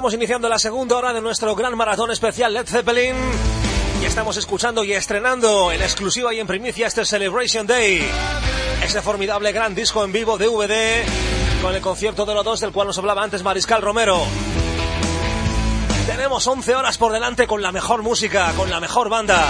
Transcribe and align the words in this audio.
estamos 0.00 0.14
iniciando 0.14 0.48
la 0.48 0.58
segunda 0.58 0.96
hora 0.96 1.12
de 1.12 1.20
nuestro 1.20 1.54
gran 1.54 1.76
maratón 1.76 2.10
especial 2.10 2.54
Led 2.54 2.66
Zeppelin. 2.66 3.14
Y 4.00 4.06
estamos 4.06 4.38
escuchando 4.38 4.82
y 4.82 4.94
estrenando 4.94 5.70
en 5.72 5.82
exclusiva 5.82 6.32
y 6.32 6.40
en 6.40 6.46
primicia 6.46 6.86
este 6.86 7.04
Celebration 7.04 7.66
Day. 7.66 8.02
Ese 8.82 9.02
formidable 9.02 9.52
gran 9.52 9.74
disco 9.74 10.02
en 10.02 10.10
vivo 10.10 10.38
DVD 10.38 11.04
con 11.60 11.74
el 11.74 11.82
concierto 11.82 12.24
de 12.24 12.32
los 12.32 12.42
dos 12.42 12.60
del 12.60 12.72
cual 12.72 12.86
nos 12.86 12.96
hablaba 12.96 13.22
antes 13.22 13.42
Mariscal 13.42 13.82
Romero. 13.82 14.22
Tenemos 16.06 16.46
11 16.46 16.76
horas 16.76 16.96
por 16.96 17.12
delante 17.12 17.46
con 17.46 17.60
la 17.60 17.70
mejor 17.70 18.00
música, 18.02 18.54
con 18.56 18.70
la 18.70 18.80
mejor 18.80 19.10
banda, 19.10 19.44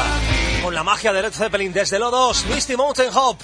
con 0.65 0.75
la 0.75 0.83
magia 0.83 1.13
de 1.13 1.23
Led 1.23 1.33
Zeppelin 1.33 1.73
desde 1.73 2.01
Lodos, 2.01 2.45
Misty 2.47 2.75
Mountain 2.75 3.11
Hop. 3.15 3.37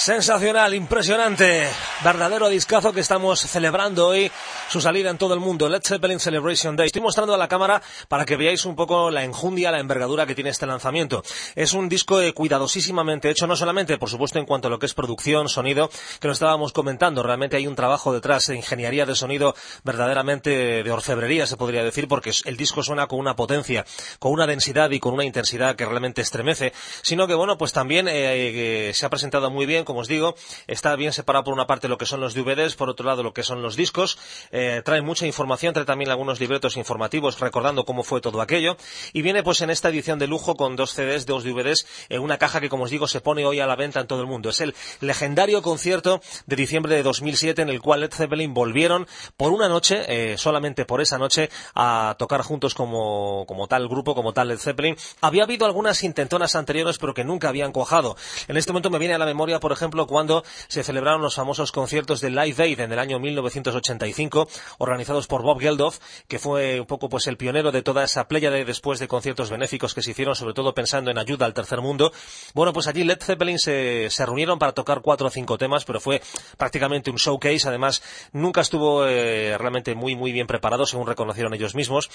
Sensacional, 0.00 0.72
impresionante. 0.72 1.68
verdadero 2.02 2.48
discazo 2.48 2.90
que 2.94 3.00
estamos 3.00 3.38
celebrando 3.38 4.06
hoy 4.06 4.32
su 4.70 4.80
salida 4.80 5.10
en 5.10 5.18
todo 5.18 5.34
el 5.34 5.40
mundo, 5.40 5.68
Led 5.68 5.82
Zeppelin 5.84 6.18
Celebration 6.18 6.74
Day. 6.74 6.86
Estoy 6.86 7.02
mostrando 7.02 7.34
a 7.34 7.36
la 7.36 7.48
cámara 7.48 7.82
para 8.08 8.24
que 8.24 8.38
veáis 8.38 8.64
un 8.64 8.76
poco 8.76 9.10
la 9.10 9.24
enjundia, 9.24 9.70
la 9.70 9.78
envergadura 9.78 10.24
que 10.24 10.34
tiene 10.34 10.48
este 10.48 10.64
lanzamiento. 10.64 11.22
Es 11.54 11.74
un 11.74 11.90
disco 11.90 12.18
eh, 12.18 12.32
cuidadosísimamente 12.32 13.28
hecho, 13.28 13.46
no 13.46 13.56
solamente, 13.56 13.98
por 13.98 14.08
supuesto, 14.08 14.38
en 14.38 14.46
cuanto 14.46 14.68
a 14.68 14.70
lo 14.70 14.78
que 14.78 14.86
es 14.86 14.94
producción, 14.94 15.50
sonido, 15.50 15.90
que 16.18 16.28
lo 16.28 16.32
estábamos 16.32 16.72
comentando. 16.72 17.22
Realmente 17.22 17.58
hay 17.58 17.66
un 17.66 17.76
trabajo 17.76 18.14
detrás 18.14 18.46
de 18.46 18.56
ingeniería 18.56 19.04
de 19.04 19.14
sonido 19.14 19.54
verdaderamente 19.84 20.82
de 20.82 20.90
orfebrería, 20.90 21.46
se 21.46 21.58
podría 21.58 21.84
decir, 21.84 22.08
porque 22.08 22.32
el 22.46 22.56
disco 22.56 22.82
suena 22.82 23.06
con 23.06 23.18
una 23.18 23.36
potencia, 23.36 23.84
con 24.18 24.32
una 24.32 24.46
densidad 24.46 24.90
y 24.92 24.98
con 24.98 25.12
una 25.12 25.26
intensidad 25.26 25.76
que 25.76 25.84
realmente 25.84 26.22
estremece, 26.22 26.72
sino 27.02 27.26
que, 27.26 27.34
bueno, 27.34 27.58
pues 27.58 27.74
también 27.74 28.08
eh, 28.08 28.88
eh, 28.88 28.94
se 28.94 29.04
ha 29.04 29.10
presentado 29.10 29.50
muy 29.50 29.66
bien, 29.66 29.84
como 29.90 30.02
os 30.02 30.08
digo, 30.08 30.36
está 30.68 30.94
bien 30.94 31.12
separado 31.12 31.44
por 31.44 31.52
una 31.52 31.66
parte 31.66 31.88
lo 31.88 31.98
que 31.98 32.06
son 32.06 32.20
los 32.20 32.32
DVDs, 32.34 32.76
por 32.76 32.88
otro 32.88 33.04
lado 33.04 33.24
lo 33.24 33.32
que 33.32 33.42
son 33.42 33.60
los 33.60 33.74
discos. 33.74 34.18
Eh, 34.52 34.82
trae 34.84 35.02
mucha 35.02 35.26
información, 35.26 35.74
trae 35.74 35.84
también 35.84 36.10
algunos 36.10 36.38
libretos 36.38 36.76
informativos 36.76 37.40
recordando 37.40 37.84
cómo 37.84 38.04
fue 38.04 38.20
todo 38.20 38.40
aquello. 38.40 38.76
Y 39.12 39.22
viene 39.22 39.42
pues 39.42 39.60
en 39.62 39.70
esta 39.70 39.88
edición 39.88 40.20
de 40.20 40.28
lujo 40.28 40.54
con 40.54 40.76
dos 40.76 40.92
CDs, 40.92 41.26
dos 41.26 41.42
DVDs, 41.42 41.86
en 42.08 42.22
una 42.22 42.38
caja 42.38 42.60
que 42.60 42.68
como 42.68 42.84
os 42.84 42.90
digo 42.90 43.08
se 43.08 43.20
pone 43.20 43.44
hoy 43.44 43.58
a 43.58 43.66
la 43.66 43.74
venta 43.74 44.00
en 44.00 44.06
todo 44.06 44.20
el 44.20 44.26
mundo. 44.26 44.50
Es 44.50 44.60
el 44.60 44.76
legendario 45.00 45.60
concierto 45.60 46.20
de 46.46 46.56
diciembre 46.56 46.94
de 46.94 47.02
2007 47.02 47.62
en 47.62 47.68
el 47.68 47.80
cual 47.80 48.00
Led 48.00 48.12
Zeppelin 48.12 48.54
volvieron 48.54 49.08
por 49.36 49.50
una 49.50 49.68
noche, 49.68 50.04
eh, 50.06 50.38
solamente 50.38 50.84
por 50.84 51.00
esa 51.00 51.18
noche, 51.18 51.50
a 51.74 52.14
tocar 52.16 52.42
juntos 52.42 52.74
como, 52.74 53.44
como 53.48 53.66
tal 53.66 53.88
grupo, 53.88 54.14
como 54.14 54.32
tal 54.32 54.48
Led 54.48 54.58
Zeppelin. 54.58 54.96
Había 55.20 55.42
habido 55.42 55.66
algunas 55.66 56.04
intentonas 56.04 56.54
anteriores 56.54 56.98
pero 56.98 57.12
que 57.12 57.24
nunca 57.24 57.48
habían 57.48 57.72
cuajado. 57.72 58.16
En 58.46 58.56
este 58.56 58.70
momento 58.72 58.90
me 58.90 58.98
viene 58.98 59.14
a 59.14 59.18
la 59.18 59.26
memoria, 59.26 59.58
por 59.58 59.72
ejemplo, 59.72 59.79
cuando 60.06 60.44
se 60.68 60.82
celebraron 60.82 61.22
los 61.22 61.34
famosos 61.34 61.72
conciertos 61.72 62.20
de 62.20 62.30
Live 62.30 62.62
Aid 62.62 62.80
en 62.80 62.92
el 62.92 62.98
año 62.98 63.18
1985, 63.18 64.48
organizados 64.78 65.26
por 65.26 65.42
Bob 65.42 65.60
Geldof, 65.60 65.98
que 66.28 66.38
fue 66.38 66.80
un 66.80 66.86
poco 66.86 67.08
pues 67.08 67.26
el 67.26 67.36
pionero 67.36 67.72
de 67.72 67.82
toda 67.82 68.04
esa 68.04 68.28
playa 68.28 68.50
de 68.50 68.64
después 68.64 68.98
de 68.98 69.08
conciertos 69.08 69.50
benéficos 69.50 69.94
que 69.94 70.02
se 70.02 70.10
hicieron, 70.10 70.34
sobre 70.34 70.52
todo 70.52 70.74
pensando 70.74 71.10
en 71.10 71.18
ayuda 71.18 71.46
al 71.46 71.54
tercer 71.54 71.80
mundo. 71.80 72.12
Bueno, 72.54 72.72
pues 72.72 72.86
allí 72.88 73.04
Led 73.04 73.20
Zeppelin 73.22 73.58
se, 73.58 74.10
se 74.10 74.26
reunieron 74.26 74.58
para 74.58 74.72
tocar 74.72 75.00
cuatro 75.00 75.28
o 75.28 75.30
cinco 75.30 75.56
temas, 75.56 75.84
pero 75.84 75.98
fue 75.98 76.20
prácticamente 76.58 77.10
un 77.10 77.16
showcase. 77.16 77.66
Además, 77.66 78.02
nunca 78.32 78.60
estuvo 78.60 79.06
eh, 79.06 79.56
realmente 79.56 79.94
muy, 79.94 80.14
muy 80.14 80.32
bien 80.32 80.46
preparado, 80.46 80.84
según 80.84 81.06
reconocieron 81.06 81.54
ellos 81.54 81.74
mismos. 81.74 82.10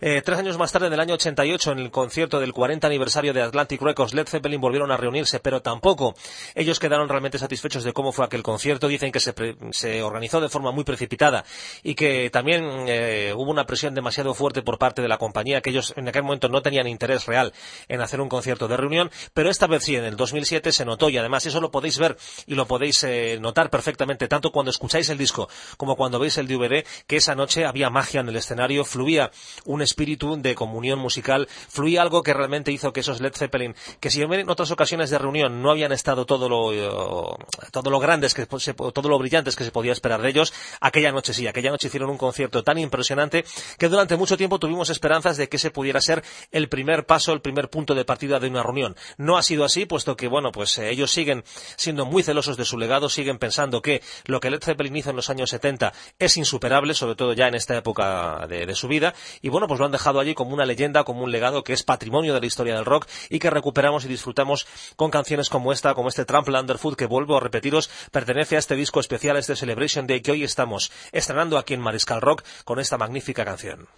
Eh, 0.00 0.22
tres 0.24 0.38
años 0.38 0.56
más 0.56 0.72
tarde, 0.72 0.86
en 0.86 0.94
el 0.94 1.00
año 1.00 1.14
88, 1.14 1.72
en 1.72 1.78
el 1.80 1.90
concierto 1.90 2.40
del 2.40 2.52
40 2.54 2.86
aniversario 2.86 3.34
de 3.34 3.42
Atlantic 3.42 3.82
Records, 3.82 4.14
Led 4.14 4.26
Zeppelin 4.26 4.60
volvieron 4.60 4.90
a 4.90 4.96
reunirse, 4.96 5.38
pero 5.40 5.60
tampoco 5.60 6.14
ellos 6.54 6.78
quedaron 6.78 7.09
realmente 7.10 7.38
satisfechos 7.38 7.84
de 7.84 7.92
cómo 7.92 8.12
fue 8.12 8.24
aquel 8.24 8.42
concierto. 8.42 8.88
Dicen 8.88 9.12
que 9.12 9.20
se, 9.20 9.34
se 9.72 10.02
organizó 10.02 10.40
de 10.40 10.48
forma 10.48 10.72
muy 10.72 10.84
precipitada 10.84 11.44
y 11.82 11.94
que 11.94 12.30
también 12.30 12.64
eh, 12.88 13.32
hubo 13.36 13.50
una 13.50 13.66
presión 13.66 13.94
demasiado 13.94 14.34
fuerte 14.34 14.62
por 14.62 14.78
parte 14.78 15.02
de 15.02 15.08
la 15.08 15.18
compañía, 15.18 15.60
que 15.60 15.70
ellos 15.70 15.92
en 15.96 16.08
aquel 16.08 16.22
momento 16.22 16.48
no 16.48 16.62
tenían 16.62 16.86
interés 16.86 17.26
real 17.26 17.52
en 17.88 18.00
hacer 18.00 18.20
un 18.20 18.28
concierto 18.28 18.68
de 18.68 18.76
reunión, 18.76 19.10
pero 19.34 19.50
esta 19.50 19.66
vez 19.66 19.84
sí, 19.84 19.96
en 19.96 20.04
el 20.04 20.16
2007 20.16 20.72
se 20.72 20.84
notó 20.84 21.08
y 21.08 21.18
además 21.18 21.46
eso 21.46 21.60
lo 21.60 21.70
podéis 21.70 21.98
ver 21.98 22.16
y 22.46 22.54
lo 22.54 22.66
podéis 22.66 23.02
eh, 23.04 23.38
notar 23.40 23.70
perfectamente, 23.70 24.28
tanto 24.28 24.50
cuando 24.52 24.70
escucháis 24.70 25.08
el 25.10 25.18
disco 25.18 25.48
como 25.76 25.96
cuando 25.96 26.18
veis 26.18 26.38
el 26.38 26.46
DVD, 26.46 26.84
que 27.06 27.16
esa 27.16 27.34
noche 27.34 27.64
había 27.64 27.90
magia 27.90 28.20
en 28.20 28.28
el 28.28 28.36
escenario, 28.36 28.84
fluía 28.84 29.30
un 29.64 29.82
espíritu 29.82 30.36
de 30.40 30.54
comunión 30.54 30.98
musical, 30.98 31.48
fluía 31.68 32.02
algo 32.02 32.22
que 32.22 32.34
realmente 32.34 32.72
hizo 32.72 32.92
que 32.92 33.00
esos 33.00 33.20
Led 33.20 33.34
Zeppelin, 33.34 33.74
que 34.00 34.10
si 34.10 34.22
en 34.22 34.50
otras 34.50 34.70
ocasiones 34.70 35.10
de 35.10 35.18
reunión 35.18 35.62
no 35.62 35.70
habían 35.70 35.92
estado 35.92 36.26
todo 36.26 36.48
lo, 36.48 36.72
eh, 37.00 37.66
todo 37.70 37.90
lo 37.90 37.98
grandes, 37.98 38.34
que 38.34 38.46
todo 38.46 39.08
lo 39.08 39.18
brillantes 39.18 39.56
que 39.56 39.64
se 39.64 39.70
podía 39.70 39.92
esperar 39.92 40.22
de 40.22 40.28
ellos, 40.28 40.52
aquella 40.80 41.12
noche 41.12 41.32
sí, 41.34 41.46
aquella 41.46 41.70
noche 41.70 41.88
hicieron 41.88 42.10
un 42.10 42.18
concierto 42.18 42.62
tan 42.62 42.78
impresionante 42.78 43.44
que 43.78 43.88
durante 43.88 44.16
mucho 44.16 44.36
tiempo 44.36 44.58
tuvimos 44.58 44.90
esperanzas 44.90 45.36
de 45.36 45.48
que 45.48 45.56
ese 45.56 45.70
pudiera 45.70 46.00
ser 46.00 46.22
el 46.50 46.68
primer 46.68 47.06
paso, 47.06 47.32
el 47.32 47.40
primer 47.40 47.70
punto 47.70 47.94
de 47.94 48.04
partida 48.04 48.40
de 48.40 48.48
una 48.48 48.62
reunión. 48.62 48.96
No 49.16 49.36
ha 49.36 49.42
sido 49.42 49.64
así, 49.64 49.86
puesto 49.86 50.16
que, 50.16 50.28
bueno, 50.28 50.52
pues 50.52 50.76
eh, 50.78 50.90
ellos 50.90 51.10
siguen 51.10 51.44
siendo 51.76 52.06
muy 52.06 52.22
celosos 52.22 52.56
de 52.56 52.64
su 52.64 52.78
legado, 52.78 53.08
siguen 53.08 53.38
pensando 53.38 53.82
que 53.82 54.02
lo 54.24 54.40
que 54.40 54.50
Led 54.50 54.62
Zeppelin 54.62 54.96
hizo 54.96 55.10
en 55.10 55.16
los 55.16 55.30
años 55.30 55.50
70 55.50 55.92
es 56.18 56.36
insuperable, 56.36 56.94
sobre 56.94 57.14
todo 57.14 57.32
ya 57.32 57.48
en 57.48 57.54
esta 57.54 57.76
época 57.76 58.46
de, 58.48 58.66
de 58.66 58.74
su 58.74 58.88
vida, 58.88 59.14
y 59.42 59.48
bueno, 59.48 59.66
pues 59.66 59.80
lo 59.80 59.86
han 59.86 59.92
dejado 59.92 60.20
allí 60.20 60.34
como 60.34 60.54
una 60.54 60.66
leyenda, 60.66 61.04
como 61.04 61.22
un 61.22 61.32
legado 61.32 61.64
que 61.64 61.72
es 61.72 61.82
patrimonio 61.82 62.34
de 62.34 62.40
la 62.40 62.46
historia 62.46 62.74
del 62.74 62.84
rock 62.84 63.06
y 63.28 63.38
que 63.38 63.50
recuperamos 63.50 64.04
y 64.04 64.08
disfrutamos 64.08 64.66
con 64.96 65.10
canciones 65.10 65.48
como 65.48 65.72
esta, 65.72 65.94
como 65.94 66.08
este 66.08 66.24
Trample 66.24 66.58
Underfoot, 66.58 66.89
que 66.96 67.06
vuelvo 67.06 67.36
a 67.36 67.40
repetiros, 67.40 67.90
pertenece 68.10 68.56
a 68.56 68.58
este 68.58 68.76
disco 68.76 69.00
especial, 69.00 69.36
este 69.36 69.56
Celebration 69.56 70.06
Day 70.06 70.20
que 70.20 70.32
hoy 70.32 70.44
estamos 70.44 70.90
estrenando 71.12 71.58
aquí 71.58 71.74
en 71.74 71.80
Mariscal 71.80 72.20
Rock 72.20 72.44
con 72.64 72.78
esta 72.78 72.98
magnífica 72.98 73.44
canción. 73.44 73.88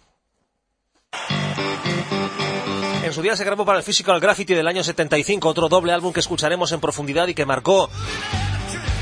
En 3.02 3.12
su 3.12 3.20
día 3.20 3.36
se 3.36 3.44
grabó 3.44 3.64
para 3.64 3.78
el 3.78 3.84
Physical 3.84 4.20
Graffiti 4.20 4.54
del 4.54 4.68
año 4.68 4.82
75, 4.82 5.48
otro 5.48 5.68
doble 5.68 5.92
álbum 5.92 6.12
que 6.12 6.20
escucharemos 6.20 6.72
en 6.72 6.80
profundidad 6.80 7.28
y 7.28 7.34
que 7.34 7.44
marcó 7.44 7.90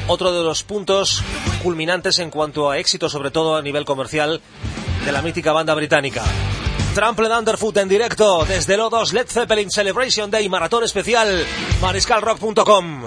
otro 0.09 0.33
de 0.33 0.43
los 0.43 0.65
puntos 0.65 1.23
culminantes 1.63 2.19
en 2.19 2.31
cuanto 2.31 2.71
a 2.71 2.79
éxito, 2.79 3.09
sobre 3.09 3.31
todo 3.31 3.57
a 3.57 3.63
nivel 3.63 3.85
comercial, 3.85 4.41
de 5.05 5.13
la 5.13 5.23
mítica 5.23 5.53
banda 5.53 5.75
británica. 5.75 6.25
Trampled 6.95 7.31
Underfoot 7.31 7.77
en 7.77 7.89
directo 7.89 8.45
desde 8.45 8.77
Lodos 8.77 9.13
Led 9.13 9.29
Zeppelin 9.29 9.71
Celebration 9.71 10.31
Day 10.31 10.49
Maratón 10.49 10.83
Especial 10.83 11.47
mariscalrock.com. 11.81 13.03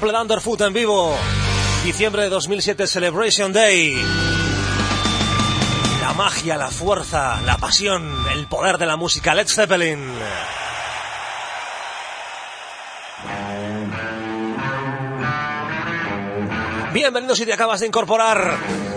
Trample 0.00 0.18
Underfoot 0.18 0.60
en 0.62 0.72
vivo. 0.72 1.14
Diciembre 1.84 2.22
de 2.22 2.30
2007, 2.30 2.86
Celebration 2.86 3.52
Day. 3.52 4.02
La 6.00 6.14
magia, 6.14 6.56
la 6.56 6.70
fuerza, 6.70 7.38
la 7.42 7.58
pasión, 7.58 8.10
el 8.32 8.46
poder 8.46 8.78
de 8.78 8.86
la 8.86 8.96
música. 8.96 9.34
Led 9.34 9.46
Zeppelin. 9.46 10.00
Bienvenidos 16.94 17.36
si 17.36 17.44
te 17.44 17.52
acabas 17.52 17.80
de 17.80 17.86
incorporar. 17.86 18.56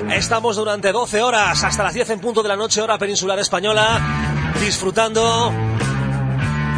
Estamos 0.10 0.56
durante 0.56 0.94
12 0.94 1.22
horas 1.22 1.66
hasta 1.66 1.84
las 1.84 1.94
10 1.94 2.12
en 2.12 2.20
punto 2.22 2.42
de 2.42 2.48
la 2.48 2.56
noche, 2.56 2.82
hora 2.82 2.98
peninsular 2.98 3.38
española, 3.40 4.00
disfrutando 4.62 5.52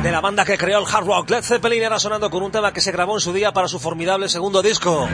de 0.05 0.11
la 0.11 0.21
banda 0.21 0.45
que 0.45 0.55
creó 0.55 0.77
el 0.77 0.85
hard 0.85 1.07
rock. 1.07 1.31
Led 1.31 1.43
Zeppelin 1.43 1.81
era 1.81 1.97
sonando 1.97 2.29
con 2.29 2.43
un 2.43 2.51
tema 2.51 2.71
que 2.71 2.79
se 2.79 2.91
grabó 2.91 3.15
en 3.15 3.21
su 3.21 3.33
día 3.33 3.51
para 3.53 3.67
su 3.67 3.79
formidable 3.79 4.29
segundo 4.29 4.61
disco. 4.61 5.09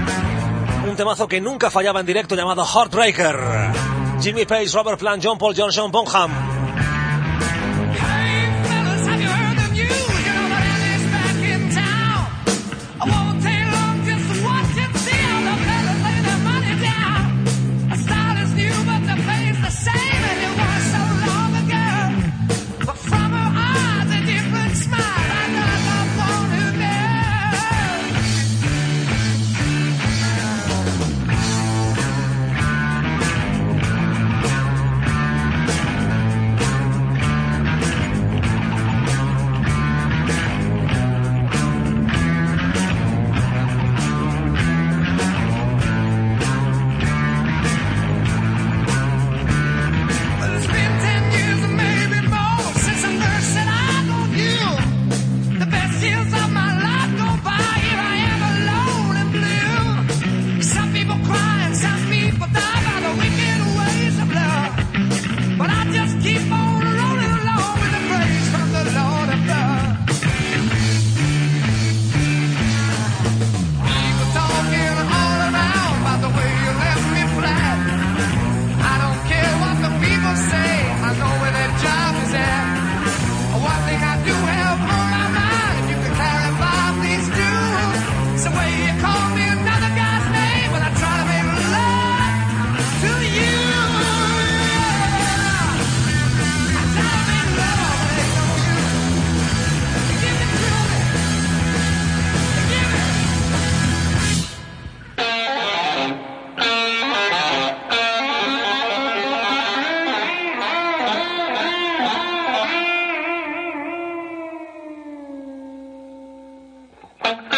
Un 0.85 0.95
temazo 0.97 1.29
que 1.29 1.39
nunca 1.39 1.71
fallaba 1.71 2.01
en 2.01 2.05
directo 2.05 2.35
llamado 2.35 2.65
Heartbreaker. 2.65 3.39
Jimmy 4.19 4.45
Page, 4.45 4.67
Robert 4.73 4.99
Plant, 4.99 5.23
John 5.23 5.37
Paul, 5.37 5.55
John 5.55 5.71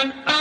Sean 0.03 0.33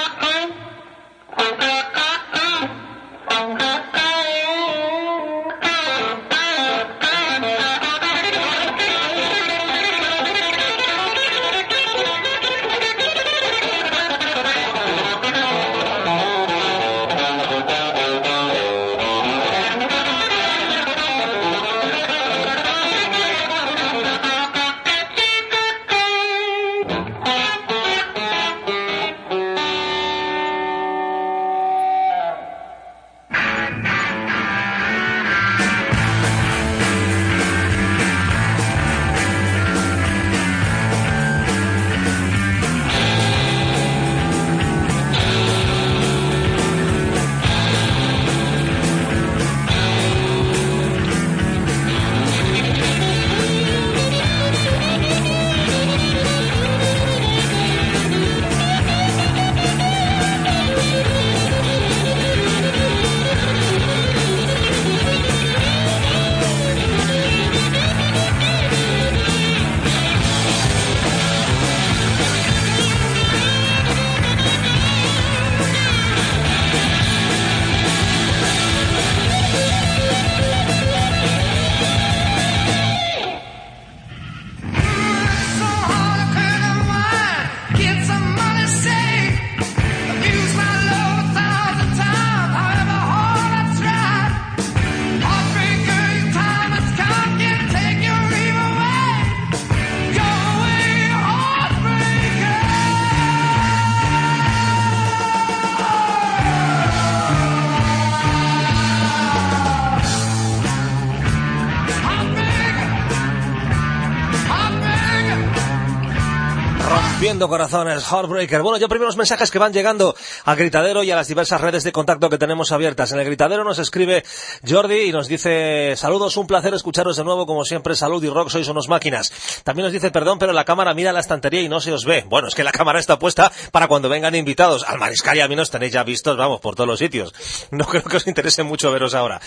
Corazones, 117.49 118.05
Heartbreaker. 118.05 118.63
Bueno, 118.63 118.79
ya 118.79 118.89
primeros 118.89 119.17
mensajes 119.17 119.51
que 119.51 119.59
van 119.59 119.73
llegando 119.73 120.15
al 120.45 120.57
gritadero 120.57 121.03
y 121.03 121.11
a 121.11 121.17
las 121.17 121.29
diversas 121.29 121.61
redes 121.61 121.85
de 121.85 121.93
contacto 121.93 122.31
que 122.31 122.39
tenemos 122.39 122.73
abiertas. 122.73 123.13
En 123.13 123.19
el 123.19 123.25
gritadero 123.25 123.65
nos 123.65 123.79
escribe 123.79 124.25
Jordi 124.69 125.09
y 125.09 125.13
nos 125.13 125.29
dice, 125.29 125.95
saludos, 125.97 126.37
un 126.37 126.47
placer 126.47 126.75
escucharos 126.75 127.17
de 127.17 127.25
nuevo, 127.25 127.47
como 127.47 127.65
siempre, 127.65 127.95
salud 127.95 128.23
y 128.23 128.29
rock, 128.29 128.49
sois 128.49 128.69
unos 128.69 128.89
máquinas. 128.89 129.33
También 129.65 129.85
nos 129.85 129.93
dice, 129.93 130.11
perdón, 130.11 130.39
pero 130.39 130.53
la 130.53 130.65
cámara 130.65 130.95
mira 130.95 131.13
la 131.13 131.21
estantería 131.21 131.63
y 131.63 131.69
no 131.69 131.81
se 131.81 131.93
os 131.93 132.05
ve. 132.05 132.25
Bueno, 132.29 132.49
es 132.49 132.55
que 132.55 132.65
la 132.65 132.73
cámara 132.73 132.99
está 132.99 133.19
puesta 133.19 133.53
para 133.71 133.89
cuando 133.89 134.09
vengan 134.09 134.35
invitados. 134.35 134.85
Al 134.87 134.99
Mariscal 134.99 135.37
y 135.37 135.41
a 135.41 135.49
mí 135.49 135.57
nos 135.57 135.71
tenéis 135.71 135.93
ya 135.93 136.03
vistos, 136.05 136.37
vamos, 136.37 136.61
por 136.61 136.75
todos 136.75 136.89
los 136.89 136.99
sitios. 136.99 137.35
No 137.71 137.85
creo 137.93 138.03
que 138.03 138.17
os 138.17 138.27
interese 138.27 138.63
mucho 138.63 138.93
veros 138.93 139.15
ahora. 139.15 139.41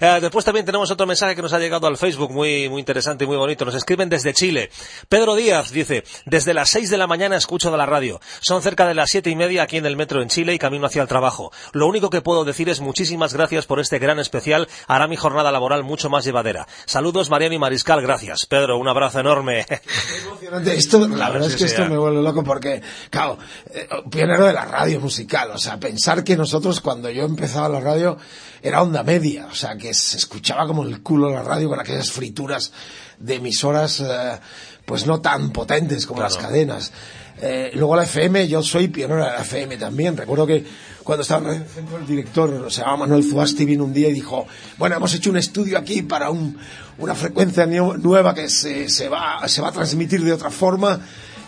Eh, 0.00 0.18
después 0.20 0.44
también 0.44 0.66
tenemos 0.66 0.90
otro 0.90 1.06
mensaje 1.06 1.34
que 1.34 1.42
nos 1.42 1.52
ha 1.52 1.58
llegado 1.58 1.86
al 1.86 1.96
Facebook, 1.96 2.30
muy, 2.30 2.68
muy 2.68 2.80
interesante 2.80 3.24
y 3.24 3.26
muy 3.26 3.36
bonito. 3.36 3.64
Nos 3.64 3.74
escriben 3.74 4.08
desde 4.08 4.34
Chile. 4.34 4.70
Pedro 5.08 5.34
Díaz 5.34 5.70
dice, 5.70 6.04
desde 6.26 6.54
las 6.54 6.70
6 6.70 6.90
de 6.90 6.98
la 6.98 7.06
mañana 7.06 7.36
escucho 7.36 7.70
de 7.70 7.76
la 7.76 7.86
radio. 7.86 8.20
Son 8.40 8.62
cerca 8.62 8.86
de 8.86 8.94
las 8.94 9.10
siete 9.10 9.30
y 9.30 9.36
media 9.36 9.62
aquí 9.62 9.76
en 9.76 9.86
el 9.86 9.96
metro 9.96 10.22
en 10.22 10.28
Chile 10.28 10.54
y 10.54 10.58
camino 10.58 10.86
hacia 10.86 11.02
el 11.02 11.08
trabajo. 11.08 11.52
Lo 11.72 11.86
único 11.86 12.10
que 12.10 12.22
puedo 12.22 12.44
decir 12.44 12.68
es 12.68 12.80
muchísimas 12.80 13.34
gracias 13.34 13.66
por 13.66 13.80
este 13.80 13.98
gran 13.98 14.18
especial. 14.18 14.68
Hará 14.86 15.06
mi 15.06 15.16
jornada 15.16 15.52
laboral 15.52 15.84
mucho 15.84 16.10
más 16.10 16.24
llevadera. 16.24 16.66
Saludos, 16.86 17.30
Mariano 17.30 17.54
y 17.54 17.58
Mariscal. 17.58 18.02
Gracias. 18.02 18.46
Pedro, 18.46 18.78
un 18.78 18.88
abrazo 18.88 19.20
enorme. 19.20 19.61
Emocionante. 20.24 20.74
Esto, 20.74 21.06
la 21.08 21.30
verdad 21.30 21.48
es 21.48 21.56
que 21.56 21.64
esto 21.64 21.86
me 21.86 21.96
vuelve 21.96 22.22
loco 22.22 22.42
porque, 22.42 22.82
claro, 23.10 23.38
eh, 23.70 23.88
pionero 24.10 24.46
de 24.46 24.52
la 24.52 24.64
radio 24.64 25.00
musical. 25.00 25.50
O 25.52 25.58
sea, 25.58 25.78
pensar 25.78 26.24
que 26.24 26.36
nosotros 26.36 26.80
cuando 26.80 27.10
yo 27.10 27.24
empezaba 27.24 27.68
la 27.68 27.80
radio 27.80 28.16
era 28.62 28.82
onda 28.82 29.02
media. 29.02 29.46
O 29.50 29.54
sea, 29.54 29.76
que 29.76 29.94
se 29.94 30.16
escuchaba 30.16 30.66
como 30.66 30.84
el 30.84 31.02
culo 31.02 31.30
la 31.30 31.42
radio 31.42 31.68
con 31.68 31.80
aquellas 31.80 32.10
frituras 32.10 32.72
de 33.18 33.36
emisoras 33.36 34.00
eh, 34.00 34.38
pues 34.84 35.06
no 35.06 35.20
tan 35.20 35.50
potentes 35.52 36.06
como 36.06 36.22
las 36.22 36.36
cadenas. 36.36 36.92
Eh, 37.44 37.72
luego 37.74 37.96
la 37.96 38.04
FM, 38.04 38.46
yo 38.46 38.62
soy 38.62 38.86
pionero 38.86 39.24
de 39.24 39.30
la 39.30 39.40
FM 39.40 39.76
también. 39.76 40.16
Recuerdo 40.16 40.46
que 40.46 40.64
cuando 41.02 41.22
estaba 41.22 41.52
en 41.52 41.62
el 41.62 41.68
centro 41.68 41.98
el 41.98 42.06
director, 42.06 42.70
se 42.70 42.82
llama 42.82 42.98
Manuel 42.98 43.24
Zuasti, 43.24 43.64
vino 43.64 43.82
un 43.82 43.92
día 43.92 44.08
y 44.08 44.12
dijo, 44.12 44.46
bueno, 44.78 44.94
hemos 44.94 45.12
hecho 45.12 45.30
un 45.30 45.36
estudio 45.36 45.76
aquí 45.76 46.02
para 46.02 46.30
un, 46.30 46.56
una 46.98 47.16
frecuencia 47.16 47.66
nueva 47.66 48.32
que 48.32 48.48
se, 48.48 48.88
se, 48.88 49.08
va, 49.08 49.40
se 49.48 49.60
va 49.60 49.70
a 49.70 49.72
transmitir 49.72 50.22
de 50.22 50.32
otra 50.32 50.50
forma 50.50 51.00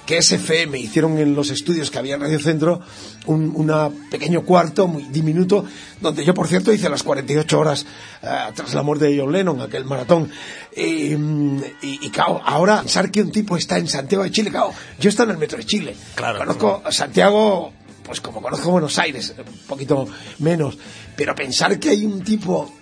que 0.06 0.18
es 0.18 0.32
FM. 0.32 0.78
Hicieron 0.78 1.18
en 1.18 1.34
los 1.34 1.50
estudios 1.50 1.90
que 1.90 1.98
había 1.98 2.14
en 2.14 2.20
Radio 2.20 2.38
Centro 2.38 2.80
un 3.26 4.04
pequeño 4.10 4.42
cuarto 4.42 4.86
muy 4.86 5.04
diminuto, 5.04 5.64
donde 6.00 6.24
yo, 6.24 6.34
por 6.34 6.48
cierto, 6.48 6.72
hice 6.72 6.88
las 6.88 7.02
48 7.02 7.58
horas 7.58 7.86
eh, 8.22 8.26
tras 8.54 8.74
la 8.74 8.82
muerte 8.82 9.06
de 9.06 9.18
John 9.18 9.32
Lennon, 9.32 9.60
aquel 9.60 9.84
maratón. 9.84 10.30
Y, 10.76 11.14
y, 11.14 12.12
ahora 12.18 12.80
pensar 12.80 13.10
que 13.10 13.22
un 13.22 13.30
tipo 13.30 13.56
está 13.56 13.78
en 13.78 13.88
Santiago 13.88 14.24
de 14.24 14.30
Chile, 14.30 14.50
cao, 14.50 14.72
yo 14.98 15.08
estoy 15.08 15.24
en 15.24 15.30
el 15.30 15.38
metro 15.38 15.58
de 15.58 15.64
Chile. 15.64 15.96
Claro. 16.14 16.38
Conozco 16.38 16.82
Santiago, 16.90 17.72
pues 18.02 18.20
como 18.20 18.42
conozco 18.42 18.70
Buenos 18.70 18.98
Aires, 18.98 19.34
un 19.38 19.66
poquito 19.66 20.06
menos. 20.38 20.76
Pero 21.16 21.34
pensar 21.34 21.78
que 21.78 21.90
hay 21.90 22.04
un 22.04 22.22
tipo, 22.22 22.74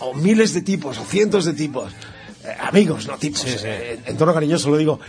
o 0.00 0.14
miles 0.14 0.54
de 0.54 0.62
tipos, 0.62 0.98
o 0.98 1.04
cientos 1.04 1.44
de 1.44 1.52
tipos, 1.52 1.92
eh, 2.44 2.56
amigos, 2.60 3.06
no 3.06 3.18
tipos, 3.18 3.44
eh, 3.64 4.00
en 4.06 4.16
tono 4.16 4.32
cariñoso 4.32 4.70
lo 4.70 4.78
digo, 4.78 5.00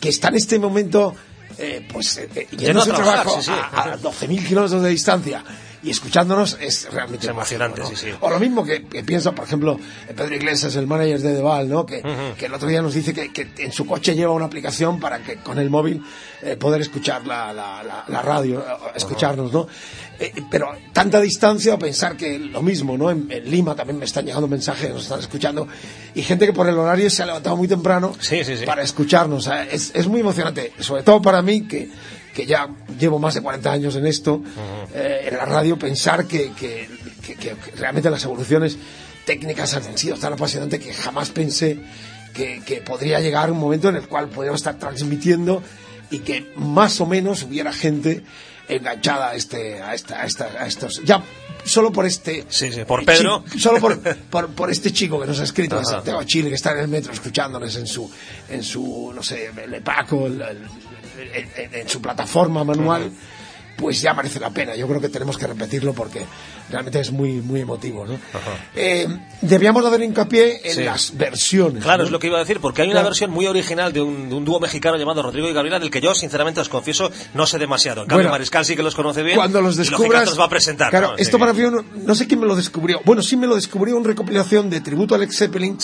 que 0.00 0.08
está 0.08 0.28
en 0.28 0.36
este 0.36 0.58
momento 0.58 1.14
eh, 1.58 1.86
pues 1.92 2.18
eh, 2.18 2.28
eh 2.34 2.48
yendo 2.56 2.82
a 2.82 2.86
trabajo 2.86 3.36
a, 3.36 3.96
12.000 3.98 4.46
kilómetros 4.46 4.82
de 4.82 4.88
distancia 4.88 5.44
y 5.82 5.90
escuchándonos 5.90 6.58
es 6.60 6.92
realmente 6.92 7.26
emocionante. 7.28 7.82
Sí, 7.86 7.96
sí. 7.96 8.08
O 8.20 8.30
lo 8.30 8.38
mismo 8.38 8.64
que, 8.64 8.80
pienso, 8.80 9.34
por 9.34 9.46
ejemplo, 9.46 9.78
Pedro 10.08 10.34
Iglesias, 10.34 10.76
el 10.76 10.86
manager 10.86 11.20
de 11.20 11.34
Deval, 11.34 11.68
¿no? 11.68 11.86
Que, 11.86 12.02
que 12.38 12.46
el 12.46 12.54
otro 12.54 12.68
día 12.68 12.82
nos 12.82 12.94
dice 12.94 13.14
que, 13.14 13.32
que, 13.32 13.48
en 13.58 13.72
su 13.72 13.86
coche 13.86 14.14
lleva 14.14 14.32
una 14.32 14.44
aplicación 14.44 15.00
para 15.00 15.20
que 15.20 15.36
con 15.36 15.58
el 15.58 15.70
móvil 15.70 16.02
eh, 16.42 16.56
poder 16.56 16.82
escuchar 16.82 17.26
la, 17.26 17.52
la, 17.52 18.04
la, 18.06 18.22
radio, 18.22 18.60
eh, 18.60 18.90
escucharnos, 18.94 19.52
¿no? 19.52 19.66
Eh, 20.18 20.32
pero 20.50 20.68
tanta 20.92 21.18
distancia 21.20 21.74
o 21.74 21.78
pensar 21.78 22.16
que 22.16 22.38
lo 22.38 22.60
mismo, 22.60 22.98
¿no? 22.98 23.10
En, 23.10 23.28
Lima 23.50 23.74
también 23.74 23.98
me 23.98 24.04
están 24.04 24.26
llegando 24.26 24.48
mensajes, 24.48 24.90
nos 24.90 25.04
están 25.04 25.20
escuchando 25.20 25.66
y 26.14 26.22
gente 26.22 26.44
que 26.44 26.52
por 26.52 26.68
el 26.68 26.76
horario 26.76 27.08
se 27.08 27.22
ha 27.22 27.26
levantado 27.26 27.56
muy 27.56 27.68
temprano 27.68 28.12
para 28.66 28.82
escucharnos. 28.82 29.48
Es, 29.70 29.92
es 29.94 30.06
muy 30.06 30.20
emocionante, 30.20 30.72
sobre 30.78 31.02
todo 31.02 31.22
para 31.22 31.40
mí 31.40 31.62
que 31.66 31.88
que 32.34 32.46
ya 32.46 32.68
llevo 32.98 33.18
más 33.18 33.34
de 33.34 33.42
40 33.42 33.72
años 33.72 33.96
en 33.96 34.06
esto, 34.06 34.42
eh, 34.94 35.28
en 35.30 35.36
la 35.36 35.44
radio, 35.44 35.78
pensar 35.78 36.26
que, 36.26 36.52
que, 36.52 36.88
que, 37.22 37.56
realmente 37.76 38.10
las 38.10 38.24
evoluciones 38.24 38.76
técnicas 39.24 39.74
han 39.74 39.96
sido 39.96 40.16
tan 40.16 40.32
apasionantes 40.32 40.80
que 40.80 40.92
jamás 40.92 41.30
pensé 41.30 41.78
que, 42.32 42.82
podría 42.84 43.20
llegar 43.20 43.50
un 43.50 43.58
momento 43.58 43.88
en 43.88 43.96
el 43.96 44.08
cual 44.08 44.28
podríamos 44.28 44.60
estar 44.60 44.78
transmitiendo 44.78 45.62
y 46.10 46.20
que 46.20 46.52
más 46.56 47.00
o 47.00 47.06
menos 47.06 47.42
hubiera 47.42 47.72
gente 47.72 48.22
enganchada 48.68 49.30
a 49.30 49.34
este 49.34 49.82
a 49.82 49.94
esta, 49.94 50.22
a, 50.22 50.26
esta, 50.26 50.44
a 50.44 50.66
estos 50.66 51.02
ya 51.04 51.22
solo 51.64 51.90
por 51.90 52.06
este 52.06 52.46
sí, 52.48 52.70
sí, 52.72 52.84
por 52.84 53.04
Pedro. 53.04 53.44
solo 53.58 53.80
por, 53.80 54.00
por, 54.00 54.48
por, 54.50 54.70
este 54.70 54.92
chico 54.92 55.20
que 55.20 55.26
nos 55.26 55.40
ha 55.40 55.44
escrito 55.44 55.76
de 55.78 55.84
Santiago 55.84 56.22
Chile 56.22 56.50
que 56.50 56.54
está 56.54 56.72
en 56.72 56.78
el 56.78 56.88
metro 56.88 57.12
escuchándonos 57.12 57.74
en 57.74 57.86
su 57.88 58.08
en 58.48 58.62
su 58.62 59.12
no 59.12 59.22
sé 59.24 59.50
el 59.64 59.82
Paco 59.82 60.28
el, 60.28 60.40
en, 61.32 61.88
su 61.88 62.00
plataforma 62.00 62.64
manual, 62.64 63.10
pues 63.80 64.02
ya 64.02 64.12
merece 64.12 64.38
la 64.38 64.50
pena. 64.50 64.76
Yo 64.76 64.86
creo 64.86 65.00
que 65.00 65.08
tenemos 65.08 65.38
que 65.38 65.46
repetirlo 65.46 65.94
porque 65.94 66.24
realmente 66.70 67.00
es 67.00 67.10
muy, 67.10 67.40
muy 67.40 67.60
emotivo, 67.60 68.06
¿no? 68.06 68.18
Eh, 68.76 69.08
debíamos 69.40 69.84
haber 69.84 70.02
hincapié 70.02 70.60
en 70.70 70.84
las 70.84 71.16
versiones. 71.16 71.82
Claro, 71.82 72.04
es 72.04 72.10
lo 72.10 72.18
que 72.18 72.26
iba 72.26 72.36
a 72.36 72.40
decir, 72.40 72.60
porque 72.60 72.82
hay 72.82 72.90
una 72.90 73.02
versión 73.02 73.30
muy 73.30 73.46
original 73.46 73.92
de 73.92 74.02
un, 74.02 74.44
dúo 74.44 74.60
mexicano 74.60 74.96
llamado 74.96 75.22
Rodrigo 75.22 75.48
y 75.48 75.52
Gabriela, 75.52 75.78
del 75.78 75.90
que 75.90 76.00
yo, 76.00 76.14
sinceramente, 76.14 76.60
os 76.60 76.68
confieso, 76.68 77.10
no 77.34 77.46
sé 77.46 77.58
demasiado. 77.58 78.02
En 78.02 78.08
cambio, 78.08 78.28
Mariscal 78.28 78.64
sí 78.64 78.76
que 78.76 78.82
los 78.82 78.94
conoce 78.94 79.22
bien. 79.22 79.36
Cuando 79.36 79.60
los 79.62 79.76
descubras... 79.76 80.26
los 80.26 80.38
va 80.38 80.44
a 80.44 80.48
presentar. 80.48 80.90
Claro, 80.90 81.14
esto 81.16 81.38
para 81.38 81.52
mí, 81.52 81.62
no, 82.04 82.14
sé 82.14 82.26
quién 82.26 82.40
me 82.40 82.46
lo 82.46 82.54
descubrió. 82.54 83.00
Bueno, 83.04 83.22
sí 83.22 83.36
me 83.36 83.46
lo 83.46 83.54
descubrió 83.54 83.96
una 83.96 84.06
recopilación 84.06 84.68
de 84.68 84.80
tributo 84.80 85.14
a 85.14 85.16
Alex 85.16 85.36
Zeppelin, 85.38 85.78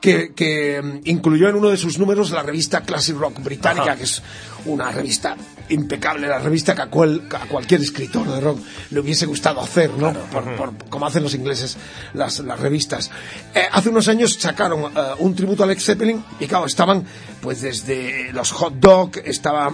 que, 0.00 0.34
que 0.34 0.82
mm, 0.82 1.00
incluyó 1.04 1.48
en 1.48 1.56
uno 1.56 1.70
de 1.70 1.76
sus 1.76 1.98
números 1.98 2.30
la 2.32 2.42
revista 2.42 2.82
Classic 2.82 3.16
Rock 3.16 3.40
británica, 3.42 3.96
que 3.96 4.04
es 4.04 4.22
una 4.64 4.90
revista 4.90 5.36
impecable, 5.68 6.26
la 6.26 6.38
revista 6.38 6.74
que 6.74 6.82
a, 6.82 6.86
cualquier 6.88 7.80
escritor 7.80 8.26
de 8.26 8.40
rock 8.40 8.60
le 8.90 9.00
hubiese 9.00 9.26
gustado 9.26 9.60
hacer, 9.60 9.90
¿no? 9.90 10.12
por, 10.12 10.72
como 10.88 11.06
hacen 11.06 11.22
los 11.22 11.34
ingleses 11.34 11.76
las, 12.14 12.38
las 12.40 12.60
revistas. 12.60 13.10
Eh, 13.54 13.62
hace 13.70 13.88
unos 13.88 14.08
años 14.08 14.34
sacaron 14.34 14.84
eh, 14.84 15.00
un 15.18 15.34
tributo 15.34 15.62
a 15.62 15.66
Alex 15.66 15.84
Zeppelin 15.84 16.24
y 16.40 16.46
claro, 16.46 16.66
estaban 16.66 17.04
pues 17.40 17.62
desde 17.62 18.32
los 18.32 18.52
Hot 18.52 18.74
Dog, 18.74 19.12
estaba 19.24 19.72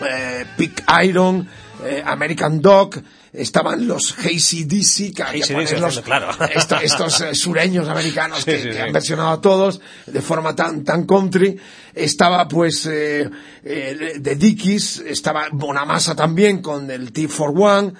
eh, 0.00 0.44
Pick 0.56 0.84
Iron, 1.04 1.48
eh, 1.84 2.02
American 2.04 2.60
Dog, 2.60 2.96
estaban 3.32 3.86
los 3.86 4.14
Hazy 4.18 4.64
DC, 4.64 5.12
que, 5.12 5.78
los, 5.78 6.00
claro. 6.00 6.28
estos, 6.82 7.24
sureños 7.32 7.88
americanos 7.88 8.44
que, 8.44 8.78
han 8.80 8.92
versionado 8.92 9.30
a 9.30 9.40
todos 9.40 9.80
de 10.06 10.20
forma 10.20 10.54
tan, 10.54 10.84
tan 10.84 11.06
country. 11.06 11.58
Estaba 11.94 12.46
pues 12.46 12.86
eh, 12.86 13.28
de 13.62 14.36
Dickies, 14.36 14.98
estaba 15.06 15.48
Bonamassa 15.52 16.14
también 16.14 16.60
con 16.60 16.90
el 16.90 17.12
T 17.12 17.28
for 17.28 17.52
One. 17.56 17.92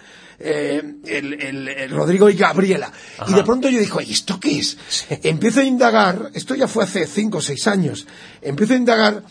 Eh, 0.44 0.82
el, 1.06 1.90
Rodrigo 1.90 2.28
y 2.28 2.34
Gabriela. 2.34 2.90
Y 3.28 3.32
de 3.32 3.44
pronto 3.44 3.68
yo 3.68 3.78
digo, 3.78 4.00
¿y 4.00 4.10
esto 4.10 4.40
qué 4.40 4.58
es? 4.58 4.76
Empiezo 5.22 5.60
a 5.60 5.64
indagar, 5.64 6.30
esto 6.34 6.56
ya 6.56 6.66
fue 6.66 6.82
hace 6.82 7.06
cinco 7.06 7.38
o 7.38 7.40
seis 7.40 7.68
años, 7.68 8.08
empiezo 8.40 8.72
a 8.72 8.76
indagar 8.76 9.22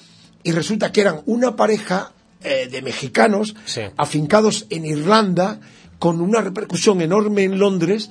y 0.41 0.53
resulta 0.53 0.93
que 0.93 1.01
eran 1.01 1.21
una 1.25 1.57
pareja 1.57 2.13
eh, 2.43 2.69
de 2.71 2.81
mexicanos 2.81 3.55
afincados 3.97 4.67
en 4.69 4.85
Irlanda 4.85 5.59
con 6.01 6.19
una 6.19 6.41
repercusión 6.41 6.99
enorme 6.99 7.43
en 7.43 7.59
Londres 7.59 8.09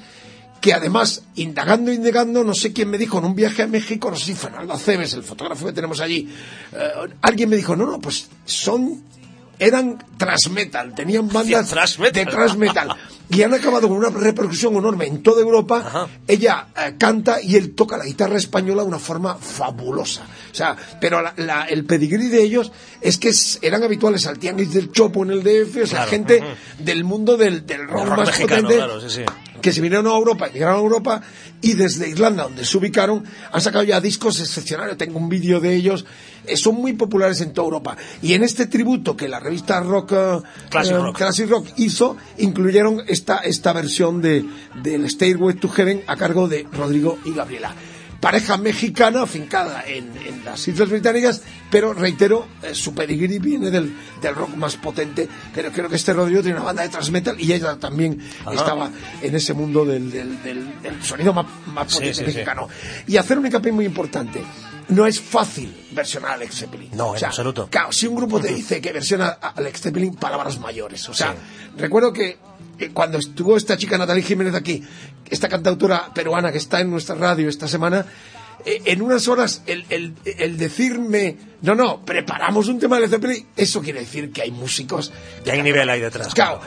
que 0.61 0.73
además, 0.73 1.25
indagando, 1.35 1.93
indagando, 1.93 2.45
no 2.45 2.55
sé 2.55 2.73
quién 2.73 2.89
me 2.89 2.99
dijo 2.99 3.19
en 3.19 3.25
un 3.25 3.35
viaje 3.35 3.65
a 3.65 3.67
México, 3.67 4.13
no 4.13 4.17
sé 4.17 4.27
si 4.27 4.35
Fernando 4.35 4.73
Aceves, 4.73 5.13
el 5.15 5.25
fotógrafo 5.25 5.67
que 5.67 5.73
tenemos 5.73 6.01
allí, 6.01 6.33
eh, 6.73 6.91
alguien 7.21 7.49
me 7.49 7.57
dijo, 7.57 7.75
no, 7.75 7.87
no, 7.87 7.99
pues 7.99 8.29
son 8.45 9.03
eran 9.61 10.03
transmetal, 10.17 10.95
tenían 10.95 11.29
bandas 11.29 11.71
de 12.13 12.25
transmetal. 12.25 12.97
y 13.29 13.43
han 13.43 13.53
acabado 13.53 13.89
con 13.89 13.99
una 13.99 14.09
repercusión 14.09 14.75
enorme 14.75 15.07
en 15.07 15.23
toda 15.23 15.43
Europa. 15.43 16.09
Ella 16.27 16.69
eh, 16.77 16.95
canta 16.99 17.41
y 17.43 17.57
él 17.57 17.75
toca 17.75 17.99
la 17.99 18.07
guitarra 18.07 18.39
española 18.39 18.83
de 18.83 18.89
una 18.89 18.99
forma 18.99 19.37
fabulosa. 19.37 20.23
O 20.51 20.55
sea, 20.55 20.77
pero 20.99 21.23
el 21.69 21.85
pedigrí 21.85 22.29
de 22.29 22.43
ellos 22.43 22.73
es 23.03 23.19
que 23.19 23.33
eran 23.61 23.83
habituales 23.83 24.27
al 24.27 24.39
tianguis 24.39 24.73
del 24.73 24.91
Chopo 24.91 25.23
en 25.25 25.31
el 25.31 25.43
DF, 25.43 25.83
o 25.83 25.87
sea, 25.87 26.07
gente 26.07 26.43
del 26.79 27.05
mundo 27.05 27.37
del, 27.37 27.63
rock 27.87 28.09
más 28.17 28.41
potente. 28.41 28.81
Que 29.61 29.73
se 29.73 29.81
vinieron 29.81 30.07
a 30.07 30.17
Europa, 30.17 30.49
llegaron 30.49 30.77
a 30.77 30.81
Europa 30.81 31.23
y 31.61 31.75
desde 31.75 32.09
Irlanda, 32.09 32.45
donde 32.45 32.65
se 32.65 32.79
ubicaron, 32.79 33.25
han 33.53 33.61
sacado 33.61 33.85
ya 33.85 34.01
discos 34.01 34.41
excepcionales. 34.41 34.97
Tengo 34.97 35.19
un 35.19 35.29
vídeo 35.29 35.61
de 35.61 35.75
ellos 35.75 36.05
eh, 36.47 36.57
son 36.57 36.77
muy 36.77 36.95
populares 36.95 37.41
en 37.41 37.53
toda 37.53 37.67
Europa. 37.67 37.97
Y 38.23 38.35
en 38.35 38.43
este 38.43 38.67
tributo 38.67 39.17
que 39.17 39.29
la 39.29 39.41
revista 39.41 39.81
Rock, 39.81 40.13
eh, 40.13 40.39
Classic, 40.71 41.49
Rock. 41.49 41.69
hizo, 41.77 42.17
incluyeron 42.39 43.03
esta, 43.07 43.39
esta 43.39 43.73
versión 43.73 44.21
de, 44.21 44.45
del 44.83 45.09
Stairway 45.09 45.57
to 45.57 45.69
Heaven 45.69 46.03
a 46.07 46.17
cargo 46.17 46.49
de 46.49 46.67
Rodrigo 46.73 47.19
y 47.25 47.33
Gabriela 47.33 47.75
pareja 48.21 48.59
mexicana 48.59 49.23
afincada 49.23 49.83
en, 49.87 50.15
en, 50.19 50.45
las 50.45 50.67
Islas 50.69 50.91
Británicas, 50.91 51.43
pero 51.71 51.95
reitero, 51.95 52.47
eh, 52.63 52.75
su 52.75 52.95
pedigrí 52.95 53.39
viene 53.39 53.71
del, 53.71 53.95
del, 54.21 54.35
rock 54.35 54.55
más 54.57 54.77
potente. 54.77 55.29
Pero 55.55 55.73
creo 55.73 55.89
que 55.89 55.97
este 55.97 56.13
Rodrigo 56.13 56.43
tiene 56.43 56.57
una 56.57 56.67
banda 56.67 56.83
de 56.83 56.91
transmetal 56.91 57.41
y 57.41 57.53
ella 57.53 57.77
también 57.79 58.21
estaba 58.53 58.91
en 59.23 59.35
ese 59.35 59.55
mundo 59.55 59.85
del, 59.85 60.11
del, 60.11 60.43
del, 60.43 61.03
sonido 61.03 61.33
más, 61.33 61.47
potente 61.95 62.25
mexicano. 62.25 62.69
Y 63.07 63.17
hacer 63.17 63.39
un 63.39 63.47
hincapié 63.47 63.73
muy 63.73 63.87
importante 63.87 64.43
no 64.91 65.07
es 65.07 65.21
fácil 65.21 65.75
versionar 65.93 66.33
a 66.33 66.35
Alex 66.35 66.57
Zeppelin. 66.57 66.91
No, 66.93 67.17
en 67.17 67.25
absoluto. 67.25 67.69
Claro, 67.71 67.93
si 67.93 68.07
un 68.07 68.17
grupo 68.17 68.41
te 68.41 68.53
dice 68.53 68.81
que 68.81 68.93
versiona 68.93 69.39
a 69.41 69.51
Alex 69.51 69.83
Zeppelin, 69.83 70.15
palabras 70.15 70.59
mayores. 70.59 71.09
O 71.09 71.15
sea, 71.15 71.35
recuerdo 71.77 72.13
que 72.13 72.39
cuando 72.89 73.19
estuvo 73.19 73.57
esta 73.57 73.77
chica 73.77 73.99
Natalie 73.99 74.23
Jiménez 74.23 74.55
aquí, 74.55 74.83
esta 75.29 75.49
cantautora 75.49 76.13
peruana 76.15 76.51
que 76.51 76.59
está 76.59 76.81
en 76.81 76.91
nuestra 76.91 77.15
radio 77.15 77.49
esta 77.49 77.69
semana, 77.69 78.07
eh, 78.65 78.83
en 78.87 79.01
unas 79.03 79.27
horas 79.29 79.63
el, 79.67 79.87
el, 79.89 80.15
el, 80.25 80.59
decirme, 80.59 81.37
no, 81.63 81.75
no, 81.75 82.05
preparamos 82.05 82.69
un 82.69 82.79
tema 82.79 82.99
de 83.01 83.09
Zeppelin, 83.09 83.47
eso 83.57 83.81
quiere 83.81 84.01
decir 84.01 84.33
que 84.33 84.43
hay 84.43 84.51
músicos. 84.51 85.13
Que 85.45 85.53
hay 85.53 85.63
nivel 85.63 85.89
ahí 85.89 86.01
detrás. 86.01 86.35
Claro, 86.35 86.61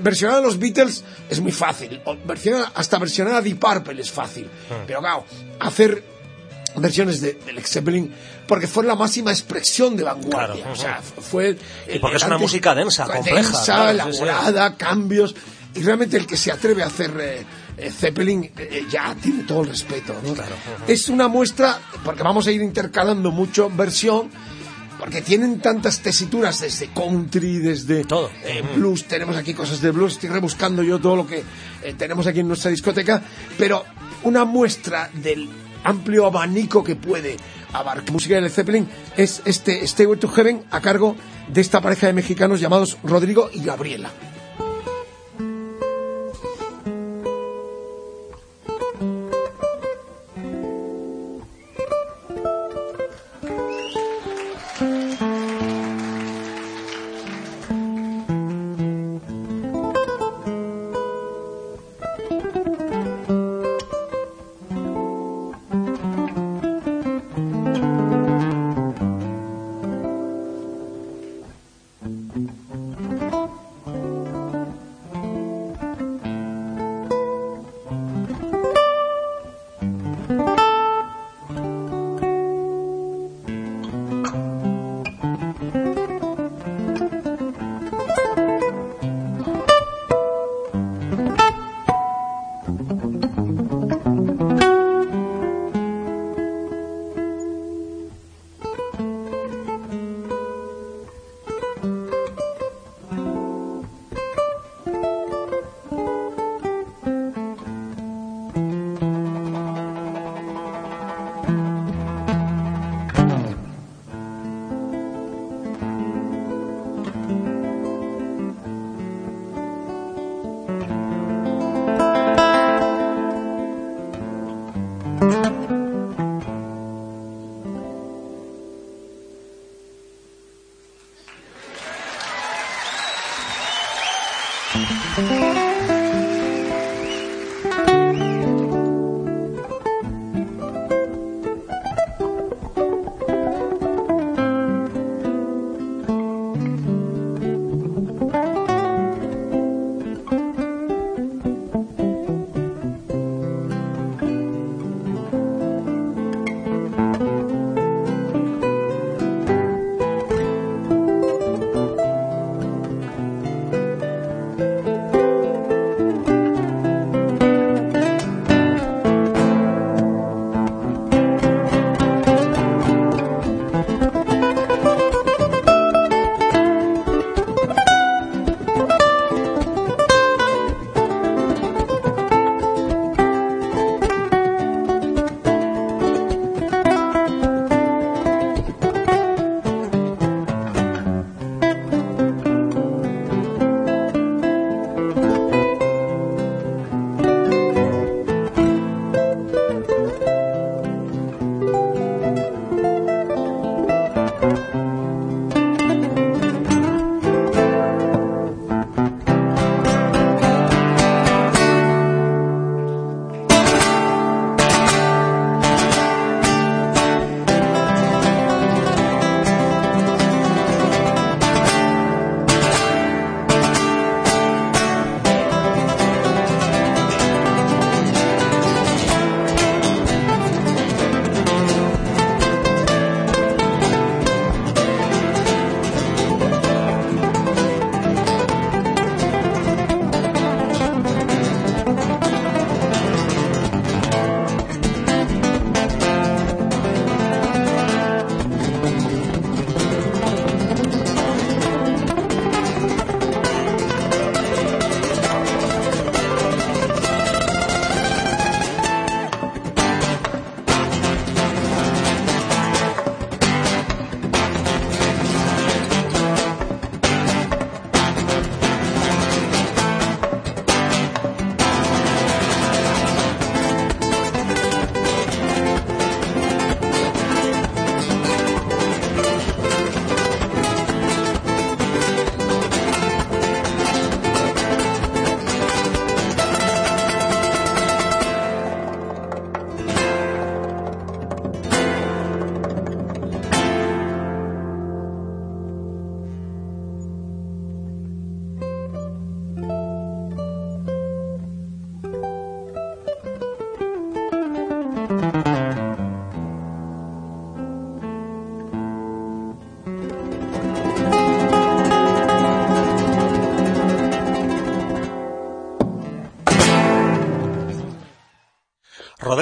versionar 0.00 0.38
a 0.38 0.40
los 0.40 0.58
Beatles 0.58 1.04
es 1.28 1.40
muy 1.40 1.52
fácil, 1.52 2.00
versionar, 2.24 2.70
hasta 2.74 2.98
versionar 2.98 3.34
a 3.34 3.40
Deep 3.40 3.58
Purple 3.58 4.00
es 4.00 4.10
fácil, 4.10 4.48
pero 4.86 5.00
claro, 5.00 5.24
hacer 5.58 6.19
versiones 6.80 7.20
de, 7.20 7.34
del 7.34 7.64
Zeppelin 7.64 8.12
porque 8.50 8.66
fue 8.66 8.84
la 8.84 8.96
máxima 8.96 9.30
expresión 9.30 9.96
de 9.96 10.02
vanguardia. 10.02 10.68
o 10.68 10.74
sea, 10.74 11.00
fue. 11.00 11.56
Y 11.88 12.00
porque 12.00 12.16
es 12.16 12.24
una 12.24 12.36
música 12.36 12.74
densa, 12.74 13.06
compleja. 13.06 13.42
Densa, 13.42 13.90
elaborada, 13.92 14.76
cambios. 14.76 15.36
Y 15.72 15.82
realmente 15.82 16.16
el 16.16 16.26
que 16.26 16.36
se 16.36 16.50
atreve 16.50 16.82
a 16.82 16.86
hacer 16.86 17.12
eh, 17.20 17.46
eh, 17.76 17.90
Zeppelin 17.92 18.50
eh, 18.56 18.86
ya 18.90 19.14
tiene 19.14 19.44
todo 19.44 19.62
el 19.62 19.68
respeto. 19.68 20.16
¿no? 20.24 20.34
Es 20.88 21.08
una 21.08 21.28
muestra, 21.28 21.78
porque 22.04 22.24
vamos 22.24 22.48
a 22.48 22.50
ir 22.50 22.60
intercalando 22.60 23.30
mucho 23.30 23.70
versión, 23.70 24.30
porque 24.98 25.22
tienen 25.22 25.60
tantas 25.60 26.00
tesituras 26.00 26.60
desde 26.60 26.88
country, 26.88 27.58
desde 27.58 28.04
todo. 28.04 28.30
blues, 28.74 29.04
tenemos 29.04 29.36
aquí 29.36 29.54
cosas 29.54 29.80
de 29.80 29.92
blues, 29.92 30.14
estoy 30.14 30.30
rebuscando 30.30 30.82
yo 30.82 30.98
todo 30.98 31.14
lo 31.14 31.26
que 31.28 31.44
tenemos 31.96 32.26
aquí 32.26 32.40
en 32.40 32.48
nuestra 32.48 32.72
discoteca, 32.72 33.22
pero 33.56 33.84
una 34.24 34.44
muestra 34.44 35.08
del 35.14 35.48
amplio 35.84 36.26
abanico 36.26 36.84
que 36.84 36.96
puede 36.96 37.36
abarcar 37.72 38.12
música 38.12 38.40
de 38.40 38.48
Zeppelin 38.48 38.88
es 39.16 39.42
este 39.44 39.86
Stayway 39.86 40.18
to 40.18 40.28
Heaven 40.28 40.64
a 40.70 40.80
cargo 40.80 41.16
de 41.48 41.60
esta 41.60 41.80
pareja 41.80 42.06
de 42.06 42.12
mexicanos 42.12 42.60
llamados 42.60 42.98
Rodrigo 43.02 43.50
y 43.52 43.62
Gabriela. 43.62 44.10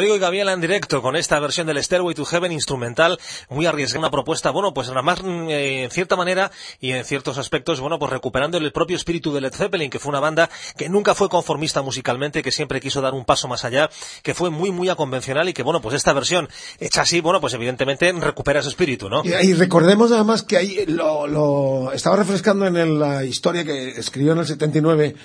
Rodrigo 0.09 0.17
y 0.17 0.21
Gabriela 0.21 0.53
en 0.55 0.63
directo 0.63 1.03
con 1.03 1.17
esta 1.17 1.39
versión 1.39 1.67
del 1.67 1.85
Stairway 1.85 2.15
to 2.15 2.25
Heaven 2.25 2.51
instrumental, 2.51 3.19
muy 3.51 3.67
arriesgada, 3.67 3.99
una 3.99 4.11
propuesta, 4.11 4.51
bueno, 4.51 4.73
pues 4.73 4.89
nada 4.89 5.03
más 5.03 5.23
mm, 5.23 5.51
eh, 5.51 5.85
en 5.85 5.91
cierta 5.91 6.17
manera 6.17 6.51
y 6.81 6.93
en 6.93 7.05
ciertos 7.05 7.37
aspectos, 7.37 7.81
bueno, 7.81 7.99
pues 7.99 8.11
recuperando 8.11 8.57
el 8.57 8.73
propio 8.73 8.97
espíritu 8.97 9.35
de 9.35 9.43
Led 9.43 9.53
Zeppelin, 9.53 9.91
que 9.91 9.99
fue 9.99 10.09
una 10.09 10.21
banda 10.21 10.49
que 10.79 10.89
nunca 10.89 11.15
fue 11.15 11.29
conformista 11.29 11.83
musicalmente, 11.83 12.43
que 12.43 12.53
siempre 12.53 12.81
quiso 12.81 13.03
dar 13.03 13.13
un 13.13 13.27
paso 13.27 13.49
más 13.49 13.67
allá, 13.67 13.91
que 14.23 14.33
fue 14.33 14.49
muy, 14.49 14.71
muy 14.71 14.89
aconvencional 14.89 15.51
y 15.51 15.53
que, 15.53 15.63
bueno, 15.63 15.83
pues 15.83 15.95
esta 15.95 16.15
versión 16.15 16.49
hecha 16.81 17.03
así, 17.03 17.21
bueno, 17.21 17.43
pues 17.43 17.53
evidentemente 17.53 18.11
recupera 18.13 18.61
ese 18.61 18.71
espíritu, 18.71 19.11
¿no? 19.11 19.23
Y, 19.25 19.53
recordemos 19.55 20.13
además 20.13 20.43
que 20.43 20.57
ahí 20.57 20.87
lo, 20.87 21.27
lo, 21.27 21.93
estaba 21.93 22.17
refrescando 22.17 22.67
en 22.67 22.99
la 22.99 23.25
historia 23.25 23.65
que 23.65 23.91
escribió 23.91 24.33
en 24.33 24.39
el 24.39 24.47
79 24.47 25.17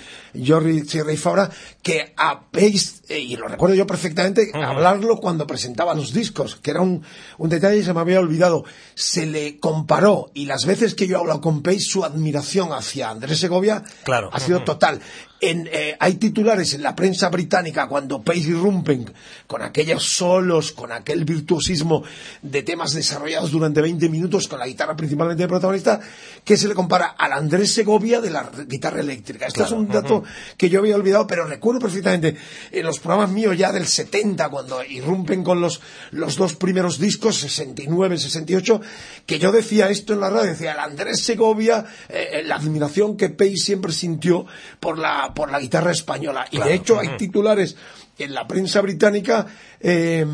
Jordi 0.46 0.84
Sierra 0.86 1.12
y 1.12 1.16
Fabra, 1.16 1.50
que 1.82 2.12
a 2.16 2.50
Pace, 2.50 3.02
eh, 3.08 3.20
y 3.20 3.36
lo 3.36 3.46
recuerdo 3.46 3.76
yo 3.76 3.86
perfectamente, 3.86 4.50
hablarlo 4.52 5.18
cuando 5.18 5.46
presentaba 5.46 5.94
los 5.94 6.12
discos, 6.12 6.56
que 6.56 6.72
era 6.72 6.80
un, 6.80 7.02
un 7.38 7.48
detalle 7.48 7.78
que 7.78 7.84
se 7.84 7.94
me 7.94 8.00
había 8.00 8.18
olvidado. 8.18 8.64
Se 8.94 9.26
le 9.26 9.58
comparó, 9.58 10.30
y 10.34 10.46
las 10.46 10.66
veces 10.66 10.94
que 10.94 11.06
yo 11.06 11.16
he 11.16 11.20
hablado 11.20 11.40
con 11.40 11.62
Pace, 11.62 11.80
su 11.80 12.04
admiración 12.04 12.72
hacia 12.72 13.10
Andrés 13.10 13.38
Segovia 13.38 13.84
claro. 14.04 14.30
ha 14.32 14.40
sido 14.40 14.64
total. 14.64 15.00
En, 15.46 15.68
eh, 15.70 15.94
hay 16.00 16.14
titulares 16.14 16.72
en 16.72 16.82
la 16.82 16.96
prensa 16.96 17.28
británica 17.28 17.86
cuando 17.86 18.22
Pace 18.22 18.48
irrumpen 18.48 19.12
con 19.46 19.60
aquellos 19.60 20.02
solos, 20.02 20.72
con 20.72 20.90
aquel 20.90 21.26
virtuosismo 21.26 22.02
de 22.40 22.62
temas 22.62 22.94
desarrollados 22.94 23.50
durante 23.50 23.82
20 23.82 24.08
minutos 24.08 24.48
con 24.48 24.58
la 24.58 24.66
guitarra 24.66 24.96
principalmente 24.96 25.42
de 25.42 25.48
protagonista, 25.48 26.00
que 26.42 26.56
se 26.56 26.66
le 26.66 26.74
compara 26.74 27.08
al 27.18 27.32
Andrés 27.32 27.74
Segovia 27.74 28.22
de 28.22 28.30
la 28.30 28.50
guitarra 28.66 29.00
eléctrica. 29.00 29.46
Esto 29.46 29.64
es 29.64 29.72
un 29.72 29.86
dato 29.88 30.24
que 30.56 30.70
yo 30.70 30.80
había 30.80 30.96
olvidado, 30.96 31.26
pero 31.26 31.44
recuerdo 31.44 31.80
perfectamente 31.80 32.36
en 32.72 32.86
los 32.86 32.98
programas 32.98 33.30
míos 33.30 33.58
ya 33.58 33.70
del 33.70 33.86
70, 33.86 34.48
cuando 34.48 34.82
irrumpen 34.82 35.44
con 35.44 35.60
los, 35.60 35.82
los 36.10 36.36
dos 36.36 36.54
primeros 36.54 36.98
discos, 36.98 37.36
69, 37.40 38.16
68, 38.16 38.80
que 39.26 39.38
yo 39.38 39.52
decía 39.52 39.90
esto 39.90 40.14
en 40.14 40.20
la 40.20 40.30
radio, 40.30 40.52
decía 40.52 40.72
el 40.72 40.78
Andrés 40.78 41.22
Segovia, 41.22 41.84
eh, 42.08 42.28
eh, 42.32 42.42
la 42.44 42.56
admiración 42.56 43.18
que 43.18 43.28
Pace 43.28 43.56
siempre 43.56 43.92
sintió 43.92 44.46
por 44.80 44.98
la, 44.98 45.33
por 45.34 45.50
la 45.50 45.60
guitarra 45.60 45.92
española. 45.92 46.46
Y 46.50 46.58
de 46.58 46.74
hecho 46.74 46.98
hay 46.98 47.16
titulares 47.16 47.76
en 48.18 48.34
la 48.34 48.46
prensa 48.46 48.80
británica 48.80 49.46
eh, 49.80 50.26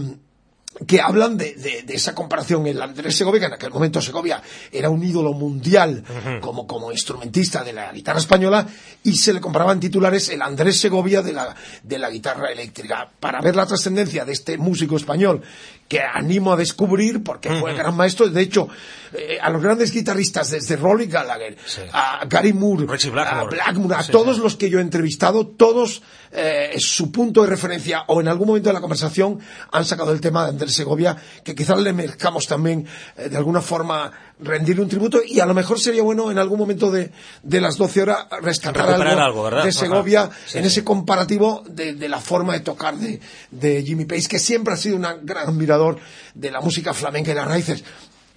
que 0.87 1.01
hablan 1.01 1.37
de, 1.37 1.55
de, 1.55 1.95
esa 1.95 2.15
comparación. 2.15 2.67
El 2.67 2.81
Andrés 2.81 3.17
Segovia, 3.17 3.41
que 3.41 3.47
en 3.47 3.53
aquel 3.55 3.71
momento 3.71 4.01
Segovia 4.01 4.41
era 4.71 4.89
un 4.89 5.03
ídolo 5.03 5.33
mundial 5.33 6.05
como, 6.41 6.67
como 6.67 6.93
instrumentista 6.93 7.65
de 7.65 7.73
la 7.73 7.93
guitarra 7.93 8.21
española, 8.21 8.67
y 9.03 9.17
se 9.17 9.33
le 9.33 9.41
comparaban 9.41 9.81
titulares 9.81 10.29
el 10.29 10.43
Andrés 10.43 10.79
Segovia 10.79 11.23
de 11.23 11.33
la, 11.33 11.55
de 11.83 11.99
la 11.99 12.09
guitarra 12.09 12.53
eléctrica. 12.53 13.11
Para 13.19 13.41
ver 13.41 13.57
la 13.57 13.67
trascendencia 13.67 14.25
de 14.25 14.33
este 14.33 14.59
músico 14.59 14.97
español 14.97 15.43
que 15.91 16.01
animo 16.01 16.53
a 16.53 16.57
descubrir 16.57 17.21
porque 17.25 17.51
fue 17.51 17.75
gran 17.75 17.97
maestro. 17.97 18.29
De 18.29 18.41
hecho, 18.41 18.69
eh, 19.13 19.39
a 19.43 19.51
los 19.51 19.61
grandes 19.61 19.91
guitarristas, 19.91 20.53
desde 20.53 20.77
Rolly 20.77 21.07
Gallagher, 21.07 21.57
a 21.93 22.25
Gary 22.27 22.53
Moore, 22.53 22.87
a 23.27 23.43
Blackmore, 23.43 23.97
a 23.97 24.05
todos 24.05 24.39
los 24.39 24.55
que 24.55 24.71
yo 24.71 24.79
he 24.79 24.83
entrevistado, 24.83 25.49
todos 25.49 26.03
eh, 26.33 26.77
su 26.79 27.11
punto 27.11 27.43
de 27.43 27.49
referencia 27.49 28.05
o 28.07 28.21
en 28.21 28.29
algún 28.29 28.47
momento 28.47 28.69
de 28.69 28.75
la 28.75 28.81
conversación 28.81 29.41
han 29.73 29.85
sacado 29.85 30.13
el 30.13 30.21
tema 30.21 30.45
de 30.45 30.51
Andrés 30.51 30.75
Segovia, 30.75 31.17
que 31.43 31.55
quizás 31.55 31.79
le 31.79 31.93
merezcamos 31.93 32.47
también 32.47 32.87
eh, 33.17 33.29
de 33.29 33.37
alguna 33.37 33.61
forma 33.61 34.13
rendirle 34.39 34.83
un 34.83 34.89
tributo 34.89 35.21
y 35.27 35.41
a 35.41 35.47
lo 35.47 35.55
mejor 35.55 35.81
sería 35.81 36.03
bueno 36.03 36.31
en 36.31 36.39
algún 36.39 36.59
momento 36.59 36.91
de, 36.91 37.11
de 37.43 37.61
las 37.61 37.77
12 37.77 38.03
horas 38.03 38.27
rescatar 38.43 38.89
algo, 38.89 39.51
de 39.51 39.73
Segovia 39.73 40.31
en 40.55 40.65
ese 40.65 40.85
comparativo 40.85 41.65
de, 41.69 41.95
de, 41.95 42.09
la 42.09 42.21
forma 42.21 42.53
de 42.53 42.61
tocar 42.61 42.97
de, 42.97 43.21
de 43.51 43.83
Jimmy 43.83 44.05
Page, 44.05 44.29
que 44.29 44.39
siempre 44.39 44.75
ha 44.75 44.77
sido 44.77 44.97
un 44.97 45.07
gran 45.23 45.49
admirador 45.49 45.99
de 46.35 46.51
la 46.51 46.61
música 46.61 46.95
flamenca 46.95 47.33
y 47.33 47.35
las 47.35 47.49
raíces. 47.49 47.85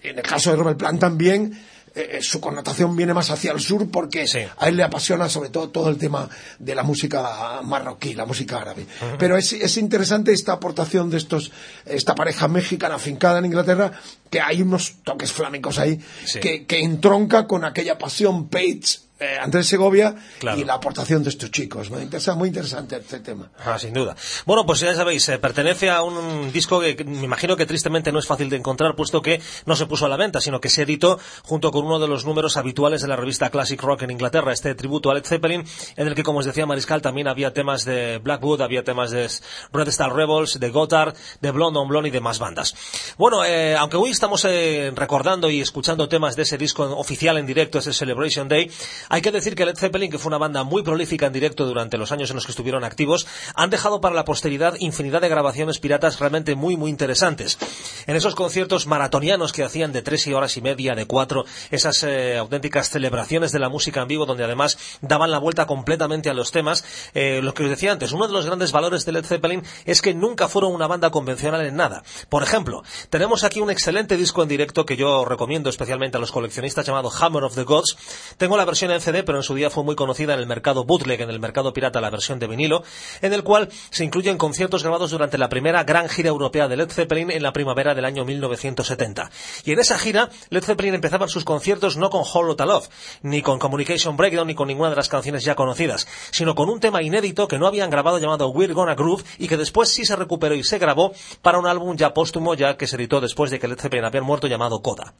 En 0.02 0.18
el 0.18 0.24
caso 0.24 0.50
de 0.50 0.58
Robert 0.58 0.78
Plant 0.78 1.00
también, 1.00 1.58
eh, 1.96 2.20
su 2.22 2.42
connotación 2.42 2.96
viene 2.96 3.14
más 3.14 3.30
hacia 3.30 3.52
el 3.52 3.60
sur 3.60 3.90
porque 3.92 4.26
a 4.58 4.68
él 4.68 4.78
le 4.78 4.84
apasiona 4.84 5.30
sobre 5.30 5.50
todo 5.50 5.70
todo 5.70 5.90
el 5.90 5.98
tema 5.98 6.28
de 6.58 6.74
la 6.74 6.84
música 6.84 7.62
marroquí, 7.64 8.16
la 8.16 8.26
música 8.26 8.58
árabe. 8.58 8.88
Pero 9.20 9.38
es, 9.38 9.54
es, 9.54 9.78
interesante 9.78 10.34
esta 10.34 10.54
aportación 10.54 11.10
de 11.10 11.18
estos, 11.18 11.52
esta 11.86 12.16
pareja 12.16 12.48
mexicana 12.48 12.96
afincada 12.96 13.40
en 13.40 13.46
Inglaterra, 13.46 13.92
que 14.30 14.42
hay 14.42 14.62
unos 14.62 14.96
toques 15.04 15.32
flamencos 15.32 15.78
ahí 15.78 16.00
que, 16.42 16.66
que 16.66 16.80
entronca 16.80 17.46
con 17.46 17.64
aquella 17.64 17.98
pasión 17.98 18.50
Page 18.50 19.00
eh, 19.24 19.38
Andrés 19.40 19.68
Segovia 19.68 20.16
y 20.58 20.64
la 20.64 20.74
aportación 20.74 21.24
de 21.24 21.30
estos 21.30 21.50
chicos. 21.52 21.90
Me 21.90 22.02
interesa 22.02 22.36
muy 22.36 22.50
interesante 22.50 22.98
este 22.98 23.20
tema. 23.20 23.50
Ah, 23.64 23.80
sin 23.80 23.94
duda. 23.94 24.16
Bueno, 24.46 24.66
pues 24.66 24.82
ya 24.82 24.94
sabéis, 24.96 25.28
eh, 25.30 25.40
pertenece 25.40 25.90
a 25.90 26.04
un 26.04 26.52
disco 26.52 26.82
que 26.82 27.04
me 27.06 27.24
imagino 27.24 27.56
que 27.56 27.66
tristemente 27.66 28.12
no 28.12 28.20
es 28.20 28.28
fácil 28.28 28.50
de 28.50 28.58
encontrar, 28.58 28.96
puesto 28.96 29.22
que 29.22 29.42
no 29.66 29.76
se 29.76 29.86
puso 29.86 30.06
a 30.06 30.10
la 30.10 30.18
venta, 30.18 30.42
sino 30.42 30.60
que 30.60 30.70
se 30.70 30.84
editó 30.84 31.20
junto 31.44 31.72
con 31.72 31.86
uno 31.86 32.00
de 32.00 32.08
los 32.08 32.26
números 32.26 32.58
habituales 32.58 33.02
de 33.02 33.08
la 33.08 33.16
revista 33.16 33.50
Classic 33.50 33.82
Rock 33.82 34.04
en 34.04 34.12
Inglaterra, 34.12 34.52
este 34.52 34.76
tributo 34.76 35.10
a 35.10 35.14
Led 35.14 35.26
Zeppelin, 35.26 35.64
en 35.96 36.08
el 36.08 36.16
que, 36.16 36.24
como 36.24 36.40
os 36.40 36.46
decía 36.46 36.66
Mariscal, 36.66 37.02
también 37.02 37.28
había 37.28 37.54
temas 37.54 37.86
de 37.86 38.18
Blackwood, 38.18 38.62
había 38.62 38.84
temas 38.84 39.12
de 39.12 39.30
Red 39.72 39.88
Star 39.88 40.14
Rebels, 40.14 40.60
de 40.60 40.70
Gotthard, 40.70 41.16
de 41.40 41.52
Blonde 41.52 41.80
on 41.80 41.88
Blonde 41.88 42.10
y 42.10 42.12
de 42.12 42.20
más 42.20 42.40
bandas. 42.40 42.76
Bueno, 43.18 43.46
eh, 43.46 43.76
aunque 43.76 43.98
hoy 43.98 44.12
estamos 44.12 44.44
recordando 44.44 45.50
y 45.50 45.62
escuchando 45.62 46.10
temas 46.10 46.36
de 46.36 46.44
ese 46.44 46.58
disco 46.58 46.84
oficial 46.98 47.38
en 47.38 47.46
directo, 47.46 47.80
ese 47.80 47.94
Celebration 47.94 48.48
Day, 48.48 48.70
hay 49.14 49.22
que 49.22 49.32
decir 49.32 49.54
que 49.54 49.64
Led 49.64 49.78
Zeppelin, 49.78 50.10
que 50.10 50.18
fue 50.18 50.32
una 50.32 50.40
banda 50.40 50.64
muy 50.64 50.82
prolífica 50.82 51.28
en 51.28 51.34
directo 51.34 51.68
durante 51.68 52.00
los 52.00 52.12
años 52.12 52.32
en 52.32 52.36
los 52.36 52.48
que 52.48 52.52
estuvieron 52.52 52.84
activos, 52.84 53.28
han 53.54 53.70
dejado 53.70 54.02
para 54.02 54.16
la 54.16 54.26
posteridad 54.26 54.74
infinidad 54.80 55.22
de 55.22 55.30
grabaciones 55.30 55.78
piratas 55.78 56.20
realmente 56.20 56.56
muy, 56.56 56.78
muy 56.78 56.90
interesantes. 56.90 57.60
En 58.08 58.16
esos 58.16 58.34
conciertos 58.34 58.88
maratonianos 58.88 59.54
que 59.54 59.64
hacían 59.64 59.92
de 59.92 60.02
tres 60.02 60.26
y 60.26 60.34
horas 60.34 60.58
y 60.58 60.62
media, 60.62 60.96
de 60.96 61.06
cuatro, 61.06 61.46
esas 61.70 62.02
eh, 62.02 62.40
auténticas 62.40 62.90
celebraciones 62.90 63.52
de 63.52 63.60
la 63.60 63.70
música 63.70 64.02
en 64.02 64.08
vivo, 64.08 64.26
donde 64.26 64.46
además 64.46 64.80
daban 65.02 65.30
la 65.30 65.38
vuelta 65.38 65.68
completamente 65.68 66.32
a 66.32 66.34
los 66.34 66.50
temas, 66.50 66.84
eh, 67.14 67.40
lo 67.44 67.54
que 67.54 67.66
os 67.66 67.70
decía 67.70 67.92
antes, 67.92 68.14
uno 68.14 68.26
de 68.26 68.34
los 68.34 68.48
grandes 68.48 68.72
valores 68.72 69.06
de 69.06 69.12
Led 69.12 69.26
Zeppelin 69.26 69.62
es 69.86 70.02
que 70.02 70.16
nunca 70.16 70.48
fueron 70.48 70.74
una 70.74 70.88
banda 70.88 71.12
convencional 71.12 71.64
en 71.64 71.76
nada. 71.76 72.02
Por 72.30 72.42
ejemplo, 72.42 72.82
tenemos 73.12 73.44
aquí 73.44 73.60
un 73.60 73.70
excelente 73.70 74.18
disco 74.18 74.42
en 74.42 74.50
directo 74.50 74.88
que 74.88 74.98
yo 74.98 75.24
recomiendo 75.24 75.70
especialmente 75.70 76.18
a 76.18 76.20
los 76.20 76.32
coleccionistas 76.32 76.84
llamado 76.84 77.12
Hammer 77.12 77.44
of 77.44 77.54
the 77.54 77.64
Gods. 77.64 77.96
Tengo 78.38 78.58
la 78.58 78.66
versión 78.66 78.90
CD, 79.02 79.24
pero 79.24 79.40
en 79.40 79.44
su 79.44 79.56
día 79.56 79.70
fue 79.70 79.84
muy 79.84 79.96
conocida 79.96 80.34
en 80.34 80.40
el 80.40 80.48
mercado 80.48 80.84
bootleg, 80.84 81.22
en 81.22 81.30
el 81.30 81.40
mercado 81.40 81.74
pirata, 81.74 82.02
la 82.02 82.10
versión 82.10 82.40
de 82.40 82.48
vinilo, 82.48 82.84
en 83.22 83.34
el 83.34 83.44
cual 83.44 83.70
se 83.90 84.04
incluyen 84.04 84.38
conciertos 84.38 84.84
grabados 84.84 85.12
durante 85.12 85.38
la 85.38 85.50
primera 85.50 85.84
gran 85.84 86.10
gira 86.10 86.30
europea 86.30 86.68
de 86.68 86.78
Led 86.78 86.92
Zeppelin 86.92 87.32
en 87.32 87.44
la 87.44 87.54
primavera 87.54 87.96
del 87.96 88.06
año 88.06 88.26
1970. 88.26 89.30
Y 89.66 89.72
en 89.72 89.80
esa 89.80 89.98
gira, 89.98 90.30
Led 90.50 90.64
Zeppelin 90.64 90.96
empezaba 90.96 91.28
sus 91.28 91.44
conciertos 91.44 91.98
no 91.98 92.10
con 92.10 92.24
Hollow 92.32 92.56
Love, 92.58 92.90
ni 93.22 93.42
con 93.42 93.60
Communication 93.60 94.18
Breakdown, 94.18 94.48
ni 94.48 94.56
con 94.56 94.68
ninguna 94.68 94.90
de 94.90 94.96
las 94.96 95.10
canciones 95.10 95.44
ya 95.44 95.56
conocidas, 95.56 96.08
sino 96.32 96.56
con 96.56 96.70
un 96.70 96.80
tema 96.80 97.02
inédito 97.02 97.48
que 97.48 97.58
no 97.58 97.68
habían 97.68 97.90
grabado 97.90 98.20
llamado 98.20 98.50
We're 98.50 98.74
Gonna 98.74 98.96
Groove 98.96 99.24
y 99.38 99.48
que 99.48 99.58
después 99.58 99.90
sí 99.90 100.06
se 100.06 100.16
recuperó 100.16 100.56
y 100.56 100.64
se 100.64 100.80
grabó 100.80 101.14
para 101.42 101.60
un 101.60 101.68
álbum 101.68 101.96
ya 101.96 102.14
póstumo, 102.14 102.54
ya 102.54 102.78
que 102.78 102.88
se 102.88 102.96
editó 102.96 103.22
después 103.22 103.52
de 103.52 103.60
que 103.60 103.68
Led 103.68 103.80
Zeppelin 103.80 104.06
había 104.06 104.22
muerto 104.22 104.48
llamado 104.48 104.82
Coda. 104.82 105.14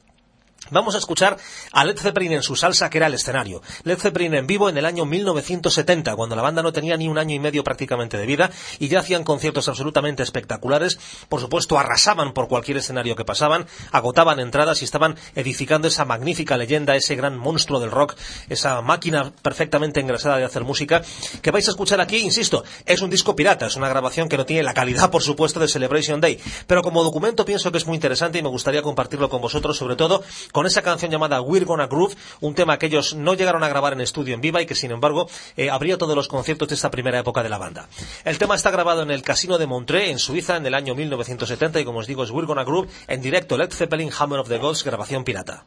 Vamos 0.70 0.94
a 0.94 0.98
escuchar 0.98 1.36
a 1.72 1.84
Led 1.84 1.98
Zeppelin 1.98 2.32
en 2.32 2.42
su 2.42 2.56
salsa, 2.56 2.88
que 2.88 2.96
era 2.96 3.08
el 3.08 3.14
escenario. 3.14 3.60
Led 3.82 3.98
Zeppelin 3.98 4.34
en 4.34 4.46
vivo 4.46 4.70
en 4.70 4.78
el 4.78 4.86
año 4.86 5.04
1970, 5.04 6.16
cuando 6.16 6.36
la 6.36 6.42
banda 6.42 6.62
no 6.62 6.72
tenía 6.72 6.96
ni 6.96 7.06
un 7.06 7.18
año 7.18 7.34
y 7.34 7.38
medio 7.38 7.62
prácticamente 7.62 8.16
de 8.16 8.24
vida 8.24 8.50
y 8.78 8.88
ya 8.88 9.00
hacían 9.00 9.24
conciertos 9.24 9.68
absolutamente 9.68 10.22
espectaculares. 10.22 10.98
Por 11.28 11.40
supuesto, 11.40 11.78
arrasaban 11.78 12.32
por 12.32 12.48
cualquier 12.48 12.78
escenario 12.78 13.14
que 13.14 13.26
pasaban, 13.26 13.66
agotaban 13.92 14.40
entradas 14.40 14.80
y 14.80 14.86
estaban 14.86 15.16
edificando 15.34 15.88
esa 15.88 16.06
magnífica 16.06 16.56
leyenda, 16.56 16.96
ese 16.96 17.14
gran 17.14 17.36
monstruo 17.36 17.78
del 17.78 17.90
rock, 17.90 18.14
esa 18.48 18.80
máquina 18.80 19.32
perfectamente 19.42 20.00
engrasada 20.00 20.38
de 20.38 20.44
hacer 20.44 20.64
música, 20.64 21.02
que 21.42 21.50
vais 21.50 21.68
a 21.68 21.72
escuchar 21.72 22.00
aquí, 22.00 22.16
insisto, 22.18 22.64
es 22.86 23.02
un 23.02 23.10
disco 23.10 23.36
pirata, 23.36 23.66
es 23.66 23.76
una 23.76 23.90
grabación 23.90 24.30
que 24.30 24.38
no 24.38 24.46
tiene 24.46 24.62
la 24.62 24.72
calidad, 24.72 25.10
por 25.10 25.22
supuesto, 25.22 25.60
de 25.60 25.68
Celebration 25.68 26.22
Day, 26.22 26.40
pero 26.66 26.82
como 26.82 27.04
documento 27.04 27.44
pienso 27.44 27.70
que 27.70 27.78
es 27.78 27.86
muy 27.86 27.96
interesante 27.96 28.38
y 28.38 28.42
me 28.42 28.48
gustaría 28.48 28.80
compartirlo 28.80 29.28
con 29.28 29.42
vosotros, 29.42 29.76
sobre 29.76 29.96
todo 29.96 30.22
con 30.54 30.66
esa 30.66 30.82
canción 30.82 31.10
llamada 31.10 31.40
We're 31.40 31.64
Gonna 31.64 31.88
Groove, 31.88 32.14
un 32.40 32.54
tema 32.54 32.78
que 32.78 32.86
ellos 32.86 33.16
no 33.16 33.34
llegaron 33.34 33.64
a 33.64 33.68
grabar 33.68 33.92
en 33.92 34.00
estudio 34.00 34.34
en 34.34 34.40
viva 34.40 34.62
y 34.62 34.66
que 34.66 34.76
sin 34.76 34.92
embargo 34.92 35.28
eh, 35.56 35.68
abría 35.68 35.98
todos 35.98 36.14
los 36.14 36.28
conciertos 36.28 36.68
de 36.68 36.76
esta 36.76 36.92
primera 36.92 37.18
época 37.18 37.42
de 37.42 37.48
la 37.48 37.58
banda. 37.58 37.88
El 38.24 38.38
tema 38.38 38.54
está 38.54 38.70
grabado 38.70 39.02
en 39.02 39.10
el 39.10 39.22
Casino 39.22 39.58
de 39.58 39.66
Montreux, 39.66 40.08
en 40.08 40.20
Suiza, 40.20 40.56
en 40.56 40.64
el 40.64 40.74
año 40.74 40.94
1970 40.94 41.80
y 41.80 41.84
como 41.84 41.98
os 41.98 42.06
digo 42.06 42.22
es 42.22 42.30
We're 42.30 42.46
Gonna 42.46 42.62
Groove 42.62 42.88
en 43.08 43.20
directo 43.20 43.58
Led 43.58 43.72
Zeppelin 43.72 44.12
Hammer 44.16 44.38
of 44.38 44.48
the 44.48 44.58
Gods, 44.58 44.84
grabación 44.84 45.24
pirata. 45.24 45.66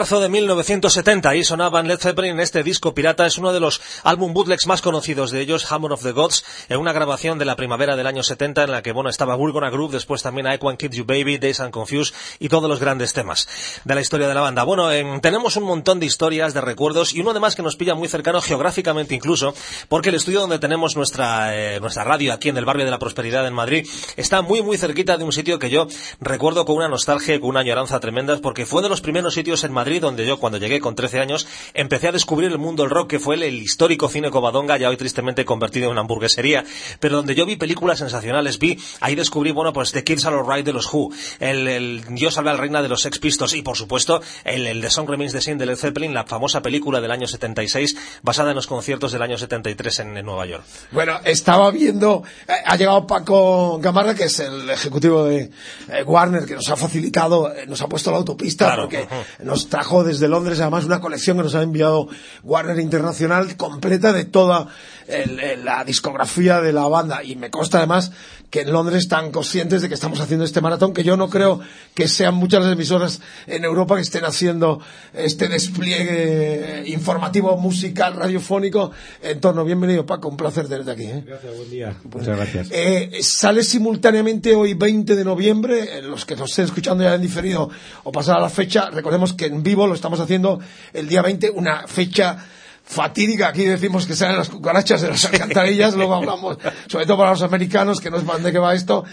Marzo 0.00 0.18
de 0.18 0.30
1970 0.30 1.36
y 1.36 1.44
sonaban 1.44 1.86
Led 1.86 1.98
Zeppelin 1.98 2.30
en 2.30 2.40
este 2.40 2.62
disco 2.62 2.94
pirata. 2.94 3.26
Es 3.26 3.36
uno 3.36 3.52
de 3.52 3.60
los 3.60 3.82
álbum 4.02 4.32
bootlegs 4.32 4.66
más 4.66 4.80
conocidos 4.80 5.30
de 5.30 5.42
ellos, 5.42 5.70
Hammer 5.70 5.92
of 5.92 6.02
the 6.02 6.12
Gods, 6.12 6.42
en 6.70 6.78
una 6.78 6.94
grabación 6.94 7.38
de 7.38 7.44
la 7.44 7.54
primavera 7.54 7.96
del 7.96 8.06
año 8.06 8.22
70 8.22 8.64
en 8.64 8.70
la 8.70 8.82
que, 8.82 8.92
bueno, 8.92 9.10
estaba 9.10 9.36
We're 9.36 9.52
Gonna 9.52 9.68
Groove, 9.68 9.92
después 9.92 10.22
también 10.22 10.46
I 10.46 10.56
One 10.58 10.78
Kid 10.78 10.92
You 10.92 11.04
Baby, 11.04 11.36
Days 11.36 11.60
and 11.60 11.70
Confused 11.70 12.14
y 12.38 12.48
todos 12.48 12.66
los 12.66 12.80
grandes 12.80 13.12
temas 13.12 13.46
de 13.84 13.94
la 13.94 14.00
historia 14.00 14.26
de 14.26 14.32
la 14.32 14.40
banda. 14.40 14.62
Bueno, 14.62 14.90
em, 14.90 15.20
tenemos 15.20 15.56
un 15.56 15.64
montón 15.64 16.00
de 16.00 16.06
historias, 16.06 16.54
de 16.54 16.62
recuerdos 16.62 17.12
y 17.12 17.20
uno 17.20 17.32
además 17.32 17.54
que 17.54 17.62
nos 17.62 17.76
pilla 17.76 17.94
muy 17.94 18.08
cercano 18.08 18.40
geográficamente 18.40 19.14
incluso, 19.14 19.52
porque 19.90 20.08
el 20.08 20.14
estudio 20.14 20.40
donde 20.40 20.58
tenemos 20.58 20.96
nuestra, 20.96 21.54
eh, 21.54 21.78
nuestra 21.78 22.04
radio 22.04 22.32
aquí 22.32 22.48
en 22.48 22.56
el 22.56 22.64
barrio 22.64 22.86
de 22.86 22.90
la 22.90 22.98
Prosperidad 22.98 23.46
en 23.46 23.52
Madrid 23.52 23.86
está 24.16 24.40
muy 24.40 24.62
muy 24.62 24.78
cerquita 24.78 25.18
de 25.18 25.24
un 25.24 25.32
sitio 25.32 25.58
que 25.58 25.68
yo 25.68 25.88
recuerdo 26.20 26.64
con 26.64 26.76
una 26.76 26.88
nostalgia, 26.88 27.38
con 27.38 27.50
una 27.50 27.60
añoranza 27.60 28.00
tremenda, 28.00 28.38
porque 28.38 28.64
fue 28.64 28.80
de 28.80 28.88
los 28.88 29.02
primeros 29.02 29.34
sitios 29.34 29.62
en 29.62 29.72
Madrid, 29.72 29.89
donde 29.98 30.26
yo 30.26 30.38
cuando 30.38 30.58
llegué 30.58 30.80
con 30.80 30.94
13 30.94 31.20
años 31.20 31.46
empecé 31.74 32.08
a 32.08 32.12
descubrir 32.12 32.50
el 32.50 32.58
mundo 32.58 32.82
del 32.82 32.90
rock, 32.90 33.10
que 33.10 33.18
fue 33.18 33.34
el, 33.34 33.60
histórico 33.60 34.08
cine 34.08 34.30
Covadonga, 34.30 34.76
ya 34.76 34.88
hoy 34.88 34.96
tristemente 34.96 35.44
convertido 35.44 35.86
en 35.86 35.92
una 35.92 36.02
hamburguesería, 36.02 36.64
pero 37.00 37.16
donde 37.16 37.34
yo 37.34 37.46
vi 37.46 37.56
películas 37.56 37.98
sensacionales, 37.98 38.58
vi, 38.58 38.78
ahí 39.00 39.14
descubrí, 39.14 39.50
bueno, 39.50 39.72
pues 39.72 39.92
The 39.92 40.04
Kids 40.04 40.26
Are 40.26 40.36
Alright 40.36 40.64
de 40.64 40.72
los 40.72 40.92
Who, 40.92 41.10
el, 41.40 41.66
el 41.66 42.04
Dios 42.10 42.34
salve 42.34 42.50
al 42.50 42.58
reina 42.58 42.82
de 42.82 42.88
los 42.88 43.02
Sex 43.02 43.18
Pistols 43.18 43.54
y, 43.54 43.62
por 43.62 43.76
supuesto, 43.76 44.20
el, 44.44 44.66
el 44.66 44.80
The 44.80 44.90
Song 44.90 45.08
Remains 45.08 45.32
the 45.32 45.40
Same 45.40 45.56
de 45.56 45.66
Led 45.66 45.76
Zeppelin, 45.76 46.14
la 46.14 46.24
famosa 46.24 46.62
película 46.62 47.00
del 47.00 47.10
año 47.10 47.26
76, 47.26 48.20
basada 48.22 48.50
en 48.50 48.56
los 48.56 48.66
conciertos 48.66 49.12
del 49.12 49.22
año 49.22 49.38
73 49.38 49.98
en, 50.00 50.16
en 50.16 50.26
Nueva 50.26 50.46
York. 50.46 50.64
Bueno, 50.92 51.18
estaba 51.24 51.70
viendo, 51.70 52.22
eh, 52.46 52.52
ha 52.64 52.76
llegado 52.76 53.06
Paco 53.06 53.78
Gamarra, 53.78 54.14
que 54.14 54.24
es 54.24 54.40
el 54.40 54.68
ejecutivo 54.70 55.24
de 55.24 55.50
eh, 55.88 56.02
Warner, 56.04 56.44
que 56.44 56.54
nos 56.54 56.68
ha 56.68 56.76
facilitado, 56.76 57.52
eh, 57.54 57.66
nos 57.66 57.80
ha 57.80 57.88
puesto 57.88 58.10
la 58.10 58.18
autopista, 58.18 58.66
Claro, 58.66 58.82
porque 58.82 59.02
ujú. 59.02 59.44
nos 59.44 59.68
trajo 59.80 60.04
desde 60.04 60.28
Londres 60.28 60.60
además 60.60 60.84
una 60.84 61.00
colección 61.00 61.38
que 61.38 61.44
nos 61.44 61.54
ha 61.54 61.62
enviado 61.62 62.06
Warner 62.42 62.78
Internacional 62.80 63.56
completa 63.56 64.12
de 64.12 64.26
toda 64.26 64.68
el- 65.10 65.40
el- 65.40 65.64
la 65.64 65.84
discografía 65.84 66.60
de 66.60 66.72
la 66.72 66.86
banda. 66.88 67.22
Y 67.24 67.36
me 67.36 67.50
consta 67.50 67.78
además 67.78 68.12
que 68.50 68.62
en 68.62 68.72
Londres 68.72 68.98
están 69.02 69.30
conscientes 69.30 69.80
de 69.82 69.88
que 69.88 69.94
estamos 69.94 70.18
haciendo 70.20 70.44
este 70.44 70.60
maratón, 70.60 70.92
que 70.92 71.04
yo 71.04 71.16
no 71.16 71.30
creo 71.30 71.60
que 71.94 72.08
sean 72.08 72.34
muchas 72.34 72.62
las 72.64 72.72
emisoras 72.72 73.20
en 73.46 73.64
Europa 73.64 73.94
que 73.96 74.02
estén 74.02 74.24
haciendo 74.24 74.80
este 75.14 75.48
despliegue 75.48 76.82
informativo, 76.86 77.56
musical, 77.56 78.14
radiofónico 78.16 78.90
en 79.22 79.40
torno. 79.40 79.64
Bienvenido 79.64 80.04
Paco, 80.06 80.28
un 80.28 80.36
placer 80.36 80.68
tenerte 80.68 80.90
aquí. 80.90 81.04
¿eh? 81.04 81.22
Gracias, 81.26 81.56
buen 81.56 81.70
día. 81.70 81.94
Muchas 82.12 82.36
gracias. 82.36 82.68
Eh, 82.72 83.18
sale 83.22 83.62
simultáneamente 83.62 84.54
hoy 84.54 84.74
20 84.74 85.14
de 85.16 85.24
noviembre, 85.24 85.98
eh, 85.98 86.02
los 86.02 86.24
que 86.24 86.36
nos 86.36 86.50
estén 86.50 86.64
escuchando 86.66 87.04
ya 87.04 87.14
en 87.14 87.22
diferido 87.22 87.70
o 88.04 88.12
pasada 88.12 88.40
la 88.40 88.48
fecha, 88.50 88.90
recordemos 88.90 89.32
que 89.34 89.46
en 89.46 89.62
vivo 89.62 89.86
lo 89.86 89.94
estamos 89.94 90.18
haciendo 90.20 90.60
el 90.92 91.08
día 91.08 91.22
20, 91.22 91.50
una 91.50 91.86
fecha 91.86 92.46
fatídica, 92.90 93.48
aquí 93.48 93.64
decimos 93.64 94.04
que 94.04 94.16
salen 94.16 94.36
las 94.36 94.48
cucarachas 94.48 95.00
de 95.00 95.08
las 95.08 95.24
alcantarillas, 95.24 95.94
luego 95.94 96.16
hablamos, 96.16 96.58
sobre 96.88 97.06
todo 97.06 97.18
para 97.18 97.30
los 97.30 97.42
americanos, 97.42 98.00
que 98.00 98.10
no 98.10 98.18
pan 98.18 98.42
de 98.42 98.50
qué 98.50 98.58
va 98.58 98.74
esto, 98.74 99.04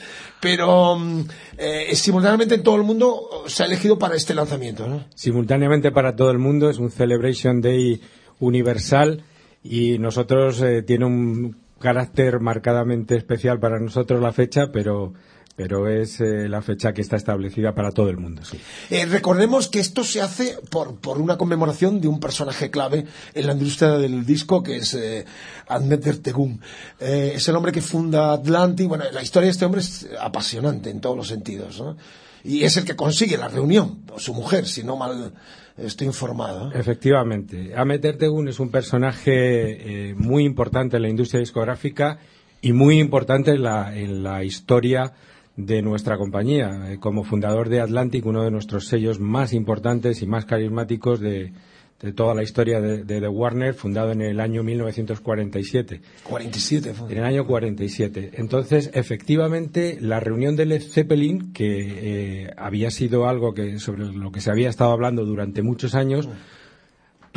pero 0.42 0.98
mm, 0.98 1.22
eh, 1.60 1.96
simultáneamente 1.96 2.56
en 2.56 2.64
todo 2.64 2.76
el 2.76 2.82
mundo 2.82 3.44
se 3.46 3.62
ha 3.62 3.66
elegido 3.68 4.00
para 4.00 4.16
este 4.16 4.34
lanzamiento, 4.34 4.88
¿no? 4.88 5.06
Simultáneamente 5.14 5.92
para 5.92 6.16
todo 6.16 6.32
el 6.32 6.40
mundo 6.40 6.72
es 6.72 6.80
un 6.80 6.90
Celebration 6.90 7.62
Day 7.62 8.02
universal 8.40 9.24
y 9.64 10.00
nosotros 10.00 10.60
eh, 10.64 10.82
tiene 10.82 11.06
un 11.06 11.58
carácter 11.80 12.40
marcadamente 12.40 13.16
especial 13.16 13.60
para 13.60 13.80
nosotros 13.80 14.20
la 14.20 14.34
fecha, 14.34 14.72
pero 14.72 15.14
pero 15.58 15.88
es 15.88 16.22
eh, 16.22 16.48
la 16.48 16.62
fecha 16.62 16.94
que 16.94 17.02
está 17.02 17.16
establecida 17.16 17.74
para 17.74 17.92
todo 17.92 18.10
el 18.10 18.18
mundo. 18.18 18.44
Sí. 18.46 18.60
Eh, 18.92 19.08
recordemos 19.08 19.68
que 19.68 19.80
esto 19.80 20.04
se 20.04 20.22
hace 20.22 20.56
por, 20.70 21.00
por 21.00 21.18
una 21.20 21.36
conmemoración 21.36 22.00
de 22.00 22.08
un 22.08 22.20
personaje 22.20 22.70
clave 22.70 23.06
en 23.34 23.48
la 23.48 23.54
industria 23.54 23.98
del 23.98 24.24
disco, 24.24 24.62
que 24.62 24.76
es 24.76 24.94
eh, 24.94 25.26
Ahmet 25.68 26.06
Ertegun. 26.06 26.62
Eh, 27.00 27.34
es 27.34 27.48
el 27.48 27.56
hombre 27.56 27.72
que 27.72 27.82
funda 27.82 28.34
Atlantic. 28.34 28.88
Bueno, 28.88 29.06
la 29.12 29.24
historia 29.24 29.48
de 29.48 29.52
este 29.52 29.66
hombre 29.66 29.82
es 29.82 30.08
apasionante 30.22 30.92
en 30.92 31.02
todos 31.02 31.18
los 31.18 31.28
sentidos, 31.28 31.82
¿no? 31.82 31.98
Y 32.44 32.64
es 32.64 32.78
el 32.78 32.86
que 32.86 32.96
consigue 32.96 33.36
la 33.36 33.48
reunión, 33.48 34.04
o 34.14 34.20
su 34.20 34.36
mujer, 34.36 34.68
si 34.68 34.84
no 34.84 34.96
mal 34.96 35.34
estoy 35.76 36.06
informado. 36.06 36.72
Efectivamente. 36.72 37.74
Ahmet 37.76 38.06
Ertegun 38.06 38.48
es 38.48 38.60
un 38.60 38.70
personaje 38.70 40.12
eh, 40.12 40.14
muy 40.16 40.44
importante 40.44 40.98
en 40.98 41.02
la 41.02 41.10
industria 41.10 41.40
discográfica 41.40 42.20
y 42.62 42.74
muy 42.74 43.00
importante 43.00 43.52
en 43.52 43.64
la, 43.64 43.98
en 43.98 44.22
la 44.22 44.44
historia 44.44 45.14
de 45.58 45.82
nuestra 45.82 46.18
compañía. 46.18 46.94
Eh, 46.94 47.00
como 47.00 47.24
fundador 47.24 47.68
de 47.68 47.82
Atlantic, 47.82 48.26
uno 48.26 48.44
de 48.44 48.52
nuestros 48.52 48.88
sellos 48.88 49.20
más 49.20 49.52
importantes 49.52 50.22
y 50.22 50.28
más 50.28 50.46
carismáticos 50.46 51.20
de, 51.20 51.52
de 52.00 52.14
toda 52.14 52.36
la 52.36 52.44
historia 52.44 52.80
de, 52.80 53.04
de 53.04 53.20
The 53.20 53.28
Warner, 53.28 53.74
fundado 53.74 54.12
en 54.12 54.22
el 54.22 54.40
año 54.40 54.64
1947. 54.64 56.02
47 56.24 56.94
fue. 56.94 57.12
En 57.12 57.18
el 57.18 57.24
año 57.24 57.48
47. 57.48 58.32
Entonces, 58.36 58.92
efectivamente, 58.94 59.98
la 60.00 60.20
reunión 60.20 60.56
de 60.56 60.68
Led 60.68 60.82
Zeppelin, 60.82 61.52
que 61.54 62.44
eh, 62.46 62.54
había 62.56 62.92
sido 62.92 63.28
algo 63.28 63.54
que 63.54 63.80
sobre 63.80 64.06
lo 64.06 64.32
que 64.32 64.42
se 64.42 64.52
había 64.52 64.70
estado 64.70 64.92
hablando 64.92 65.26
durante 65.26 65.64
muchos 65.64 65.96
años, 65.96 66.30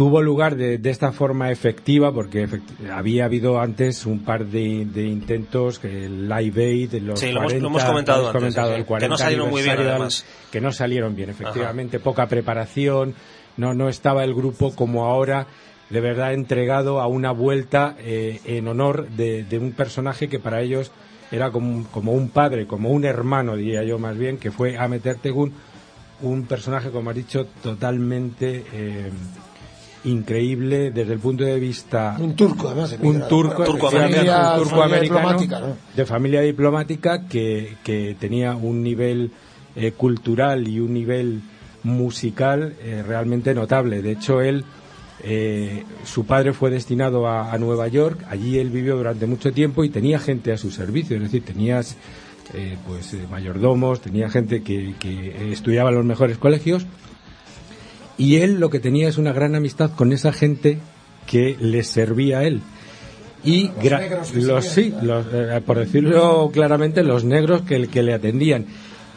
tuvo 0.01 0.23
lugar 0.23 0.57
de, 0.57 0.79
de 0.79 0.89
esta 0.89 1.13
forma 1.13 1.51
efectiva, 1.51 2.11
porque 2.11 2.49
efect- 2.49 2.91
había 2.91 3.27
habido 3.27 3.61
antes 3.61 4.07
un 4.07 4.21
par 4.25 4.47
de, 4.47 4.87
de 4.87 5.05
intentos, 5.05 5.79
que 5.79 6.07
el 6.07 6.27
Live 6.27 6.65
Aid, 6.65 6.95
los 7.03 7.21
Sí, 7.21 7.27
lo 7.33 7.41
hemos- 7.41 7.53
40, 7.53 7.61
lo 7.63 7.69
hemos 7.69 7.85
comentado 7.85 8.21
antes, 8.29 8.33
comentado 8.41 8.69
sí, 8.69 8.73
el 8.73 8.77
que 8.79 8.81
no 8.81 8.87
40 8.87 9.17
salieron 9.19 9.51
muy 9.51 9.63
bien, 9.63 9.77
además. 9.79 10.25
que 10.51 10.61
no 10.63 10.73
salieron 10.73 11.15
bien, 11.15 11.29
efectivamente, 11.29 12.01
poca 12.01 12.27
preparación, 12.29 13.15
no, 13.59 13.75
no 13.75 13.91
estaba 13.91 14.25
el 14.25 14.33
grupo 14.33 14.75
como 14.75 15.05
ahora, 15.05 15.47
de 15.91 16.01
verdad 16.01 16.33
entregado 16.33 17.03
a 17.03 17.07
una 17.07 17.33
vuelta 17.33 17.95
eh, 17.99 18.41
en 18.47 18.69
honor 18.69 19.07
de, 19.11 19.45
de 19.45 19.59
un 19.59 19.73
personaje 19.73 20.29
que 20.31 20.39
para 20.39 20.63
ellos 20.63 20.93
era 21.31 21.51
como, 21.51 21.69
un- 21.77 21.85
como 21.85 22.13
un 22.13 22.31
padre, 22.31 22.67
como 22.67 22.89
un 22.89 23.05
hermano, 23.05 23.55
diría 23.55 23.85
yo 23.85 23.99
más 23.99 24.17
bien, 24.17 24.39
que 24.39 24.51
fue 24.51 24.79
Ahmet 24.79 25.05
Ertegun, 25.05 25.53
un 26.23 26.47
personaje, 26.47 26.89
como 26.91 27.11
has 27.11 27.17
dicho, 27.17 27.47
totalmente 27.63 28.65
eh, 28.73 29.11
increíble 30.05 30.91
desde 30.91 31.13
el 31.13 31.19
punto 31.19 31.45
de 31.45 31.59
vista 31.61 32.17
Un 32.19 32.35
turco, 32.35 32.69
además. 32.69 32.97
un 33.03 33.29
turco, 33.29 33.65
familia- 33.91 34.55
un 34.55 34.59
turco 34.63 34.77
familia 34.81 34.97
americano 34.97 35.01
diplomática, 35.21 35.61
¿no? 35.61 35.77
de 35.95 36.07
familia 36.07 36.41
diplomática 36.41 37.27
que, 37.29 37.77
que 37.85 38.17
tenía 38.19 38.55
un 38.55 38.83
nivel 38.83 39.31
eh, 39.77 39.93
cultural 39.93 40.67
y 40.69 40.81
un 40.81 40.95
nivel 40.95 41.41
musical 41.83 42.75
eh, 42.83 43.03
realmente 43.07 43.55
notable. 43.55 44.03
De 44.03 44.13
hecho, 44.13 44.41
él, 44.41 44.65
eh, 45.23 45.85
su 46.05 46.25
padre 46.27 46.53
fue 46.53 46.71
destinado 46.71 47.27
a, 47.29 47.53
a 47.53 47.59
Nueva 47.59 47.89
York, 47.89 48.25
allí 48.29 48.59
él 48.59 48.71
vivió 48.71 48.97
durante 48.97 49.27
mucho 49.27 49.53
tiempo 49.53 49.85
y 49.85 49.91
tenía 49.91 50.19
gente 50.19 50.53
a 50.53 50.57
su 50.57 50.71
servicio, 50.71 51.17
es 51.17 51.23
decir, 51.25 51.45
tenías 51.45 51.97
eh, 52.55 52.77
pues 52.87 53.13
eh, 53.15 53.19
mayordomos, 53.31 54.01
tenía 54.01 54.29
gente 54.31 54.63
que, 54.63 54.95
que 54.99 55.53
estudiaba 55.53 55.91
en 55.91 55.97
los 55.97 56.05
mejores 56.05 56.37
colegios 56.39 56.87
y 58.21 58.37
él 58.37 58.61
lo 58.61 58.69
que 58.69 58.79
tenía 58.81 59.09
es 59.09 59.17
una 59.19 59.33
gran 59.33 59.55
amistad 59.55 59.91
con 59.97 60.13
esa 60.13 60.33
gente 60.33 60.79
que 61.27 61.57
le 61.59 61.83
servía 61.83 62.41
a 62.41 62.45
él. 62.45 62.61
Y 63.43 63.69
gra- 63.83 64.01
negros 64.01 64.35
los, 64.35 64.65
sí, 64.67 64.93
los, 65.03 65.25
eh, 65.33 65.63
por 65.65 65.79
decirlo 65.79 66.51
claramente, 66.53 67.03
los 67.03 67.25
negros 67.25 67.63
que, 67.63 67.89
que 67.89 68.03
le 68.03 68.13
atendían. 68.13 68.67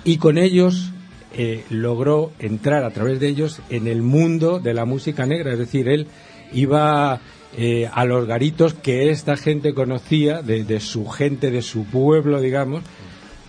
Y 0.06 0.18
con 0.18 0.38
ellos 0.38 0.91
eh, 1.36 1.66
logró 1.70 2.32
entrar 2.39 2.86
a 2.86 2.91
través 2.91 3.20
de 3.20 3.28
ellos 3.28 3.60
en 3.70 3.88
el 3.88 4.01
mundo 4.01 4.60
de 4.60 4.74
la 4.74 4.86
música 4.86 5.26
negra. 5.26 5.51
Es 5.51 5.60
decir, 5.60 5.89
él 5.89 6.08
iba 6.54 7.20
eh, 7.58 7.89
a 7.91 8.06
los 8.06 8.26
garitos 8.26 8.74
que 8.74 9.10
esta 9.10 9.36
gente 9.36 9.74
conocía, 9.74 10.41
de, 10.41 10.64
de 10.64 10.80
su 10.80 11.06
gente, 11.08 11.51
de 11.51 11.62
su 11.62 11.84
pueblo, 11.84 12.39
digamos. 12.39 12.84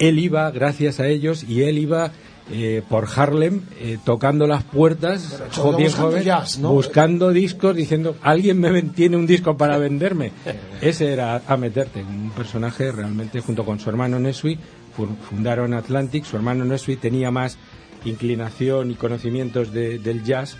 Él 0.00 0.18
iba, 0.18 0.50
gracias 0.50 0.98
a 0.98 1.07
ellos, 1.07 1.44
y 1.44 1.62
él 1.62 1.78
iba 1.78 2.11
eh, 2.51 2.82
por 2.88 3.09
Harlem 3.16 3.62
eh, 3.78 3.99
tocando 4.05 4.47
las 4.47 4.64
puertas, 4.64 5.28
Pero 5.38 5.51
jo- 5.51 5.62
todo 5.70 5.76
bien 5.78 5.92
joven, 5.92 6.22
jazz, 6.24 6.59
¿no? 6.59 6.70
buscando 6.72 7.30
discos, 7.30 7.74
diciendo, 7.74 8.16
alguien 8.22 8.61
me 8.61 8.82
tiene 8.82 9.16
un 9.16 9.26
disco 9.26 9.57
para 9.57 9.78
venderme. 9.78 10.32
Ese 10.80 11.12
era 11.12 11.40
a 11.47 11.57
meterte, 11.57 12.03
un 12.03 12.30
personaje 12.36 12.92
realmente 12.92 13.40
junto 13.40 13.64
con 13.64 13.80
su 13.80 13.88
hermano 13.88 14.18
Nesui, 14.18 14.59
fu- 14.95 15.09
fundaron 15.30 15.72
Atlantic, 15.74 16.24
su 16.24 16.36
hermano 16.36 16.64
Nesui 16.64 16.97
tenía 16.97 17.30
más 17.30 17.57
inclinación 18.05 18.90
y 18.90 18.95
conocimientos 18.97 19.72
del 19.72 20.22
jazz 20.24 20.57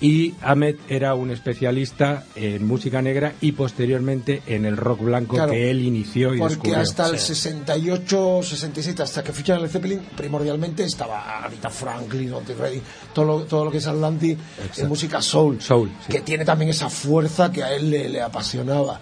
y 0.00 0.34
Ahmed 0.42 0.76
era 0.88 1.14
un 1.14 1.30
especialista 1.30 2.24
en 2.34 2.66
música 2.66 3.02
negra 3.02 3.34
y 3.40 3.52
posteriormente 3.52 4.42
en 4.46 4.64
el 4.64 4.76
rock 4.76 5.02
blanco 5.02 5.36
que 5.46 5.70
él 5.70 5.82
inició 5.82 6.34
y 6.34 6.38
porque 6.38 6.74
hasta 6.74 7.08
el 7.08 7.18
68, 7.18 8.40
67, 8.42 9.02
hasta 9.02 9.22
que 9.22 9.32
fichan 9.32 9.60
el 9.60 9.68
Zeppelin, 9.68 10.00
primordialmente 10.16 10.84
estaba 10.84 11.44
Anita 11.44 11.68
Franklin, 11.68 12.32
Otis 12.32 12.56
Redding, 12.56 12.82
todo 13.12 13.24
lo, 13.24 13.40
todo 13.44 13.66
lo 13.66 13.70
que 13.70 13.78
es 13.78 13.86
Atlantic 13.86 14.38
en 14.76 14.88
música 14.88 15.20
soul, 15.20 15.60
soul 15.60 15.90
que 16.08 16.20
tiene 16.20 16.44
también 16.44 16.70
esa 16.70 16.88
fuerza 16.88 17.52
que 17.52 17.62
a 17.62 17.74
él 17.74 17.90
le, 17.90 18.20
apasionaba. 18.20 19.00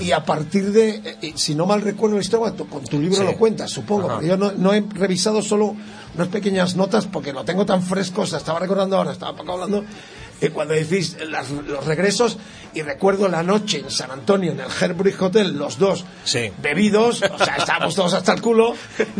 Y 0.00 0.12
a 0.12 0.24
partir 0.24 0.72
de, 0.72 0.88
eh, 0.90 1.16
eh, 1.22 1.32
si 1.34 1.54
no 1.54 1.66
mal 1.66 1.82
recuerdo 1.82 2.16
la 2.16 2.22
historia, 2.22 2.54
con 2.68 2.84
tu 2.84 2.98
libro 2.98 3.22
lo 3.22 3.36
cuentas, 3.36 3.70
supongo, 3.70 4.08
porque 4.08 4.28
yo 4.28 4.36
no, 4.36 4.52
no 4.52 4.72
he 4.72 4.80
revisado 4.80 5.42
solo 5.42 5.74
unas 6.14 6.28
pequeñas 6.28 6.76
notas 6.76 7.06
porque 7.06 7.32
lo 7.32 7.44
tengo 7.44 7.66
tan 7.66 7.82
fresco, 7.82 8.22
o 8.22 8.26
sea, 8.26 8.38
estaba 8.38 8.58
recordando 8.58 8.96
ahora, 8.96 9.12
estaba 9.12 9.36
poco 9.36 9.52
hablando 9.52 9.84
eh, 10.40 10.50
cuando 10.50 10.74
decís 10.74 11.16
los 11.20 11.84
regresos, 11.86 12.38
y 12.76 12.82
recuerdo 12.82 13.26
la 13.28 13.42
noche 13.42 13.78
en 13.78 13.90
San 13.90 14.10
Antonio, 14.10 14.52
en 14.52 14.60
el 14.60 14.66
Herbridge 14.66 15.20
Hotel, 15.22 15.56
los 15.56 15.78
dos 15.78 16.04
bebidos, 16.60 17.22
o 17.22 17.38
sea, 17.38 17.56
estábamos 17.56 17.94
todos 17.94 18.12
hasta 18.12 18.34
el 18.34 18.42
culo, 18.42 18.74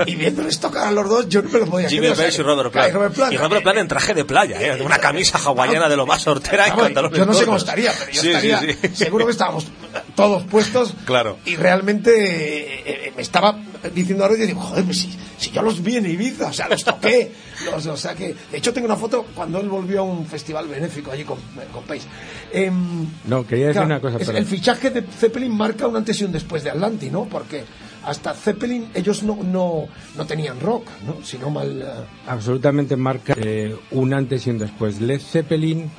y 0.04 0.14
viéndoles 0.14 0.60
tocar 0.60 0.88
a 0.88 0.90
los 0.90 1.08
dos, 1.08 1.28
yo 1.28 1.40
no 1.40 1.48
me 1.48 1.60
lo 1.60 1.66
podía 1.66 1.88
Jimmy 1.88 2.10
creer. 2.12 2.34
y 2.34 2.42
Robert 2.42 2.70
Plant. 2.70 2.90
Y 3.32 3.36
Robert 3.38 3.62
Plant, 3.62 3.78
en 3.78 3.88
traje 3.88 4.12
de 4.12 4.26
playa, 4.26 4.60
¿eh? 4.60 4.82
una 4.82 4.98
camisa 4.98 5.38
hawaiana 5.38 5.88
de 5.88 5.96
lo 5.96 6.06
más 6.06 6.26
hortera 6.26 6.68
y 6.68 7.16
Yo 7.16 7.24
no 7.24 7.32
sé 7.32 7.46
cómo 7.46 7.56
estaría, 7.56 7.92
pero 7.98 8.12
yo 8.12 8.22
estaría, 8.22 8.60
seguro 8.92 9.24
que 9.24 9.32
estábamos 9.32 9.66
todos 10.14 10.42
puestos, 10.44 10.92
claro. 11.06 11.38
y 11.46 11.56
realmente 11.56 12.10
eh, 12.12 13.06
eh, 13.06 13.12
me 13.16 13.22
estaba 13.22 13.58
diciendo 13.94 14.24
ahora 14.24 14.36
y 14.36 14.46
digo, 14.46 14.60
joder, 14.60 14.84
pues 14.84 14.98
si, 14.98 15.14
si, 15.38 15.50
yo 15.50 15.62
los 15.62 15.82
vi 15.82 15.96
en 15.96 16.06
Ibiza, 16.06 16.48
o 16.48 16.52
sea, 16.52 16.68
los 16.68 16.84
toqué. 16.84 17.32
Los, 17.64 17.86
o 17.86 17.96
sea 17.96 18.14
que, 18.14 18.34
de 18.50 18.58
hecho, 18.58 18.72
tengo 18.72 18.86
una 18.86 18.96
foto 18.96 19.26
cuando 19.34 19.60
él 19.60 19.68
volvió 19.68 20.00
a 20.00 20.02
un 20.02 20.26
festival 20.26 20.68
benéfico 20.68 21.10
allí 21.10 21.24
con, 21.24 21.38
con 21.72 21.84
Pace. 21.84 22.06
Em, 22.52 23.06
no, 23.26 23.46
quería 23.46 23.68
decir 23.68 23.82
una 23.82 24.00
cosa. 24.00 24.18
El 24.32 24.46
fichaje 24.46 24.90
de 24.90 25.02
Zeppelin 25.02 25.52
marca 25.52 25.86
un 25.86 25.96
antes 25.96 26.20
y 26.20 26.24
un 26.24 26.32
después 26.32 26.64
de 26.64 26.70
Atlanti, 26.70 27.10
¿no? 27.10 27.24
Porque 27.24 27.64
hasta 28.04 28.34
Zeppelin 28.34 28.88
ellos 28.94 29.22
no, 29.22 29.38
no, 29.42 29.88
no 30.16 30.26
tenían 30.26 30.60
rock, 30.60 30.86
¿no? 31.04 31.24
Sino 31.24 31.50
mal. 31.50 31.82
Eh, 31.82 32.06
Absolutamente 32.28 32.96
marca 32.96 33.34
eh, 33.36 33.76
un 33.90 34.14
antes 34.14 34.46
y 34.46 34.50
un 34.50 34.58
después. 34.58 35.00
Led 35.00 35.20
Zeppelin 35.20 35.90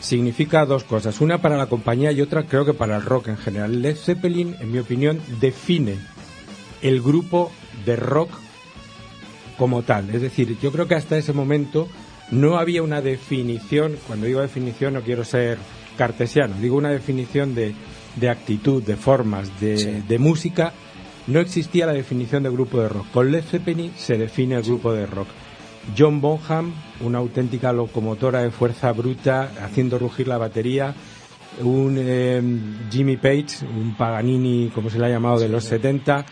significa 0.00 0.64
dos 0.64 0.84
cosas. 0.84 1.20
Una 1.20 1.38
para 1.38 1.56
la 1.56 1.66
compañía 1.66 2.12
y 2.12 2.20
otra 2.20 2.44
creo 2.44 2.64
que 2.64 2.74
para 2.74 2.96
el 2.96 3.02
rock 3.02 3.28
en 3.28 3.38
general. 3.38 3.82
Led 3.82 3.96
Zeppelin, 3.96 4.56
en 4.60 4.70
mi 4.70 4.78
opinión, 4.78 5.20
define 5.40 5.98
el 6.82 7.00
grupo 7.02 7.50
de 7.84 7.96
rock 7.96 8.30
como 9.58 9.82
tal. 9.82 10.10
Es 10.14 10.22
decir, 10.22 10.58
yo 10.60 10.72
creo 10.72 10.86
que 10.86 10.94
hasta 10.94 11.16
ese 11.16 11.32
momento 11.32 11.88
no 12.30 12.58
había 12.58 12.82
una 12.82 13.00
definición, 13.00 13.96
cuando 14.06 14.26
digo 14.26 14.40
definición 14.40 14.94
no 14.94 15.02
quiero 15.02 15.24
ser 15.24 15.58
cartesiano, 15.96 16.56
digo 16.60 16.76
una 16.76 16.90
definición 16.90 17.54
de, 17.54 17.74
de 18.16 18.28
actitud, 18.28 18.82
de 18.82 18.96
formas, 18.96 19.60
de, 19.60 20.02
de, 20.02 20.18
música, 20.18 20.72
no 21.26 21.40
existía 21.40 21.86
la 21.86 21.92
definición 21.92 22.42
de 22.42 22.50
grupo 22.50 22.80
de 22.80 22.88
rock. 22.88 23.06
Con 23.12 23.32
Led 23.32 23.44
Zeppelin 23.44 23.92
se 23.96 24.18
define 24.18 24.56
el 24.56 24.62
grupo 24.62 24.92
de 24.92 25.06
rock. 25.06 25.28
John 25.96 26.20
Bonham, 26.20 26.74
una 27.00 27.18
auténtica 27.18 27.72
locomotora 27.72 28.42
de 28.42 28.50
fuerza 28.50 28.92
bruta, 28.92 29.52
haciendo 29.62 29.98
rugir 29.98 30.26
la 30.26 30.36
batería, 30.36 30.94
un 31.62 31.96
eh, 31.98 32.42
Jimmy 32.90 33.16
Page, 33.16 33.64
un 33.64 33.96
Paganini, 33.96 34.70
como 34.74 34.90
se 34.90 34.98
le 34.98 35.06
ha 35.06 35.10
llamado, 35.10 35.38
de 35.38 35.48
los 35.48 35.64
70, 35.64 36.26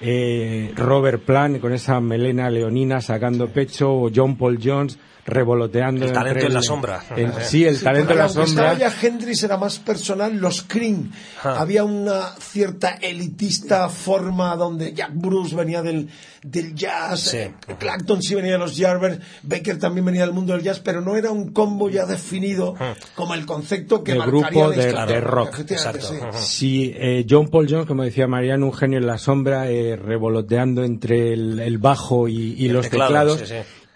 eh, 0.00 0.72
Robert 0.74 1.20
Plant 1.22 1.60
con 1.60 1.72
esa 1.72 2.00
melena 2.00 2.48
leonina 2.50 3.00
sacando 3.00 3.48
pecho, 3.48 3.90
o 3.90 4.10
John 4.14 4.36
Paul 4.36 4.58
Jones 4.58 4.98
revoloteando. 5.28 6.06
El 6.06 6.12
talento 6.12 6.46
en 6.46 6.54
la 6.54 6.62
sombra. 6.62 7.02
sí, 7.42 7.64
el 7.64 7.80
talento 7.80 8.12
en 8.12 8.18
la 8.18 8.28
sombra. 8.28 8.74
ya 8.74 8.92
Hendrix 9.00 9.42
era 9.42 9.56
más 9.56 9.78
personal, 9.78 10.36
los 10.36 10.62
Cream. 10.62 11.12
Había 11.42 11.84
una 11.84 12.34
cierta 12.38 12.98
elitista 13.00 13.88
forma 13.88 14.56
donde 14.56 14.92
Jack 14.92 15.12
Bruce 15.14 15.54
venía 15.54 15.82
del, 15.82 16.08
del 16.42 16.74
jazz, 16.74 17.20
sí. 17.20 17.36
Eh, 17.38 17.52
Clapton 17.78 18.22
sí 18.22 18.34
venía 18.34 18.52
de 18.52 18.58
los 18.58 18.78
Jarvers, 18.78 19.20
Baker 19.42 19.78
también 19.78 20.04
venía 20.06 20.22
del 20.22 20.32
mundo 20.32 20.52
del 20.54 20.62
jazz, 20.62 20.80
pero 20.80 21.00
no 21.00 21.16
era 21.16 21.30
un 21.30 21.52
combo 21.52 21.90
ya 21.90 22.06
definido 22.06 22.74
como 23.14 23.34
el 23.34 23.46
concepto 23.46 24.02
que 24.02 24.12
el 24.12 24.22
grupo 24.22 24.70
de, 24.70 25.20
rock. 25.20 25.60
Exacto. 25.60 26.08
Sí, 26.32 26.92
eh, 26.96 27.26
John 27.28 27.48
Paul 27.48 27.66
Jones, 27.68 27.86
como 27.86 28.02
decía 28.02 28.26
Mariano, 28.26 28.66
un 28.66 28.74
genio 28.74 28.98
en 28.98 29.06
la 29.06 29.18
sombra, 29.18 29.70
eh, 29.70 29.96
revoloteando 29.96 30.84
entre 30.84 31.32
el, 31.32 31.78
bajo 31.78 32.28
y, 32.28 32.68
los 32.68 32.88
teclados 32.88 33.42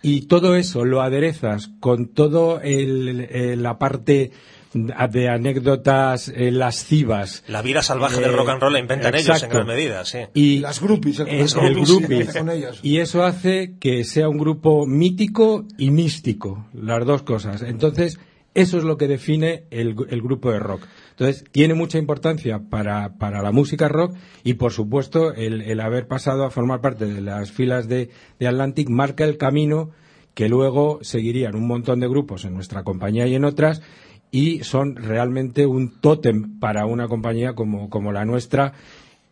y 0.03 0.27
todo 0.27 0.57
eso 0.57 0.85
lo 0.85 1.01
aderezas 1.03 1.71
con 1.81 2.09
todo 2.09 2.61
el, 2.61 3.63
la 3.63 3.79
parte 3.79 4.33
de 4.75 5.29
anécdotas 5.29 6.29
eh, 6.29 6.51
lascivas. 6.51 7.45
La 7.47 7.63
vida 7.63 7.83
salvaje 7.83 8.21
del 8.21 8.33
rock 8.33 8.51
and 8.51 8.63
roll 8.63 8.73
la 8.73 8.79
inventan 8.79 9.15
ellos 9.15 9.43
en 9.43 9.51
gran 9.51 9.67
medida, 9.67 10.05
sí. 10.05 10.19
Y 10.35 10.59
las 10.59 10.81
groupies, 10.81 11.21
el, 11.21 11.29
el 11.29 12.67
Y 12.83 12.99
eso 12.99 13.23
hace 13.23 13.75
que 13.79 14.05
sea 14.05 14.29
un 14.29 14.39
grupo 14.39 14.87
mítico 14.87 15.67
y 15.79 15.91
místico, 15.91 16.67
las 16.73 17.05
dos 17.05 17.23
cosas. 17.23 17.63
Entonces, 17.63 18.19
eso 18.55 18.79
es 18.79 18.85
lo 18.85 18.97
que 18.97 19.09
define 19.09 19.65
el, 19.71 19.95
el 20.09 20.23
grupo 20.23 20.53
de 20.53 20.59
rock. 20.59 20.87
Entonces, 21.13 21.45
tiene 21.53 21.75
mucha 21.75 21.99
importancia 21.99 22.61
para, 22.69 23.17
para 23.19 23.43
la 23.43 23.53
música 23.53 23.89
rock 23.89 24.15
y, 24.45 24.55
por 24.55 24.73
supuesto, 24.73 25.33
el, 25.33 25.63
el, 25.63 25.81
haber 25.81 26.09
pasado 26.09 26.45
a 26.45 26.51
formar 26.51 26.81
parte 26.81 27.07
de 27.07 27.21
las 27.21 27.53
filas 27.53 27.89
de, 27.89 28.11
de 28.39 28.49
Atlantic 28.49 28.89
marca 28.89 29.25
el 29.25 29.37
camino 29.37 29.91
que 30.35 30.49
luego 30.49 30.99
seguirían 31.03 31.55
un 31.55 31.67
montón 31.67 32.01
de 32.01 32.09
grupos 32.09 32.45
en 32.45 32.55
nuestra 32.55 32.83
compañía 32.83 33.27
y 33.27 33.35
en 33.35 33.45
otras 33.45 33.83
y 34.31 34.65
son 34.65 34.97
realmente 34.97 35.67
un 35.67 36.01
tótem 36.01 36.59
para 36.59 36.87
una 36.87 37.07
compañía 37.07 37.55
como, 37.55 37.91
como 37.91 38.13
la 38.13 38.25
nuestra 38.25 38.73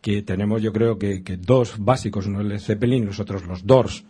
que 0.01 0.21
tenemos 0.23 0.61
yo 0.61 0.73
creo 0.73 0.97
que, 0.97 1.21
dos 1.39 1.75
básicos, 1.79 2.25
uno 2.25 2.41
es 2.41 2.47
Led 2.47 2.59
Zeppelin 2.59 3.03
y 3.03 3.05
los 3.05 3.19
otros 3.19 3.45
los 3.45 3.65
Doors. 3.65 4.03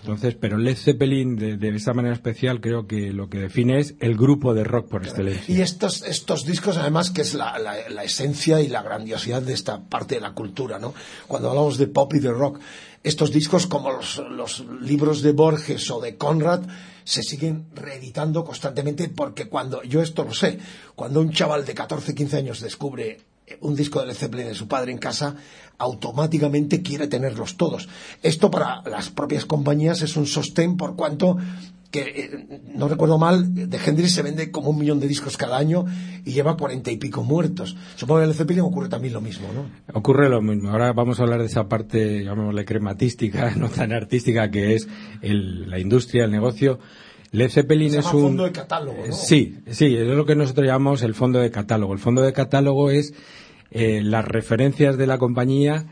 Entonces, 0.00 0.36
pero 0.40 0.56
Led 0.56 0.76
Zeppelin 0.76 1.36
de, 1.36 1.76
esa 1.76 1.92
manera 1.92 2.14
especial 2.14 2.60
creo 2.60 2.86
que 2.86 3.12
lo 3.12 3.28
que 3.28 3.38
define 3.38 3.78
es 3.78 3.94
el 4.00 4.16
grupo 4.16 4.54
de 4.54 4.64
rock 4.64 4.88
por 4.88 5.04
excelencia. 5.04 5.54
Y 5.54 5.60
estos, 5.60 6.02
estos 6.02 6.44
discos 6.44 6.76
además 6.76 7.10
que 7.10 7.22
es 7.22 7.34
la, 7.34 7.58
la, 7.58 8.04
esencia 8.04 8.60
y 8.60 8.68
la 8.68 8.82
grandiosidad 8.82 9.42
de 9.42 9.52
esta 9.52 9.80
parte 9.80 10.16
de 10.16 10.20
la 10.20 10.32
cultura, 10.32 10.78
¿no? 10.78 10.94
Cuando 11.26 11.50
hablamos 11.50 11.78
de 11.78 11.88
pop 11.88 12.14
y 12.14 12.20
de 12.20 12.32
rock, 12.32 12.58
estos 13.02 13.32
discos 13.32 13.66
como 13.66 13.92
los, 13.92 14.18
los 14.30 14.64
libros 14.80 15.22
de 15.22 15.32
Borges 15.32 15.90
o 15.90 16.00
de 16.00 16.16
Conrad 16.16 16.62
se 17.04 17.22
siguen 17.22 17.66
reeditando 17.74 18.44
constantemente 18.44 19.08
porque 19.08 19.48
cuando, 19.48 19.82
yo 19.82 20.02
esto 20.02 20.24
lo 20.24 20.34
sé, 20.34 20.58
cuando 20.94 21.20
un 21.20 21.32
chaval 21.32 21.64
de 21.64 21.74
14, 21.74 22.14
15 22.14 22.36
años 22.36 22.60
descubre 22.60 23.18
un 23.60 23.74
disco 23.74 24.00
de 24.00 24.06
Led 24.06 24.14
Zeppelin 24.14 24.48
de 24.48 24.54
su 24.54 24.68
padre 24.68 24.92
en 24.92 24.98
casa, 24.98 25.36
automáticamente 25.78 26.82
quiere 26.82 27.06
tenerlos 27.06 27.56
todos. 27.56 27.88
Esto 28.22 28.50
para 28.50 28.82
las 28.82 29.10
propias 29.10 29.46
compañías 29.46 30.02
es 30.02 30.16
un 30.16 30.26
sostén 30.26 30.76
por 30.76 30.96
cuanto 30.96 31.38
que 31.90 32.00
eh, 32.00 32.60
no 32.74 32.88
recuerdo 32.88 33.18
mal, 33.18 33.54
de 33.54 33.78
Hendrix 33.78 34.12
se 34.12 34.22
vende 34.22 34.50
como 34.50 34.70
un 34.70 34.78
millón 34.78 35.00
de 35.00 35.08
discos 35.08 35.36
cada 35.36 35.56
año 35.56 35.86
y 36.24 36.32
lleva 36.32 36.56
cuarenta 36.56 36.90
y 36.90 36.98
pico 36.98 37.22
muertos. 37.22 37.76
Supongo 37.96 38.20
que 38.20 38.24
en 38.24 38.30
el 38.30 38.36
Zeppelin 38.36 38.62
ocurre 38.62 38.88
también 38.88 39.14
lo 39.14 39.20
mismo, 39.20 39.48
¿no? 39.54 39.70
Ocurre 39.94 40.28
lo 40.28 40.42
mismo. 40.42 40.70
Ahora 40.70 40.92
vamos 40.92 41.18
a 41.18 41.22
hablar 41.22 41.40
de 41.40 41.46
esa 41.46 41.68
parte, 41.68 42.24
llamémosle 42.24 42.64
crematística, 42.64 43.50
no 43.56 43.70
tan 43.70 43.92
artística, 43.92 44.50
que 44.50 44.74
es 44.74 44.86
la 45.22 45.78
industria, 45.78 46.24
el 46.24 46.30
negocio. 46.30 46.78
Led 47.30 47.50
Zeppelin 47.50 47.94
es 47.94 48.06
un 48.06 48.22
fondo 48.22 48.44
de 48.44 48.52
catálogo, 48.52 49.06
¿no? 49.06 49.12
Sí, 49.12 49.58
sí, 49.70 49.94
es 49.96 50.06
lo 50.06 50.24
que 50.24 50.34
nosotros 50.34 50.66
llamamos 50.66 51.02
el 51.02 51.14
fondo 51.14 51.38
de 51.40 51.50
catálogo. 51.50 51.92
El 51.92 51.98
fondo 51.98 52.22
de 52.22 52.32
catálogo 52.32 52.90
es 52.90 53.12
eh, 53.70 54.00
las 54.02 54.24
referencias 54.24 54.96
de 54.96 55.06
la 55.06 55.18
compañía 55.18 55.86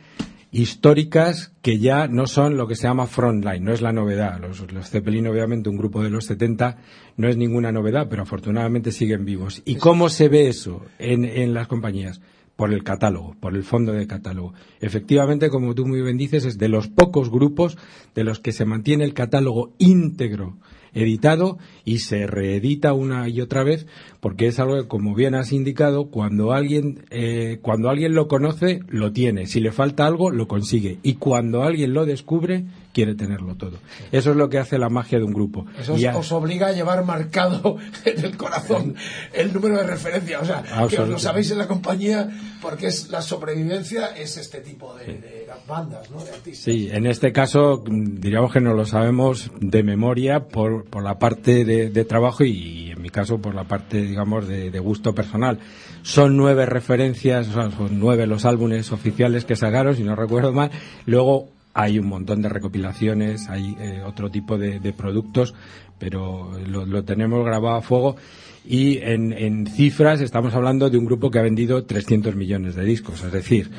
históricas 0.51 1.53
que 1.61 1.79
ya 1.79 2.09
no 2.09 2.27
son 2.27 2.57
lo 2.57 2.67
que 2.67 2.77
se 2.77 2.85
llama 2.85 3.07
frontline, 3.07 3.63
no 3.63 3.73
es 3.73 3.83
la 3.83 3.93
novedad. 3.93 4.41
Los, 4.41 4.73
los, 4.73 4.89
Zeppelin, 4.89 5.27
obviamente, 5.27 5.69
un 5.69 5.77
grupo 5.77 6.03
de 6.03 6.09
los 6.09 6.25
70, 6.25 6.79
no 7.17 7.29
es 7.29 7.37
ninguna 7.37 7.73
novedad, 7.73 8.07
pero 8.09 8.23
afortunadamente 8.23 8.93
siguen 8.93 9.27
vivos. 9.27 9.61
¿Y 9.67 9.77
cómo 9.77 10.09
se 10.09 10.29
ve 10.29 10.49
eso 10.49 10.83
en, 10.99 11.27
en 11.27 11.53
las 11.53 11.69
compañías? 11.69 12.21
Por 12.57 12.73
el 12.73 12.85
catálogo, 12.85 13.37
por 13.39 13.55
el 13.55 13.65
fondo 13.65 13.93
de 13.93 14.07
catálogo. 14.07 14.55
Efectivamente, 14.81 15.51
como 15.51 15.75
tú 15.75 15.85
muy 15.85 16.01
bien 16.01 16.17
dices, 16.17 16.47
es 16.47 16.57
de 16.57 16.71
los 16.71 16.89
pocos 16.89 17.29
grupos 17.29 17.77
de 18.15 18.25
los 18.25 18.41
que 18.41 18.53
se 18.53 18.65
mantiene 18.65 19.05
el 19.05 19.13
catálogo 19.13 19.75
íntegro 19.77 20.57
editado 20.97 21.59
y 21.85 21.99
se 21.99 22.27
reedita 22.27 22.95
una 22.95 23.29
y 23.29 23.41
otra 23.41 23.63
vez 23.63 23.87
porque 24.21 24.49
es 24.49 24.59
algo 24.59 24.75
que, 24.77 24.89
como 24.89 25.15
bien 25.15 25.37
has 25.37 25.53
indicado, 25.53 26.07
cuando 26.07 26.53
alguien, 26.53 27.05
eh, 27.11 27.59
cuando 27.63 27.91
alguien 27.91 28.15
lo 28.15 28.27
conoce, 28.27 28.81
lo 28.89 29.13
tiene. 29.13 29.47
Si 29.47 29.61
le 29.61 29.71
falta 29.71 30.07
algo, 30.07 30.31
lo 30.31 30.49
consigue. 30.49 30.99
Y 31.05 31.15
cuando 31.15 31.63
alguien 31.63 31.95
lo 31.95 32.07
descubre, 32.07 32.65
quiere 32.97 33.15
tenerlo 33.15 33.57
todo. 33.57 33.77
Eso 34.11 34.31
es 34.31 34.37
lo 34.39 34.49
que 34.49 34.57
hace 34.57 34.79
la 34.79 34.89
magia 34.89 35.19
de 35.19 35.25
un 35.25 35.35
grupo. 35.35 35.67
Eso 35.79 35.97
os, 36.19 36.33
obliga 36.33 36.69
a 36.69 36.73
llevar 36.73 37.05
marcado 37.05 37.77
en 38.07 38.25
el 38.25 38.39
corazón 38.39 38.95
el 39.35 39.53
número 39.53 39.77
de 39.77 39.87
referencia. 39.87 40.41
O 40.41 40.47
sea, 40.47 40.65
que 40.89 40.99
os 40.99 41.07
lo 41.07 41.19
sabéis 41.19 41.51
en 41.51 41.59
la 41.59 41.69
compañía 41.69 42.31
porque 42.63 42.87
es 42.87 43.11
la 43.11 43.21
sobrevivencia 43.21 44.17
es 44.17 44.39
este 44.39 44.63
tipo 44.63 44.95
de, 44.95 45.47
bandas, 45.69 46.11
¿no? 46.11 46.25
De 46.25 46.31
artistas. 46.31 46.65
Sí, 46.65 46.89
en 46.91 47.05
este 47.05 47.33
caso 47.35 47.85
diríamos 47.87 48.51
que 48.51 48.63
no 48.63 48.73
lo 48.73 48.87
sabemos 48.87 49.51
de 49.61 49.83
memoria 49.83 50.49
por, 50.49 50.87
por 50.87 51.03
la 51.03 51.19
parte 51.19 51.67
de, 51.67 52.05
trabajo 52.07 52.45
y, 52.45 52.93
en 52.93 53.03
mi 53.03 53.11
caso 53.11 53.43
por 53.43 53.55
la 53.55 53.65
parte, 53.65 54.01
digamos, 54.01 54.49
de, 54.49 54.79
gusto 54.79 55.15
personal. 55.15 55.59
Son 56.01 56.35
nueve 56.35 56.65
referencias, 56.65 57.49
son 57.49 57.75
nueve 57.91 58.27
los 58.27 58.47
álbumes 58.47 58.91
oficiales 58.91 59.45
que 59.45 59.55
sacaron, 59.55 59.95
si 59.97 60.03
no 60.03 60.17
recuerdo 60.17 60.55
mal. 60.55 60.71
Luego 61.05 61.56
hay 61.79 61.99
un 61.99 62.07
montón 62.07 62.41
de 62.41 62.49
recopilaciones, 62.49 63.51
hay 63.51 63.77
eh, 63.79 64.01
otro 64.03 64.31
tipo 64.31 64.57
de, 64.57 64.81
productos, 64.97 65.53
pero 65.99 66.51
lo, 66.67 67.05
tenemos 67.05 67.45
grabado 67.45 67.77
a 67.77 67.83
fuego. 67.83 68.17
Y 68.65 68.97
en, 68.99 69.67
cifras 69.67 70.23
estamos 70.23 70.55
hablando 70.55 70.89
de 70.89 70.97
un 70.97 71.05
grupo 71.05 71.31
que 71.31 71.39
ha 71.39 71.43
vendido 71.43 71.85
300 71.85 72.35
millones 72.35 72.77
de 72.77 72.85
discos, 72.85 73.23
es 73.23 73.31
decir, 73.31 73.71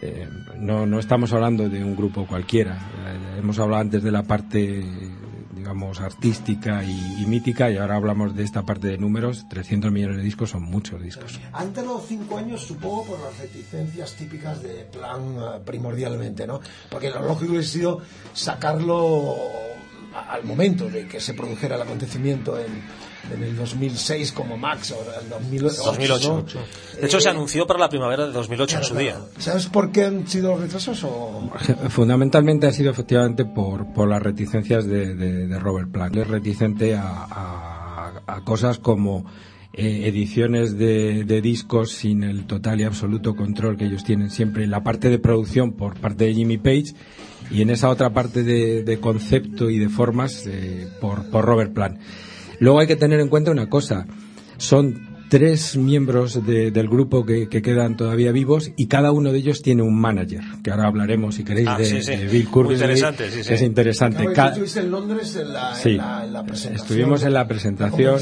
eh, 0.00 0.26
no, 0.58 0.86
no 0.86 0.98
estamos 0.98 1.30
hablando 1.34 1.68
de 1.68 1.84
un 1.84 1.94
grupo 1.94 2.26
cualquiera. 2.26 2.74
Eh, 2.74 3.40
hemos 3.40 3.58
hablado 3.58 3.82
antes 3.82 4.02
de 4.02 4.12
la 4.12 4.22
parte 4.22 4.82
digamos, 5.66 6.00
artística 6.00 6.84
y, 6.84 7.26
mítica, 7.26 7.68
y 7.72 7.76
ahora 7.76 7.96
hablamos 7.96 8.36
de 8.36 8.44
esta 8.44 8.62
parte 8.62 8.86
de 8.86 8.98
números, 8.98 9.46
300 9.48 9.90
millones 9.90 10.18
de 10.18 10.22
discos 10.22 10.50
son 10.50 10.62
muchos 10.62 11.02
discos. 11.02 11.40
Han 11.52 11.72
tardado 11.72 12.00
cinco 12.06 12.38
años, 12.38 12.62
supongo, 12.64 13.06
por 13.06 13.18
las 13.18 13.36
reticencias 13.36 14.14
típicas 14.14 14.62
de 14.62 14.84
plan 14.84 15.22
eh, 15.36 15.60
primordialmente, 15.64 16.46
¿no? 16.46 16.60
Porque 16.88 17.10
lo 17.10 17.20
lógico 17.20 17.50
hubiese 17.50 17.78
sido 17.78 18.00
sacarlo 18.32 19.34
al 20.36 20.44
momento 20.44 20.88
de 20.88 21.06
que 21.06 21.20
se 21.20 21.34
produjera 21.34 21.76
el 21.76 21.82
acontecimiento 21.82 22.58
en 22.58 22.82
en 23.32 23.42
el 23.42 23.56
2006 23.56 24.32
como 24.32 24.56
Max 24.56 24.92
o 24.92 25.22
en 25.22 25.28
2008. 25.28 25.82
2008. 25.84 26.58
De 27.00 27.06
hecho, 27.06 27.20
se 27.20 27.28
anunció 27.28 27.66
para 27.66 27.80
la 27.80 27.88
primavera 27.88 28.26
de 28.26 28.32
2008 28.32 28.78
en 28.78 28.84
su 28.84 28.96
día. 28.96 29.20
¿Sabes 29.38 29.66
por 29.66 29.90
qué 29.90 30.04
han 30.04 30.26
sido 30.26 30.52
los 30.52 30.60
retrasos? 30.60 31.02
O... 31.04 31.50
Fundamentalmente 31.88 32.66
ha 32.66 32.72
sido 32.72 32.90
efectivamente 32.90 33.44
por, 33.44 33.92
por 33.92 34.08
las 34.08 34.22
reticencias 34.22 34.86
de, 34.86 35.14
de, 35.14 35.58
Robert 35.58 35.90
Plant. 35.90 36.16
Es 36.16 36.28
reticente 36.28 36.94
a, 36.94 38.12
a, 38.26 38.40
cosas 38.44 38.78
como 38.78 39.24
eh, 39.72 40.02
ediciones 40.06 40.78
de, 40.78 41.24
de, 41.24 41.40
discos 41.40 41.92
sin 41.92 42.22
el 42.22 42.46
total 42.46 42.80
y 42.80 42.84
absoluto 42.84 43.34
control 43.34 43.76
que 43.76 43.86
ellos 43.86 44.04
tienen 44.04 44.30
siempre 44.30 44.64
en 44.64 44.70
la 44.70 44.82
parte 44.82 45.10
de 45.10 45.18
producción 45.18 45.72
por 45.72 45.98
parte 45.98 46.26
de 46.26 46.34
Jimmy 46.34 46.58
Page 46.58 46.94
y 47.50 47.62
en 47.62 47.70
esa 47.70 47.88
otra 47.88 48.10
parte 48.10 48.42
de, 48.42 48.82
de 48.82 48.98
concepto 48.98 49.70
y 49.70 49.78
de 49.78 49.88
formas 49.88 50.46
eh, 50.46 50.88
por, 51.00 51.30
por 51.30 51.44
Robert 51.44 51.72
Plant. 51.72 51.98
Luego 52.58 52.80
hay 52.80 52.86
que 52.86 52.96
tener 52.96 53.20
en 53.20 53.28
cuenta 53.28 53.50
una 53.50 53.68
cosa. 53.68 54.06
Son 54.56 55.16
tres 55.28 55.76
miembros 55.76 56.44
del 56.46 56.88
grupo 56.88 57.24
que, 57.24 57.48
quedan 57.48 57.96
todavía 57.96 58.32
vivos 58.32 58.70
y 58.76 58.86
cada 58.86 59.10
uno 59.10 59.32
de 59.32 59.38
ellos 59.38 59.62
tiene 59.62 59.82
un 59.82 59.98
manager, 59.98 60.42
que 60.62 60.70
ahora 60.70 60.86
hablaremos 60.86 61.34
si 61.34 61.44
queréis 61.44 61.68
ah, 61.68 61.78
de, 61.78 62.28
Bill 62.30 62.48
Curry. 62.48 62.74
interesante, 62.74 63.30
sí, 63.30 63.52
Es 63.52 63.62
interesante. 63.62 64.24
estuviste 64.24 64.80
en 64.80 64.90
Londres 64.90 65.36
en 65.36 65.52
la, 65.52 66.44
presentación. 66.46 66.74
Estuvimos 66.74 67.24
en 67.24 67.34
la 67.34 67.48
presentación. 67.48 68.18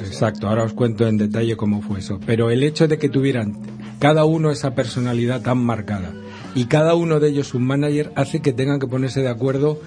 exacto, 0.00 0.48
ahora 0.48 0.64
os 0.64 0.72
cuento 0.72 1.06
en 1.06 1.16
detalle 1.16 1.56
cómo 1.56 1.82
fue 1.82 2.00
eso. 2.00 2.18
Pero 2.26 2.50
el 2.50 2.62
hecho 2.62 2.88
de 2.88 2.98
que 2.98 3.08
tuvieran 3.08 3.56
cada 3.98 4.24
uno 4.24 4.50
esa 4.50 4.74
personalidad 4.74 5.42
tan 5.42 5.58
marcada 5.58 6.12
y 6.54 6.64
cada 6.66 6.94
uno 6.94 7.20
de 7.20 7.28
ellos 7.28 7.54
un 7.54 7.66
manager 7.66 8.12
hace 8.16 8.40
que 8.40 8.52
tengan 8.52 8.80
que 8.80 8.86
ponerse 8.86 9.22
de 9.22 9.28
acuerdo 9.28 9.80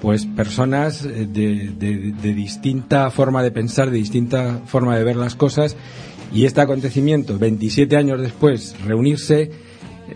pues 0.00 0.26
personas 0.26 1.04
eh, 1.04 1.26
de, 1.26 2.34
distinta 2.34 3.10
forma 3.10 3.42
de 3.42 3.50
pensar, 3.50 3.90
de 3.90 3.98
distinta 3.98 4.60
forma 4.66 4.96
de 4.96 5.04
ver 5.04 5.16
las 5.16 5.34
cosas. 5.34 5.76
Y 6.32 6.44
este 6.44 6.60
acontecimiento, 6.60 7.38
27 7.38 7.96
años 7.96 8.20
después, 8.20 8.76
reunirse, 8.84 9.50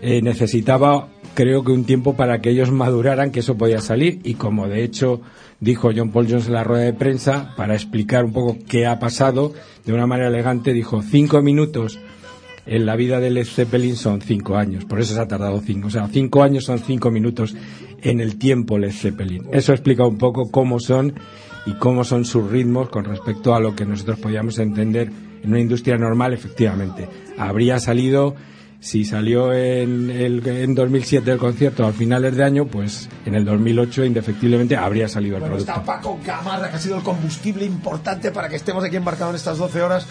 eh, 0.01 0.21
necesitaba 0.21 1.07
creo 1.33 1.63
que 1.63 1.71
un 1.71 1.85
tiempo 1.85 2.15
para 2.15 2.41
que 2.41 2.49
ellos 2.49 2.71
maduraran 2.71 3.31
que 3.31 3.39
eso 3.39 3.57
podía 3.57 3.81
salir. 3.81 4.19
Y 4.23 4.35
como 4.35 4.67
de 4.67 4.83
hecho 4.83 5.21
dijo 5.59 5.91
John 5.95 6.11
Paul 6.11 6.27
Jones 6.29 6.47
en 6.47 6.53
la 6.53 6.63
rueda 6.63 6.83
de 6.83 6.93
prensa 6.93 7.53
para 7.55 7.73
explicar 7.73 8.25
un 8.25 8.33
poco 8.33 8.57
qué 8.67 8.85
ha 8.85 8.99
pasado 8.99 9.53
de 9.85 9.93
una 9.93 10.07
manera 10.07 10.29
elegante 10.29 10.73
dijo 10.73 11.01
cinco 11.01 11.41
minutos 11.41 11.99
en 12.65 12.85
la 12.85 12.95
vida 12.95 13.19
de 13.19 13.31
Led 13.31 13.45
Zeppelin 13.45 13.95
son 13.95 14.21
cinco 14.21 14.57
años, 14.57 14.85
por 14.85 14.99
eso 14.99 15.13
se 15.13 15.19
ha 15.19 15.27
tardado 15.27 15.61
cinco. 15.61 15.87
O 15.87 15.91
sea, 15.91 16.07
cinco 16.07 16.43
años 16.43 16.65
son 16.65 16.79
cinco 16.79 17.11
minutos 17.11 17.55
en 18.01 18.19
el 18.19 18.37
tiempo 18.37 18.77
Led 18.77 18.91
Zeppelin. 18.91 19.47
Eso 19.51 19.73
explica 19.73 20.05
un 20.05 20.17
poco 20.17 20.51
cómo 20.51 20.79
son 20.79 21.13
y 21.65 21.73
cómo 21.73 22.03
son 22.03 22.25
sus 22.25 22.49
ritmos 22.49 22.89
con 22.89 23.05
respecto 23.05 23.55
a 23.55 23.59
lo 23.59 23.75
que 23.75 23.85
nosotros 23.85 24.19
podíamos 24.19 24.57
entender 24.59 25.11
en 25.43 25.49
una 25.49 25.59
industria 25.59 25.97
normal, 25.97 26.33
efectivamente. 26.33 27.07
Habría 27.37 27.79
salido, 27.79 28.35
si 28.79 29.05
salió 29.05 29.53
en, 29.53 30.09
el, 30.09 30.45
en 30.47 30.75
2007 30.75 31.31
el 31.31 31.37
concierto 31.37 31.85
a 31.85 31.93
finales 31.93 32.35
de 32.35 32.43
año, 32.43 32.65
pues 32.65 33.09
en 33.25 33.35
el 33.35 33.45
2008 33.45 34.05
indefectiblemente 34.05 34.75
habría 34.75 35.07
salido 35.07 35.37
el 35.37 35.43
producto. 35.43 35.71
Está 35.71 35.83
Paco 35.83 36.19
Gamarra, 36.25 36.69
que 36.69 36.75
ha 36.75 36.79
sido 36.79 36.97
el 36.97 37.03
combustible 37.03 37.65
importante 37.65 38.31
para 38.31 38.49
que 38.49 38.55
estemos 38.55 38.83
aquí 38.83 38.95
embarcados 38.95 39.31
en 39.31 39.37
estas 39.37 39.57
12 39.57 39.81
horas 39.81 40.07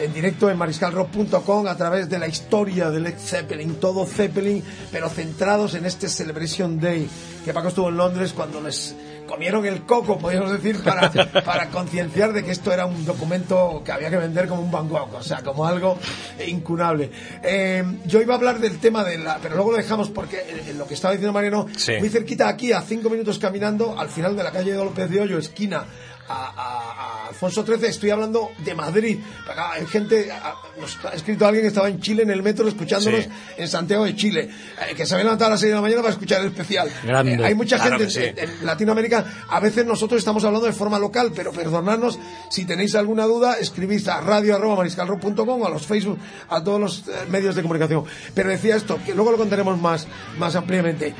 en 0.00 0.14
directo 0.14 0.50
en 0.50 0.56
mariscalrock.com 0.56 1.66
a 1.66 1.76
través 1.76 2.08
de 2.08 2.18
la 2.18 2.26
historia 2.26 2.90
de 2.90 3.00
Led 3.00 3.18
Zeppelin, 3.18 3.74
todo 3.74 4.06
Zeppelin, 4.06 4.62
pero 4.90 5.08
centrados 5.08 5.74
en 5.74 5.84
este 5.84 6.08
Celebration 6.08 6.80
Day, 6.80 7.08
que 7.44 7.52
Paco 7.52 7.68
estuvo 7.68 7.88
en 7.90 7.96
Londres 7.96 8.32
cuando 8.32 8.60
les 8.60 8.94
comieron 9.26 9.64
el 9.64 9.82
coco, 9.82 10.18
podríamos 10.18 10.50
decir, 10.50 10.82
para, 10.82 11.10
para 11.44 11.68
concienciar 11.68 12.32
de 12.32 12.42
que 12.42 12.50
esto 12.50 12.72
era 12.72 12.86
un 12.86 13.04
documento 13.04 13.82
que 13.84 13.92
había 13.92 14.10
que 14.10 14.16
vender 14.16 14.48
como 14.48 14.62
un 14.62 14.70
Van 14.70 14.88
Gogh, 14.88 15.14
o 15.14 15.22
sea, 15.22 15.42
como 15.42 15.66
algo 15.66 15.98
incunable. 16.46 17.10
Eh, 17.42 17.84
yo 18.06 18.20
iba 18.20 18.34
a 18.34 18.36
hablar 18.38 18.58
del 18.58 18.78
tema 18.78 19.04
de 19.04 19.18
la... 19.18 19.38
pero 19.38 19.54
luego 19.54 19.72
lo 19.72 19.76
dejamos 19.76 20.08
porque 20.10 20.64
en 20.66 20.78
lo 20.78 20.86
que 20.86 20.94
estaba 20.94 21.12
diciendo 21.12 21.32
Mariano, 21.32 21.68
muy 22.00 22.08
cerquita 22.08 22.48
aquí, 22.48 22.72
a 22.72 22.80
cinco 22.82 23.10
minutos 23.10 23.38
caminando, 23.38 23.98
al 23.98 24.08
final 24.08 24.34
de 24.34 24.42
la 24.42 24.50
calle 24.50 24.72
de 24.72 24.78
López 24.78 25.08
de 25.10 25.20
Hoyo, 25.20 25.38
esquina 25.38 25.84
a, 26.30 26.79
Alfonso 27.30 27.64
XIII, 27.64 27.86
estoy 27.86 28.10
hablando 28.10 28.50
de 28.58 28.74
Madrid. 28.74 29.20
Hay 29.56 29.86
gente, 29.86 30.32
nos 30.80 30.98
ha 31.04 31.14
escrito 31.14 31.46
alguien 31.46 31.62
que 31.62 31.68
estaba 31.68 31.88
en 31.88 32.00
Chile 32.00 32.24
en 32.24 32.30
el 32.30 32.42
metro 32.42 32.66
escuchándonos 32.66 33.28
en 33.56 33.68
Santiago 33.68 34.04
de 34.04 34.16
Chile, 34.16 34.50
eh, 34.50 34.94
que 34.96 35.06
se 35.06 35.14
había 35.14 35.26
levantado 35.26 35.46
a 35.46 35.50
las 35.52 35.60
6 35.60 35.70
de 35.70 35.76
la 35.76 35.80
mañana 35.80 36.02
para 36.02 36.12
escuchar 36.12 36.40
el 36.40 36.48
especial. 36.48 36.88
Eh, 36.88 37.38
hay 37.44 37.54
mucha 37.54 37.78
gente 37.78 38.34
en, 38.36 38.66
Latinoamérica, 38.66 39.24
a 39.48 39.60
veces 39.60 39.86
nosotros 39.86 40.18
estamos 40.18 40.44
hablando 40.44 40.66
de 40.66 40.72
forma 40.72 40.98
local, 40.98 41.30
pero 41.32 41.52
perdonadnos, 41.52 42.18
si 42.50 42.64
tenéis 42.64 42.96
alguna 42.96 43.26
duda, 43.26 43.58
escribís 43.60 44.08
a 44.08 44.20
radio 44.20 44.56
arroba 44.56 44.82
a 44.82 45.70
los 45.70 45.86
Facebook, 45.86 46.18
a 46.48 46.64
todos 46.64 46.80
los 46.80 46.98
eh, 47.06 47.12
medios 47.30 47.54
de 47.54 47.62
comunicación. 47.62 48.04
Pero 48.34 48.48
decía 48.48 48.74
esto, 48.74 48.98
que 49.06 49.14
luego 49.14 49.30
lo 49.30 49.38
contaremos 49.38 49.80
más, 49.80 50.08
más 50.36 50.56
ampliamente. 50.56 51.14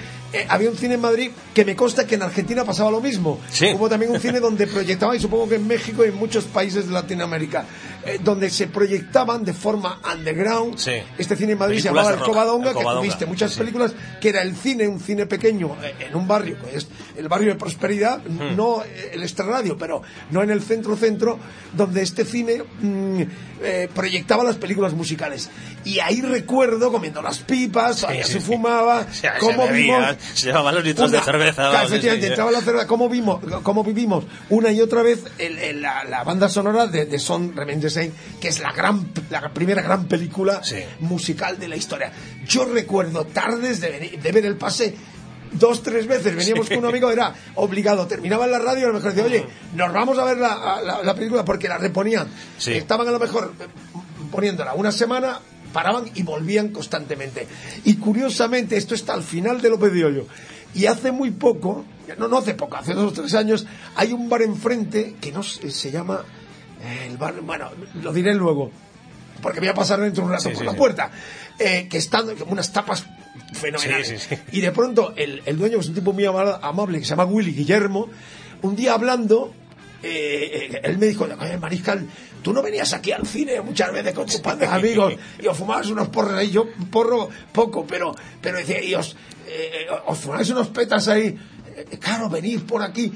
había 0.48 0.70
un 0.70 0.76
cine 0.76 0.94
en 0.94 1.00
Madrid 1.00 1.30
que 1.54 1.64
me 1.64 1.76
consta 1.76 2.04
que 2.04 2.16
en 2.16 2.22
Argentina 2.22 2.64
pasaba 2.64 2.90
lo 2.90 3.00
mismo. 3.00 3.38
Hubo 3.76 3.88
también 3.88 4.10
un 4.10 4.18
cine 4.18 4.40
donde 4.40 4.66
proyectaba 4.66 5.14
y 5.14 5.20
supongo 5.20 5.48
que 5.48 5.54
en 5.54 5.66
México 5.68 5.99
y 6.04 6.08
en 6.08 6.16
muchos 6.16 6.44
países 6.44 6.86
de 6.86 6.92
Latinoamérica, 6.92 7.64
eh, 8.04 8.18
donde 8.22 8.50
se 8.50 8.66
proyectaban 8.66 9.44
de 9.44 9.52
forma 9.52 10.00
underground. 10.12 10.78
Este 11.18 11.36
cine 11.36 11.52
en 11.52 11.58
Madrid 11.58 11.78
se 11.78 11.88
llamaba 11.88 12.12
El 12.12 12.20
Covadonga, 12.20 12.72
que 12.72 12.82
tuviste 12.82 13.26
muchas 13.26 13.56
películas, 13.56 13.92
que 14.20 14.30
era 14.30 14.42
el 14.42 14.56
cine, 14.56 14.88
un 14.88 15.00
cine 15.00 15.26
pequeño 15.26 15.76
eh, 15.82 15.94
en 16.08 16.16
un 16.16 16.26
barrio, 16.26 16.56
que 16.60 16.76
es 16.76 16.88
el 17.16 17.28
barrio 17.28 17.48
de 17.48 17.56
prosperidad, 17.56 18.22
no 18.24 18.82
eh, 18.82 19.10
el 19.12 19.22
extrarradio, 19.22 19.76
pero 19.76 20.02
no 20.30 20.42
en 20.42 20.50
el 20.50 20.62
centro-centro, 20.62 21.38
donde 21.74 22.02
este 22.02 22.24
cine 22.24 22.62
mm, 22.80 23.22
proyectaba 23.94 24.44
las 24.44 24.56
películas 24.56 24.94
musicales. 24.94 25.50
Y 25.84 25.98
ahí 25.98 26.22
recuerdo 26.22 26.90
comiendo 26.90 27.20
las 27.20 27.40
pipas, 27.40 28.06
se 28.24 28.40
fumaba, 28.40 29.06
cómo 29.38 29.68
vimos. 29.68 30.16
Se 30.34 30.46
llevaban 30.46 30.74
los 30.74 30.84
litros 30.84 31.10
de 31.10 31.20
cerveza. 31.20 31.84
entraba 31.84 32.50
la 32.50 32.60
cerveza, 32.60 32.86
cómo, 32.86 33.08
vimos, 33.08 33.40
cómo 33.62 33.84
vivimos 33.84 34.24
una 34.48 34.70
y 34.72 34.80
otra 34.80 35.02
vez 35.02 35.24
el, 35.38 35.84
la, 36.08 36.24
banda 36.24 36.48
sonora 36.48 36.86
de, 36.86 37.06
de 37.06 37.18
Son 37.18 37.54
Remain 37.54 37.80
que 38.40 38.48
es 38.48 38.60
la 38.60 38.72
gran 38.72 39.12
la 39.30 39.52
primera 39.52 39.82
gran 39.82 40.06
película 40.06 40.60
musical 41.00 41.58
de 41.58 41.68
la 41.68 41.76
historia. 41.76 42.12
Yo 42.46 42.64
recuerdo 42.64 43.24
tardes 43.26 43.80
de, 43.80 44.18
de 44.22 44.32
ver 44.32 44.46
el 44.46 44.56
pase 44.56 44.94
dos, 45.52 45.82
tres 45.82 46.06
veces, 46.06 46.34
veníamos 46.36 46.68
con 46.68 46.78
un 46.78 46.86
amigo, 46.86 47.10
era 47.10 47.34
obligado, 47.56 48.06
terminaba 48.06 48.44
en 48.44 48.52
la 48.52 48.58
radio 48.58 48.80
y 48.80 48.84
a 48.84 48.88
lo 48.88 48.94
mejor 48.94 49.12
decía, 49.12 49.24
oye, 49.24 49.46
nos 49.74 49.92
vamos 49.92 50.18
a 50.18 50.24
ver 50.24 50.38
la, 50.38 51.00
la, 51.02 51.14
película 51.14 51.44
porque 51.44 51.68
la 51.68 51.78
reponían. 51.78 52.28
Estaban 52.64 53.08
a 53.08 53.10
lo 53.10 53.18
mejor 53.18 53.52
eh, 53.58 53.64
poniéndola 54.30 54.74
una 54.74 54.92
semana, 54.92 55.40
paraban 55.72 56.04
y 56.14 56.22
volvían 56.22 56.68
constantemente. 56.68 57.46
Y 57.84 57.96
curiosamente, 57.96 58.76
esto 58.76 58.94
está 58.94 59.14
al 59.14 59.22
final 59.22 59.60
de 59.60 59.70
López 59.70 59.92
de 59.92 60.04
Hoyo 60.04 60.26
Y 60.74 60.86
hace 60.86 61.12
muy 61.12 61.30
poco, 61.30 61.84
no, 62.16 62.28
no 62.28 62.38
hace 62.38 62.54
poco, 62.54 62.76
hace 62.76 62.94
dos 62.94 63.12
o 63.12 63.14
tres 63.22 63.34
años, 63.34 63.66
hay 63.96 64.12
un 64.12 64.28
bar 64.28 64.42
enfrente 64.42 65.16
que 65.20 65.32
no 65.32 65.42
se, 65.42 65.90
llama 65.90 66.24
eh, 66.82 67.06
el 67.10 67.16
bar, 67.16 67.40
bueno, 67.40 67.70
lo 68.02 68.12
diré 68.12 68.34
luego, 68.34 68.70
porque 69.42 69.60
voy 69.60 69.68
a 69.68 69.74
pasar 69.74 70.00
dentro 70.00 70.22
de 70.22 70.26
un 70.26 70.32
rato 70.32 70.44
Sí, 70.48 70.50
por 70.50 70.58
sí, 70.58 70.64
la 70.64 70.72
sí. 70.72 70.76
puerta, 70.78 71.10
eh, 71.58 71.86
que 71.90 71.98
están 71.98 72.34
como 72.36 72.52
unas 72.52 72.72
tapas 72.72 73.04
fenomenales. 73.52 74.28
Y 74.52 74.60
de 74.60 74.70
pronto 74.72 75.12
el, 75.16 75.42
el 75.46 75.58
dueño, 75.58 75.74
que 75.76 75.80
es 75.82 75.88
un 75.88 75.94
tipo 75.94 76.12
muy 76.12 76.24
ama- 76.24 76.58
amable, 76.62 76.98
que 76.98 77.04
se 77.04 77.10
llama 77.10 77.24
Willy 77.24 77.52
Guillermo, 77.52 78.08
un 78.62 78.76
día 78.76 78.94
hablando, 78.94 79.52
eh, 80.02 80.80
él 80.82 80.98
me 80.98 81.06
dijo, 81.06 81.24
"Oye, 81.40 81.58
Mariscal, 81.58 82.06
tú 82.42 82.52
no 82.52 82.62
venías 82.62 82.92
aquí 82.92 83.12
al 83.12 83.26
cine 83.26 83.60
muchas 83.60 83.92
veces 83.92 84.14
con 84.14 84.26
tus 84.26 84.40
padres 84.40 84.68
amigos 84.70 85.14
y 85.42 85.46
os 85.46 85.56
fumabas 85.56 85.88
unos 85.90 86.08
porros 86.08 86.34
ahí, 86.34 86.50
yo 86.50 86.66
porro 86.90 87.28
poco, 87.52 87.86
pero, 87.86 88.14
pero 88.40 88.58
decía, 88.58 88.82
y 88.82 88.94
os, 88.94 89.16
eh, 89.46 89.86
os 90.06 90.18
fumabais 90.18 90.48
unos 90.50 90.68
petas 90.68 91.08
ahí, 91.08 91.36
claro, 91.98 92.28
venid 92.28 92.60
por 92.62 92.82
aquí. 92.82 93.12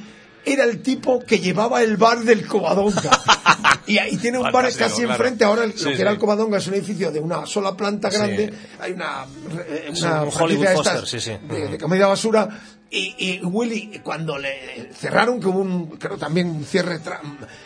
Era 0.46 0.64
el 0.64 0.82
tipo 0.82 1.20
que 1.24 1.38
llevaba 1.38 1.82
el 1.82 1.96
bar 1.96 2.18
del 2.20 2.46
Covadonga. 2.46 3.10
y 3.86 3.96
ahí 3.96 4.16
tiene 4.18 4.36
un 4.38 4.52
bar 4.52 4.66
casi 4.76 4.96
claro. 5.02 5.12
enfrente. 5.12 5.42
Ahora 5.44 5.64
el- 5.64 5.72
Sí, 5.72 5.84
lo 5.84 5.90
que 5.90 5.96
sí. 5.96 6.02
era 6.02 6.10
el 6.10 6.18
Covadonga 6.18 6.58
es 6.58 6.66
un 6.66 6.74
edificio 6.74 7.10
de 7.10 7.18
una 7.20 7.46
sola 7.46 7.74
planta 7.74 8.10
Sí. 8.10 8.18
grande. 8.18 8.52
Hay 8.78 8.92
una, 8.92 9.24
eh, 9.66 9.90
una 9.98 10.22
un 10.24 10.30
Hollywood 10.38 10.66
de 10.66 10.74
Foster, 10.74 11.06
sí. 11.20 11.30
de- 11.48 11.68
de 11.68 11.78
comedia 11.78 12.06
basura. 12.08 12.48
Y, 12.90 13.14
y 13.18 13.40
Willy, 13.42 14.00
cuando 14.04 14.36
le 14.38 14.90
cerraron, 14.92 15.40
que 15.40 15.46
hubo 15.48 15.60
un, 15.60 15.96
creo 15.96 16.16
también 16.18 16.48
un 16.48 16.64
cierre. 16.64 17.00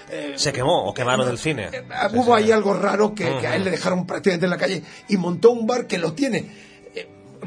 eh, 0.08 0.34
Se 0.36 0.52
quemó 0.52 0.84
o 0.88 0.94
quemaron 0.94 1.28
el 1.28 1.36
cine. 1.36 1.68
eh, 1.72 1.82
hubo 2.14 2.34
ahí 2.34 2.50
algo 2.52 2.72
raro 2.74 3.12
que, 3.14 3.24
que 3.40 3.46
a 3.48 3.56
él 3.56 3.64
le 3.64 3.72
dejaron 3.72 4.06
prácticamente 4.06 4.46
en 4.46 4.50
la 4.50 4.56
calle 4.56 4.82
y 5.08 5.16
montó 5.16 5.50
un 5.50 5.66
bar 5.66 5.86
que 5.88 5.98
lo 5.98 6.12
tiene. 6.14 6.67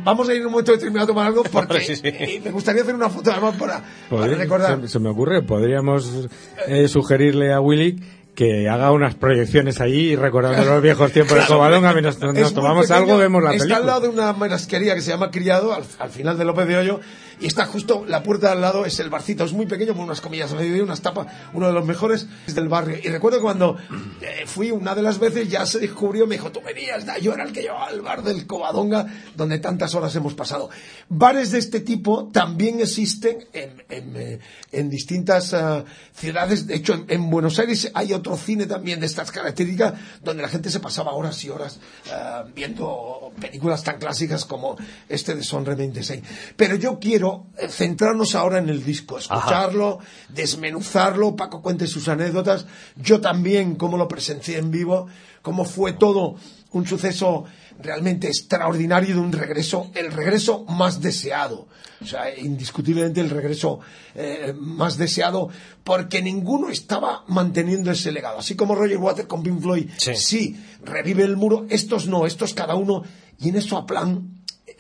Vamos 0.04 0.28
a 0.30 0.34
ir 0.34 0.40
en 0.42 0.46
un 0.48 0.52
momento 0.54 0.72
determinado 0.72 1.06
a 1.06 1.08
tomar 1.08 1.28
algo 1.28 1.44
porque 1.52 1.82
Sí, 1.82 1.96
sí. 1.96 2.02
eh, 2.06 2.42
me 2.44 2.52
gustaría 2.52 2.82
hacer 2.82 2.96
una 2.96 3.10
foto 3.10 3.32
además 3.32 3.56
para, 3.58 3.82
para 4.10 4.28
recordar. 4.28 4.82
Se, 4.82 4.88
se 4.88 5.00
me 5.00 5.10
ocurre, 5.10 5.42
podríamos 5.44 6.28
eh, 6.68 6.88
sugerirle 6.88 7.54
a 7.54 7.60
Willy 7.60 8.00
que 8.36 8.70
haga 8.70 8.92
unas 8.92 9.14
proyecciones 9.16 9.82
ahí 9.82 10.16
recordando 10.16 10.64
los 10.64 10.82
viejos 10.82 11.12
tiempos 11.12 11.38
de 11.38 11.46
Covadonga, 11.46 11.94
nos, 12.02 12.18
nos 12.20 12.34
muy 12.34 12.54
tomamos 12.54 12.88
pequeño, 12.88 13.06
algo, 13.06 13.18
vemos 13.18 13.44
la 13.44 13.52
Está 13.52 13.64
película. 13.66 13.78
al 13.82 13.86
lado 13.88 14.02
de 14.02 14.08
una 14.08 14.32
marasquería 14.34 14.96
que 14.96 15.02
se 15.02 15.12
llama 15.12 15.32
Criado, 15.32 15.74
al, 15.74 15.84
al 16.00 16.10
final 16.10 16.38
de 16.38 16.46
López 16.46 16.66
de 16.66 16.78
Hoyo, 16.78 17.00
y 17.40 17.48
está 17.48 17.66
justo 17.66 18.06
la 18.08 18.24
puerta 18.24 18.48
de 18.48 18.54
al 18.54 18.62
lado, 18.62 18.86
es 18.86 19.00
el 19.00 19.10
barcito, 19.10 19.44
es 19.44 19.54
muy 19.54 19.66
pequeño, 19.66 19.94
con 19.94 20.04
unas 20.04 20.22
comillas 20.22 20.52
unas 20.52 21.02
tapas, 21.02 21.28
uno 21.54 21.68
de 21.68 21.74
los 21.74 21.86
mejores 21.86 22.28
del 22.48 22.68
barrio. 22.68 22.98
Y 23.02 23.08
recuerdo 23.10 23.42
cuando 23.42 23.78
eh, 24.22 24.44
fui 24.46 24.72
una 24.72 24.96
de 24.96 25.02
las 25.02 25.20
veces, 25.20 25.50
ya 25.50 25.66
se 25.66 25.80
descubrió, 25.80 26.28
me 26.28 26.36
dijo, 26.36 26.52
tú 26.52 26.62
venías, 26.62 27.06
da, 27.06 27.18
yo 27.18 27.34
era 27.34 27.44
el 27.44 27.54
que 27.54 27.62
llevaba 27.62 27.90
el 27.90 28.02
bar 28.02 28.24
del 28.24 28.46
Covadonga, 28.46 29.06
donde 29.36 29.60
tantas 29.60 29.96
horas 29.96 30.16
hemos 30.16 30.34
pasado. 30.34 30.70
Bares 31.10 31.52
de 31.52 31.60
este 31.60 31.80
tipo 31.80 32.30
también 32.32 32.80
existen 32.80 33.48
en, 33.54 33.84
en, 33.90 34.16
eh, 34.16 34.40
en 34.72 34.90
distintas 34.90 35.54
eh, 35.54 35.84
ciudades, 36.14 36.68
de 36.68 36.76
hecho 36.76 36.94
en, 36.94 37.06
en 37.08 37.30
Buenos 37.30 37.58
Aires 37.60 37.92
hay 37.94 38.14
otro 38.14 38.38
cine 38.38 38.66
también 38.66 39.00
de 39.00 39.06
estas 39.06 39.32
características, 39.32 39.94
donde 40.24 40.44
la 40.44 40.50
gente 40.50 40.70
se 40.70 40.80
pasaba 40.80 41.14
horas 41.14 41.44
y 41.44 41.50
horas 41.50 41.80
eh, 42.08 42.52
viendo 42.54 43.32
películas 43.40 43.84
tan 43.84 44.00
clásicas 44.00 44.46
como 44.46 44.76
este 45.08 45.36
de 45.36 45.44
Son 45.44 45.64
26. 45.64 46.22
Pero 46.56 46.76
yo 46.76 47.00
quiero 47.00 47.21
eh, 47.58 47.68
centrarnos 47.68 48.36
ahora 48.36 48.58
en 48.60 48.70
el 48.70 48.84
disco, 48.84 49.18
escucharlo, 49.18 50.00
desmenuzarlo, 50.30 51.36
Paco 51.36 51.62
cuente 51.62 51.88
sus 51.88 52.08
anécdotas, 52.08 52.66
yo 52.96 53.22
también 53.22 53.76
cómo 53.76 53.98
lo 53.98 54.08
presencié 54.08 54.58
en 54.58 54.72
vivo, 54.72 55.08
cómo 55.42 55.66
fue 55.66 55.94
todo 55.94 56.36
un 56.72 56.86
suceso 56.88 57.46
realmente 57.80 58.28
extraordinario 58.28 59.16
de 59.16 59.22
un 59.22 59.32
regreso, 59.32 59.92
el 59.96 60.12
regreso 60.12 60.66
más 60.66 61.02
deseado. 61.02 61.68
O 62.02 62.06
sea, 62.06 62.36
indiscutiblemente 62.38 63.22
el 63.22 63.30
regreso 63.30 63.80
eh, 64.16 64.54
más 64.58 64.98
deseado 64.98 65.50
porque 65.84 66.22
ninguno 66.22 66.70
estaba 66.70 67.24
manteniendo 67.28 67.92
ese 67.92 68.12
legado. 68.12 68.40
Así 68.40 68.56
como 68.56 68.76
Roger 68.76 68.98
Waters 68.98 69.28
con 69.28 69.44
Pink 69.44 69.62
Floyd, 69.62 69.90
Sí. 69.98 70.16
sí, 70.16 70.64
revive 70.84 71.24
el 71.24 71.38
muro, 71.38 71.66
estos 71.70 72.08
no, 72.08 72.26
estos 72.26 72.54
cada 72.54 72.76
uno, 72.76 73.04
y 73.40 73.50
en 73.50 73.56
eso 73.56 73.78
a 73.78 73.86
plan, 73.86 74.31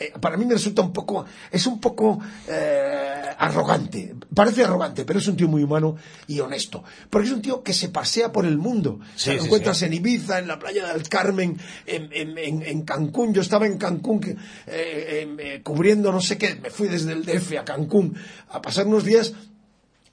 eh, 0.02 0.14
para 0.20 0.38
mí 0.38 0.46
me 0.46 0.54
resulta 0.54 0.82
un 0.82 0.92
poco, 0.94 1.26
es 1.52 1.66
un 1.68 1.80
poco 1.80 2.20
eh, 2.48 3.30
arrogante, 3.38 4.16
parece 4.34 4.64
arrogante, 4.64 5.06
pero 5.06 5.20
es 5.20 5.28
un 5.28 5.36
tío 5.36 5.48
muy 5.48 5.64
humano 5.64 5.96
y 6.28 6.40
honesto, 6.40 6.84
porque 7.10 7.28
es 7.28 7.34
un 7.34 7.42
tío 7.42 7.64
que 7.64 7.74
se 7.74 7.90
pasea 7.90 8.32
por 8.32 8.46
el 8.46 8.58
mundo, 8.58 9.00
Sí, 9.16 9.26
se 9.26 9.34
lo 9.36 9.40
sí, 9.42 9.46
encuentras 9.46 9.78
sí. 9.78 9.86
en 9.86 9.94
Ibiza, 9.94 10.40
en 10.40 10.48
la 10.48 10.60
playa 10.60 10.94
del 10.94 11.08
Carmen, 11.10 11.58
en, 11.86 12.10
en- 12.14 12.38
en- 12.38 12.62
en 12.64 12.82
Cancún, 12.84 13.34
yo 13.34 13.42
estaba 13.42 13.66
en 13.68 13.78
Cancún 13.78 14.20
que, 14.20 14.32
eh, 14.32 14.38
eh, 15.38 15.62
cubriendo 15.64 16.12
no 16.12 16.22
sé 16.22 16.38
qué, 16.38 16.56
me 16.56 16.70
fui 16.70 16.88
desde 16.88 17.14
el 17.14 17.26
DF 17.26 17.58
a 17.60 17.66
Cancún 17.66 18.16
a 18.50 18.62
pasar 18.62 18.88
unos 18.88 19.04
días 19.06 19.34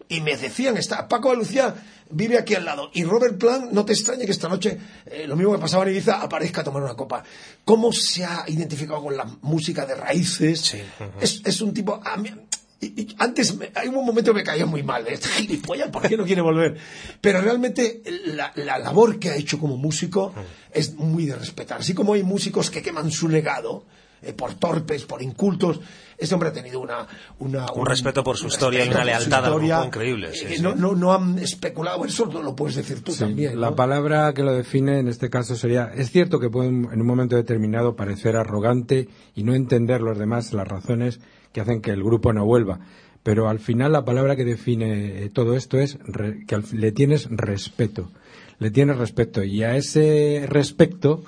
y 0.08 0.20
me 0.20 0.36
decían, 0.36 0.76
está, 0.76 1.06
Paco 1.08 1.30
de 1.30 1.36
Lucía 1.36 1.74
vive 2.10 2.38
aquí 2.38 2.54
al 2.54 2.64
lado. 2.64 2.90
Y 2.94 3.04
Robert 3.04 3.36
Plant, 3.38 3.72
no 3.72 3.84
te 3.84 3.92
extrañe 3.92 4.24
que 4.24 4.32
esta 4.32 4.48
noche, 4.48 4.78
eh, 5.06 5.26
lo 5.26 5.36
mismo 5.36 5.52
que 5.52 5.58
pasaba 5.58 5.84
en 5.84 5.90
Ibiza, 5.90 6.22
aparezca 6.22 6.62
a 6.62 6.64
tomar 6.64 6.82
una 6.82 6.94
copa. 6.94 7.22
¿Cómo 7.64 7.92
se 7.92 8.24
ha 8.24 8.44
identificado 8.48 9.02
con 9.02 9.16
la 9.16 9.24
música 9.42 9.84
de 9.84 9.94
raíces? 9.94 10.60
Sí, 10.60 10.78
es, 11.20 11.42
es 11.44 11.60
un 11.60 11.74
tipo... 11.74 12.00
a 12.02 12.16
mí- 12.16 12.32
y- 12.80 12.86
y 13.02 13.16
antes, 13.18 13.56
me- 13.56 13.72
hay 13.74 13.88
un 13.88 13.96
momento 13.96 14.32
que 14.32 14.38
me 14.38 14.44
caía 14.44 14.64
muy 14.64 14.82
mal, 14.84 15.04
de 15.04 15.14
este 15.14 15.28
gilipollas, 15.28 15.90
¿por 15.90 16.08
qué 16.08 16.16
no 16.16 16.24
quiere 16.24 16.40
volver? 16.42 16.78
Pero 17.20 17.40
realmente 17.40 18.02
la, 18.26 18.52
la 18.54 18.78
labor 18.78 19.18
que 19.18 19.30
ha 19.30 19.36
hecho 19.36 19.58
como 19.58 19.76
músico 19.76 20.32
es 20.72 20.94
muy 20.94 21.26
de 21.26 21.34
respetar. 21.34 21.80
Así 21.80 21.92
como 21.92 22.14
hay 22.14 22.22
músicos 22.22 22.70
que 22.70 22.80
queman 22.80 23.10
su 23.10 23.28
legado, 23.28 23.84
eh, 24.22 24.32
por 24.32 24.54
torpes, 24.54 25.04
por 25.04 25.22
incultos, 25.22 25.80
este 26.16 26.34
hombre 26.34 26.48
ha 26.48 26.52
tenido 26.52 26.80
una... 26.80 27.06
una 27.38 27.66
Un 27.72 27.86
respeto 27.86 28.24
por 28.24 28.36
su 28.36 28.48
historia 28.48 28.84
y 28.84 28.88
una 28.88 29.04
lealtad 29.04 29.44
al 29.44 29.50
grupo 29.52 29.64
historia, 29.66 29.86
increíble, 29.86 30.32
sí, 30.34 30.46
eh, 30.48 30.56
sí. 30.56 30.62
No, 30.62 30.74
no, 30.74 30.94
no 30.96 31.12
han 31.14 31.38
especulado, 31.38 32.04
eso 32.04 32.26
no 32.26 32.42
lo 32.42 32.56
puedes 32.56 32.74
decir 32.76 33.02
tú 33.02 33.12
Sí, 33.12 33.20
también. 33.20 33.60
La 33.60 33.70
¿no? 33.70 33.76
palabra 33.76 34.32
que 34.34 34.42
lo 34.42 34.52
define 34.52 34.98
en 34.98 35.08
este 35.08 35.30
caso 35.30 35.54
sería, 35.54 35.92
es 35.94 36.10
cierto 36.10 36.40
que 36.40 36.50
puede 36.50 36.68
en 36.70 37.00
un 37.00 37.06
momento 37.06 37.36
determinado 37.36 37.94
parecer 37.94 38.34
arrogante 38.36 39.08
y 39.36 39.44
no 39.44 39.54
entender 39.54 40.00
los 40.00 40.18
demás 40.18 40.52
las 40.52 40.66
razones 40.66 41.20
que 41.52 41.60
hacen 41.60 41.80
que 41.80 41.92
el 41.92 42.02
grupo 42.02 42.32
no 42.32 42.44
vuelva, 42.44 42.80
pero 43.22 43.48
al 43.48 43.60
final 43.60 43.92
la 43.92 44.04
palabra 44.04 44.34
que 44.36 44.44
define 44.44 45.22
eh, 45.24 45.30
todo 45.30 45.54
esto 45.54 45.78
es 45.78 45.98
re- 46.04 46.44
que 46.46 46.58
le 46.72 46.90
tienes 46.92 47.28
respeto, 47.30 48.10
le 48.58 48.70
tienes 48.72 48.96
respeto 48.98 49.44
y 49.44 49.62
a 49.62 49.76
ese 49.76 50.44
respeto 50.48 51.22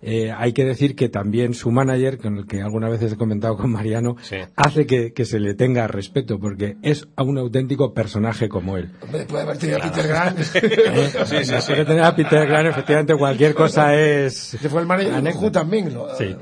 eh, 0.00 0.32
hay 0.36 0.52
que 0.52 0.64
decir 0.64 0.94
que 0.94 1.08
también 1.08 1.54
su 1.54 1.70
manager, 1.70 2.18
con 2.18 2.38
el 2.38 2.46
que 2.46 2.60
algunas 2.62 2.90
veces 2.90 3.12
he 3.12 3.16
comentado 3.16 3.56
con 3.56 3.70
Mariano, 3.72 4.16
Sí. 4.22 4.36
hace 4.56 4.86
que, 4.86 5.12
que 5.12 5.24
se 5.24 5.40
le 5.40 5.54
tenga 5.54 5.86
respeto 5.88 6.38
porque 6.38 6.76
es 6.82 7.08
un 7.16 7.36
auténtico 7.38 7.92
personaje 7.94 8.48
como 8.48 8.76
él. 8.76 8.92
Hombre, 9.02 9.24
puede 9.24 9.42
haber 9.42 9.58
tenido 9.58 9.78
a 9.78 9.82
Peter 9.82 10.06
Grant. 10.08 10.38
Sí, 11.28 11.36
sí, 11.44 11.54
sí. 11.60 11.72
Que 11.74 11.84
tener 11.84 12.02
a 12.02 12.14
Peter 12.14 12.46
Grant, 12.46 12.68
efectivamente, 12.68 13.14
cualquier 13.16 13.54
cosa 13.54 13.94
es. 13.94 14.54
Este 14.54 14.68
fue 14.68 14.80
el 14.82 14.86
manager 14.86 15.22
de 15.22 15.50
también. 15.50 15.92
lo- 15.92 16.14
Sí. 16.16 16.34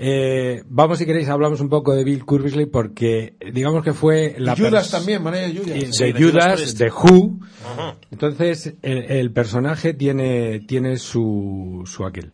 Eh, 0.00 0.62
vamos, 0.68 0.98
si 0.98 1.06
queréis, 1.06 1.28
hablamos 1.28 1.60
un 1.60 1.68
poco 1.68 1.92
de 1.92 2.04
Bill 2.04 2.24
Curbisley 2.24 2.66
porque 2.66 3.34
eh, 3.40 3.50
digamos 3.52 3.82
que 3.82 3.92
fue 3.92 4.36
la 4.38 4.54
Judas 4.54 4.92
también, 4.92 5.20
manager 5.24 5.52
de 5.52 5.58
Judas. 5.58 5.74
de 5.80 5.92
Sí, 5.92 6.12
de 6.12 6.22
Judas 6.22 6.78
de 6.78 6.90
Who. 6.90 7.40
Entonces, 8.12 8.74
el, 8.82 9.10
el 9.10 9.32
personaje 9.32 9.94
tiene, 9.94 10.60
tiene 10.60 10.98
su, 10.98 11.82
su 11.86 12.04
aquel. 12.06 12.32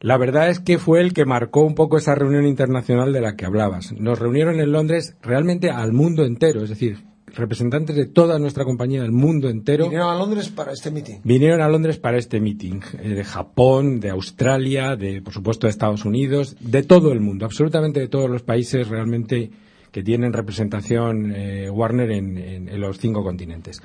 La 0.00 0.18
verdad 0.18 0.50
es 0.50 0.60
que 0.60 0.78
fue 0.78 1.00
el 1.00 1.12
que 1.12 1.24
marcó 1.24 1.62
un 1.62 1.74
poco 1.74 1.96
esa 1.98 2.14
reunión 2.14 2.46
internacional 2.46 3.12
de 3.12 3.20
la 3.20 3.34
que 3.36 3.46
hablabas. 3.46 3.92
Nos 3.92 4.18
reunieron 4.18 4.60
en 4.60 4.72
Londres 4.72 5.16
realmente 5.22 5.70
al 5.70 5.92
mundo 5.92 6.24
entero, 6.24 6.62
es 6.62 6.68
decir, 6.70 6.98
representantes 7.34 7.96
de 7.96 8.06
toda 8.06 8.38
nuestra 8.38 8.64
compañía 8.64 9.02
del 9.02 9.12
mundo 9.12 9.48
entero 9.50 9.84
Vinieron 9.84 10.08
a 10.10 10.14
Londres 10.18 10.48
para 10.48 10.72
este 10.72 10.90
meeting. 10.90 11.16
vinieron 11.24 11.60
a 11.60 11.68
Londres 11.68 11.98
para 11.98 12.18
este 12.18 12.40
meeting. 12.40 12.80
eh, 13.02 13.08
de 13.10 13.24
Japón, 13.24 14.00
de 14.00 14.10
Australia, 14.10 14.96
de, 14.96 15.20
por 15.22 15.32
supuesto, 15.34 15.66
de 15.66 15.70
Estados 15.72 16.04
Unidos, 16.04 16.56
de 16.60 16.82
todo 16.82 17.12
el 17.12 17.20
mundo, 17.20 17.44
absolutamente 17.44 18.00
de 18.00 18.08
todos 18.08 18.30
los 18.30 18.42
países 18.42 18.88
realmente 18.88 19.50
que 19.92 20.02
tienen 20.02 20.32
representación 20.32 21.32
eh, 21.34 21.68
Warner 21.70 22.10
en, 22.10 22.36
en- 22.38 22.68
en 22.68 22.80
los 22.80 22.98
cinco 22.98 23.22
continentes. 23.22 23.80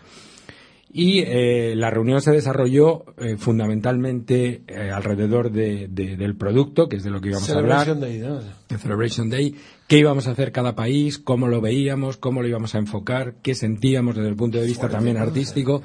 Y 0.94 1.20
eh, 1.20 1.74
la 1.78 1.89
reunión 1.89 2.22
se 2.22 2.32
desarrolló 2.32 3.06
eh, 3.18 3.38
fundamentalmente 3.38 4.64
eh, 4.68 4.92
alrededor 4.94 5.50
de- 5.52 5.88
de- 5.89 6.18
del 6.18 6.36
producto, 6.36 6.89
que 6.89 6.98
es 6.98 7.04
de 7.04 7.10
lo 7.12 7.22
que 7.22 7.30
íbamos 7.30 7.50
a 7.50 7.58
hablar. 7.58 7.86
Celebración 7.86 8.00
de 8.02 8.28
¿no? 8.28 8.39
de 8.68 8.78
Celebration 8.78 9.30
Day, 9.30 9.56
qué 9.88 9.98
íbamos 10.00 10.28
a 10.28 10.32
hacer 10.32 10.52
cada 10.52 10.76
país, 10.76 11.18
cómo 11.18 11.48
lo 11.48 11.62
veíamos, 11.62 12.18
cómo 12.18 12.42
lo 12.42 12.48
íbamos 12.50 12.76
a 12.76 12.80
enfocar, 12.80 13.36
qué 13.42 13.56
sentíamos 13.56 14.16
desde 14.16 14.30
el 14.30 14.36
punto 14.36 14.58
de 14.60 14.66
vista 14.68 14.89
también 14.89 15.18
artístico. 15.18 15.82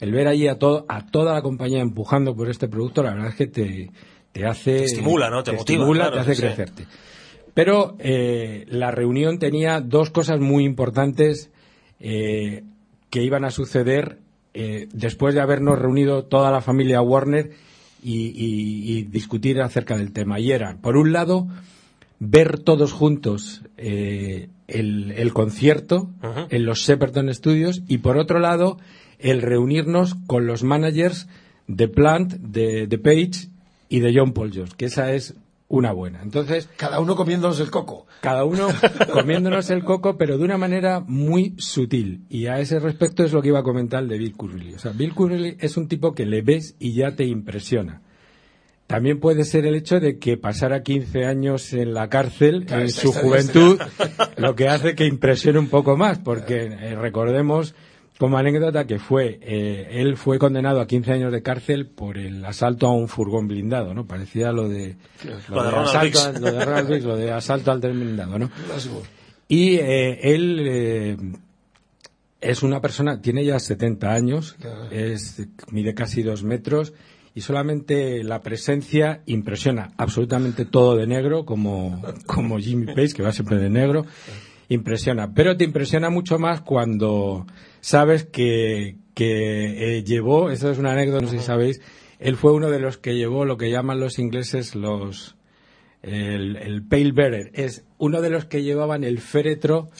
El 0.00 0.12
ver 0.12 0.28
allí 0.28 0.46
a, 0.48 0.58
todo, 0.58 0.86
a 0.88 1.06
toda 1.06 1.34
la 1.34 1.42
compañía 1.42 1.80
empujando 1.80 2.34
por 2.36 2.48
este 2.48 2.68
producto, 2.68 3.02
la 3.02 3.10
verdad 3.12 3.28
es 3.30 3.34
que 3.36 3.46
te, 3.46 3.90
te 4.32 4.44
hace... 4.46 4.78
Te 4.78 4.84
estimula, 4.84 5.30
¿no? 5.30 5.42
Te 5.42 5.52
motiva, 5.52 5.78
estimula, 5.78 6.00
claro, 6.10 6.14
te 6.16 6.20
hace 6.20 6.34
sí. 6.34 6.42
crecerte. 6.42 6.86
Pero 7.54 7.96
eh, 8.00 8.66
la 8.68 8.90
reunión 8.90 9.38
tenía 9.38 9.80
dos 9.80 10.10
cosas 10.10 10.40
muy 10.40 10.64
importantes 10.64 11.50
eh, 12.00 12.64
que 13.10 13.22
iban 13.22 13.44
a 13.44 13.50
suceder 13.50 14.18
eh, 14.54 14.88
después 14.92 15.34
de 15.34 15.40
habernos 15.40 15.78
reunido 15.78 16.24
toda 16.24 16.50
la 16.50 16.60
familia 16.60 17.02
Warner 17.02 17.50
y, 18.02 18.26
y- 18.28 18.98
y 18.98 19.02
discutir 19.02 19.60
acerca 19.60 19.96
del 19.96 20.12
tema. 20.12 20.38
Y 20.40 20.52
eran, 20.52 20.78
por 20.78 20.96
un 20.96 21.12
lado, 21.12 21.48
ver 22.20 22.58
todos 22.60 22.92
juntos 22.92 23.62
eh, 23.76 24.48
el, 24.68 25.32
concierto 25.32 26.10
en 26.50 26.64
los 26.64 26.78
Shepperton 26.80 27.32
Studios 27.34 27.82
y 27.88 27.98
por 27.98 28.16
otro 28.16 28.38
lado 28.38 28.78
el 29.18 29.42
reunirnos 29.42 30.14
con 30.26 30.46
los 30.46 30.62
managers 30.64 31.28
de 31.66 31.88
Plant, 31.88 32.34
de, 32.34 32.86
de 32.86 32.98
Page 32.98 33.48
y 33.88 34.00
de 34.00 34.12
John 34.16 34.32
Paul 34.32 34.52
Jones, 34.54 34.74
que 34.74 34.86
esa 34.86 35.12
es 35.12 35.34
una 35.68 35.92
buena. 35.92 36.22
Entonces, 36.22 36.68
cada 36.76 37.00
uno 37.00 37.16
comiéndonos 37.16 37.58
el 37.60 37.70
coco. 37.70 38.06
Cada 38.20 38.44
uno 38.44 38.68
comiéndonos 39.12 39.70
el 39.70 39.84
coco, 39.84 40.16
pero 40.16 40.38
de 40.38 40.44
una 40.44 40.58
manera 40.58 41.00
muy 41.00 41.54
sutil. 41.58 42.24
Y 42.28 42.46
a 42.46 42.60
ese 42.60 42.78
respecto 42.78 43.24
es 43.24 43.32
lo 43.32 43.42
que 43.42 43.48
iba 43.48 43.60
a 43.60 43.64
comentar 43.64 44.06
de 44.06 44.18
Bill 44.18 44.36
Curley. 44.36 44.74
O 44.74 44.78
sea, 44.78 44.92
Bill 44.92 45.14
Curley 45.14 45.56
es 45.60 45.76
un 45.76 45.88
tipo 45.88 46.14
que 46.14 46.26
le 46.26 46.42
ves 46.42 46.76
y 46.78 46.94
ya 46.94 47.16
te 47.16 47.24
impresiona. 47.24 48.02
También 48.86 49.18
puede 49.18 49.44
ser 49.44 49.64
el 49.64 49.74
hecho 49.74 49.98
de 49.98 50.18
que 50.18 50.36
pasara 50.36 50.82
15 50.82 51.24
años 51.24 51.72
en 51.72 51.94
la 51.94 52.10
cárcel 52.10 52.66
en 52.68 52.90
su 52.90 53.12
juventud, 53.12 53.80
lo 54.36 54.54
que 54.54 54.68
hace 54.68 54.94
que 54.94 55.06
impresione 55.06 55.58
un 55.58 55.68
poco 55.68 55.96
más, 55.96 56.18
porque 56.18 56.66
eh, 56.66 56.94
recordemos 56.94 57.74
como 58.18 58.38
anécdota 58.38 58.86
que 58.86 58.98
fue, 58.98 59.40
eh, 59.42 59.88
él 59.90 60.16
fue 60.16 60.38
condenado 60.38 60.80
a 60.80 60.86
15 60.86 61.12
años 61.12 61.32
de 61.32 61.42
cárcel 61.42 61.86
por 61.86 62.16
el 62.16 62.44
asalto 62.44 62.86
a 62.86 62.92
un 62.92 63.08
furgón 63.08 63.48
blindado, 63.48 63.92
¿no? 63.92 64.06
Parecía 64.06 64.52
lo 64.52 64.68
de, 64.68 64.96
lo, 65.48 65.62
de, 65.62 65.76
asalto, 65.76 66.40
lo 66.40 66.52
de 66.52 67.00
lo 67.00 67.16
de 67.16 67.32
asalto 67.32 67.72
al 67.72 67.80
tren 67.80 67.98
blindado, 67.98 68.38
¿no? 68.38 68.50
Y 69.48 69.76
eh, 69.76 70.34
él 70.34 70.60
eh, 70.64 71.16
es 72.40 72.62
una 72.62 72.80
persona, 72.80 73.20
tiene 73.20 73.44
ya 73.44 73.58
70 73.58 74.12
años, 74.12 74.56
es, 74.92 75.46
mide 75.70 75.94
casi 75.94 76.22
dos 76.22 76.44
metros 76.44 76.94
y 77.34 77.40
solamente 77.40 78.22
la 78.22 78.42
presencia 78.42 79.22
impresiona 79.26 79.92
absolutamente 79.96 80.64
todo 80.64 80.96
de 80.96 81.08
negro, 81.08 81.44
como, 81.44 82.00
como 82.26 82.58
Jimmy 82.60 82.86
Page, 82.86 83.14
que 83.14 83.22
va 83.24 83.32
siempre 83.32 83.58
de 83.58 83.70
negro 83.70 84.06
impresiona. 84.68 85.34
Pero 85.34 85.56
te 85.56 85.64
impresiona 85.64 86.10
mucho 86.10 86.38
más 86.38 86.60
cuando 86.60 87.46
sabes 87.80 88.24
que, 88.24 88.96
que 89.14 89.98
eh, 89.98 90.04
llevó, 90.04 90.50
eso 90.50 90.70
es 90.70 90.78
una 90.78 90.92
anécdota, 90.92 91.22
no 91.22 91.28
sé 91.28 91.38
si 91.38 91.44
sabéis, 91.44 91.80
él 92.18 92.36
fue 92.36 92.52
uno 92.52 92.70
de 92.70 92.80
los 92.80 92.98
que 92.98 93.14
llevó 93.14 93.44
lo 93.44 93.56
que 93.56 93.70
llaman 93.70 94.00
los 94.00 94.18
ingleses 94.18 94.74
los 94.74 95.36
el, 96.04 96.56
el 96.56 96.82
pale 96.82 97.12
bearer, 97.12 97.50
es 97.54 97.84
uno 97.96 98.20
de 98.20 98.28
los 98.28 98.44
que 98.44 98.62
llevaban 98.62 99.04
el 99.04 99.20
féretro 99.20 99.90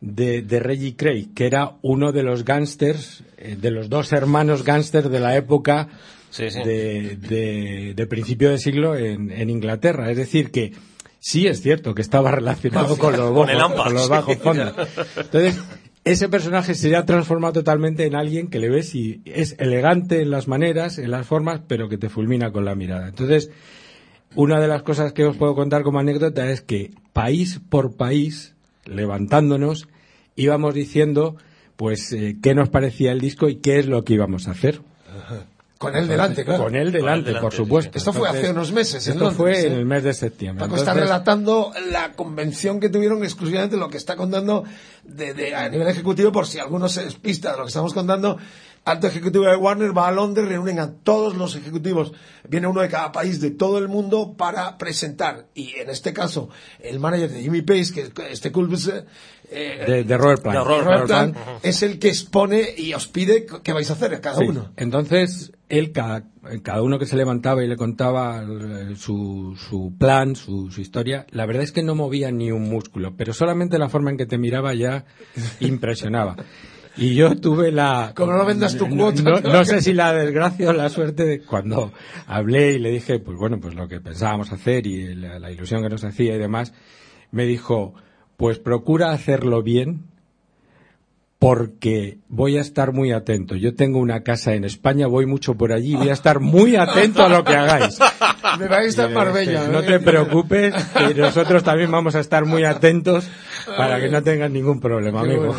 de, 0.00 0.42
de, 0.42 0.60
Reggie 0.60 0.94
Craig, 0.94 1.34
que 1.34 1.46
era 1.46 1.78
uno 1.82 2.12
de 2.12 2.22
los 2.22 2.44
gángsters, 2.44 3.24
eh, 3.38 3.56
de 3.60 3.70
los 3.72 3.88
dos 3.88 4.12
hermanos 4.12 4.62
gángsters 4.64 5.10
de 5.10 5.20
la 5.20 5.36
época 5.36 5.88
De, 6.64 7.16
de, 7.16 7.92
de, 7.94 8.06
principio 8.06 8.50
de 8.50 8.58
siglo 8.58 8.96
en, 8.96 9.30
en 9.30 9.50
Inglaterra. 9.50 10.10
Es 10.10 10.16
decir, 10.16 10.50
que 10.50 10.72
sí 11.22 11.46
es 11.46 11.62
cierto 11.62 11.94
que 11.94 12.02
estaba 12.02 12.32
relacionado 12.32 12.98
con 12.98 13.16
los, 13.16 14.08
bajos, 14.08 14.36
fondos. 14.38 14.74
Entonces, 15.16 15.58
ese 16.04 16.28
personaje 16.28 16.74
se 16.74 16.96
ha 16.96 17.06
transformado 17.06 17.52
totalmente 17.52 18.04
en 18.06 18.16
alguien 18.16 18.48
que 18.48 18.58
le 18.58 18.68
ves 18.68 18.94
y 18.96 19.22
es 19.24 19.54
elegante 19.60 20.20
en 20.20 20.30
las 20.30 20.48
maneras, 20.48 20.98
en 20.98 21.12
las 21.12 21.26
formas, 21.26 21.60
pero 21.68 21.88
que 21.88 21.96
te 21.96 22.08
fulmina 22.08 22.50
con 22.50 22.64
la 22.64 22.74
mirada. 22.74 23.08
Entonces, 23.08 23.50
una 24.34 24.60
de 24.60 24.66
las 24.66 24.82
cosas 24.82 25.12
que 25.12 25.24
os 25.24 25.36
puedo 25.36 25.54
contar 25.54 25.84
como 25.84 26.00
anécdota 26.00 26.50
es 26.50 26.60
que 26.60 26.90
país 27.12 27.60
por 27.70 27.96
país, 27.96 28.56
levantándonos, 28.84 29.88
íbamos 30.34 30.74
diciendo 30.74 31.36
pues 31.76 32.12
eh, 32.12 32.36
qué 32.42 32.54
nos 32.54 32.68
parecía 32.68 33.12
el 33.12 33.20
disco 33.20 33.48
y 33.48 33.56
qué 33.56 33.78
es 33.78 33.86
lo 33.86 34.02
que 34.02 34.14
íbamos 34.14 34.48
a 34.48 34.52
hacer. 34.52 34.80
Con 35.82 35.96
él 35.96 36.06
delante, 36.06 36.44
claro. 36.44 36.62
Con 36.62 36.76
él 36.76 36.92
delante, 36.92 37.34
por 37.34 37.52
supuesto. 37.52 37.98
Esto 37.98 38.12
fue 38.12 38.28
hace 38.28 38.50
unos 38.50 38.70
meses. 38.70 39.04
Esto 39.04 39.32
fue 39.32 39.66
en 39.66 39.72
el 39.72 39.84
mes 39.84 40.04
de 40.04 40.14
septiembre. 40.14 40.64
Paco 40.64 40.76
está 40.76 40.94
relatando 40.94 41.72
la 41.90 42.12
convención 42.12 42.78
que 42.78 42.88
tuvieron 42.88 43.24
exclusivamente 43.24 43.76
lo 43.76 43.88
que 43.88 43.96
está 43.96 44.14
contando 44.14 44.62
de, 45.02 45.56
a 45.56 45.68
nivel 45.68 45.88
ejecutivo, 45.88 46.30
por 46.30 46.46
si 46.46 46.60
alguno 46.60 46.88
se 46.88 47.04
despista 47.04 47.50
de 47.50 47.56
lo 47.56 47.64
que 47.64 47.68
estamos 47.68 47.92
contando. 47.92 48.38
Alto 48.84 49.06
ejecutivo 49.06 49.44
de 49.44 49.56
Warner 49.56 49.96
va 49.96 50.08
a 50.08 50.12
Londres, 50.12 50.48
reúnen 50.48 50.80
a 50.80 50.92
todos 50.92 51.36
los 51.36 51.54
ejecutivos, 51.54 52.12
viene 52.48 52.66
uno 52.66 52.80
de 52.80 52.88
cada 52.88 53.12
país 53.12 53.40
de 53.40 53.52
todo 53.52 53.78
el 53.78 53.86
mundo 53.88 54.34
para 54.36 54.76
presentar. 54.76 55.46
Y 55.54 55.74
en 55.76 55.88
este 55.88 56.12
caso, 56.12 56.48
el 56.80 56.98
manager 56.98 57.30
de 57.30 57.42
Jimmy 57.42 57.62
Pace, 57.62 57.92
que 57.92 58.00
es 58.00 58.12
este 58.30 58.50
Culbus, 58.50 58.90
eh, 59.54 60.04
de, 60.04 60.16
Robert 60.16 60.42
Plant. 60.42 61.36
es 61.62 61.82
el 61.82 61.98
que 61.98 62.08
expone 62.08 62.74
y 62.76 62.94
os 62.94 63.06
pide 63.06 63.46
qué 63.62 63.72
vais 63.72 63.88
a 63.90 63.92
hacer 63.92 64.20
cada 64.20 64.40
uno. 64.40 64.72
Entonces, 64.76 65.52
él, 65.72 65.90
cada, 65.90 66.24
cada, 66.62 66.82
uno 66.82 66.98
que 66.98 67.06
se 67.06 67.16
levantaba 67.16 67.64
y 67.64 67.66
le 67.66 67.76
contaba 67.76 68.44
su, 68.94 69.56
su 69.56 69.94
plan, 69.98 70.36
su, 70.36 70.70
su, 70.70 70.82
historia, 70.82 71.26
la 71.30 71.46
verdad 71.46 71.62
es 71.62 71.72
que 71.72 71.82
no 71.82 71.94
movía 71.94 72.30
ni 72.30 72.52
un 72.52 72.68
músculo, 72.68 73.16
pero 73.16 73.32
solamente 73.32 73.78
la 73.78 73.88
forma 73.88 74.10
en 74.10 74.18
que 74.18 74.26
te 74.26 74.36
miraba 74.36 74.74
ya 74.74 75.06
impresionaba. 75.60 76.36
Y 76.98 77.14
yo 77.14 77.36
tuve 77.36 77.72
la... 77.72 78.12
Como 78.14 78.32
no 78.34 78.44
vendas 78.44 78.76
tu 78.76 78.86
cuota. 78.86 79.40
No, 79.40 79.64
sé 79.64 79.80
si 79.80 79.94
la 79.94 80.12
desgracia 80.12 80.68
o 80.68 80.72
la 80.74 80.90
suerte 80.90 81.24
de 81.24 81.40
cuando 81.40 81.90
hablé 82.26 82.74
y 82.74 82.78
le 82.78 82.90
dije, 82.90 83.18
pues 83.18 83.38
bueno, 83.38 83.58
pues 83.58 83.74
lo 83.74 83.88
que 83.88 83.98
pensábamos 83.98 84.52
hacer 84.52 84.86
y 84.86 85.14
la 85.14 85.50
ilusión 85.50 85.82
que 85.82 85.88
nos 85.88 86.04
hacía 86.04 86.34
y 86.34 86.38
demás, 86.38 86.74
me 87.30 87.46
dijo, 87.46 87.94
pues 88.36 88.58
procura 88.58 89.12
hacerlo 89.12 89.62
bien 89.62 90.11
porque 91.42 92.18
voy 92.28 92.56
a 92.56 92.60
estar 92.60 92.92
muy 92.92 93.10
atento. 93.10 93.56
Yo 93.56 93.74
tengo 93.74 93.98
una 93.98 94.22
casa 94.22 94.54
en 94.54 94.62
España, 94.62 95.08
voy 95.08 95.26
mucho 95.26 95.56
por 95.56 95.72
allí, 95.72 95.96
voy 95.96 96.08
a 96.08 96.12
estar 96.12 96.38
muy 96.38 96.76
atento 96.76 97.24
a 97.24 97.28
lo 97.28 97.42
que 97.42 97.56
hagáis. 97.56 97.98
Me 98.60 98.68
vais 98.68 98.96
a 98.96 99.06
estar 99.06 99.10
Marbella. 99.10 99.66
No 99.66 99.82
te 99.82 99.98
preocupes, 99.98 100.72
que 100.72 101.14
nosotros 101.14 101.64
también 101.64 101.90
vamos 101.90 102.14
a 102.14 102.20
estar 102.20 102.44
muy 102.44 102.62
atentos 102.62 103.28
para 103.76 103.98
que 103.98 104.08
no 104.08 104.22
tengas 104.22 104.52
ningún 104.52 104.78
problema, 104.78 105.22
amigo. 105.22 105.52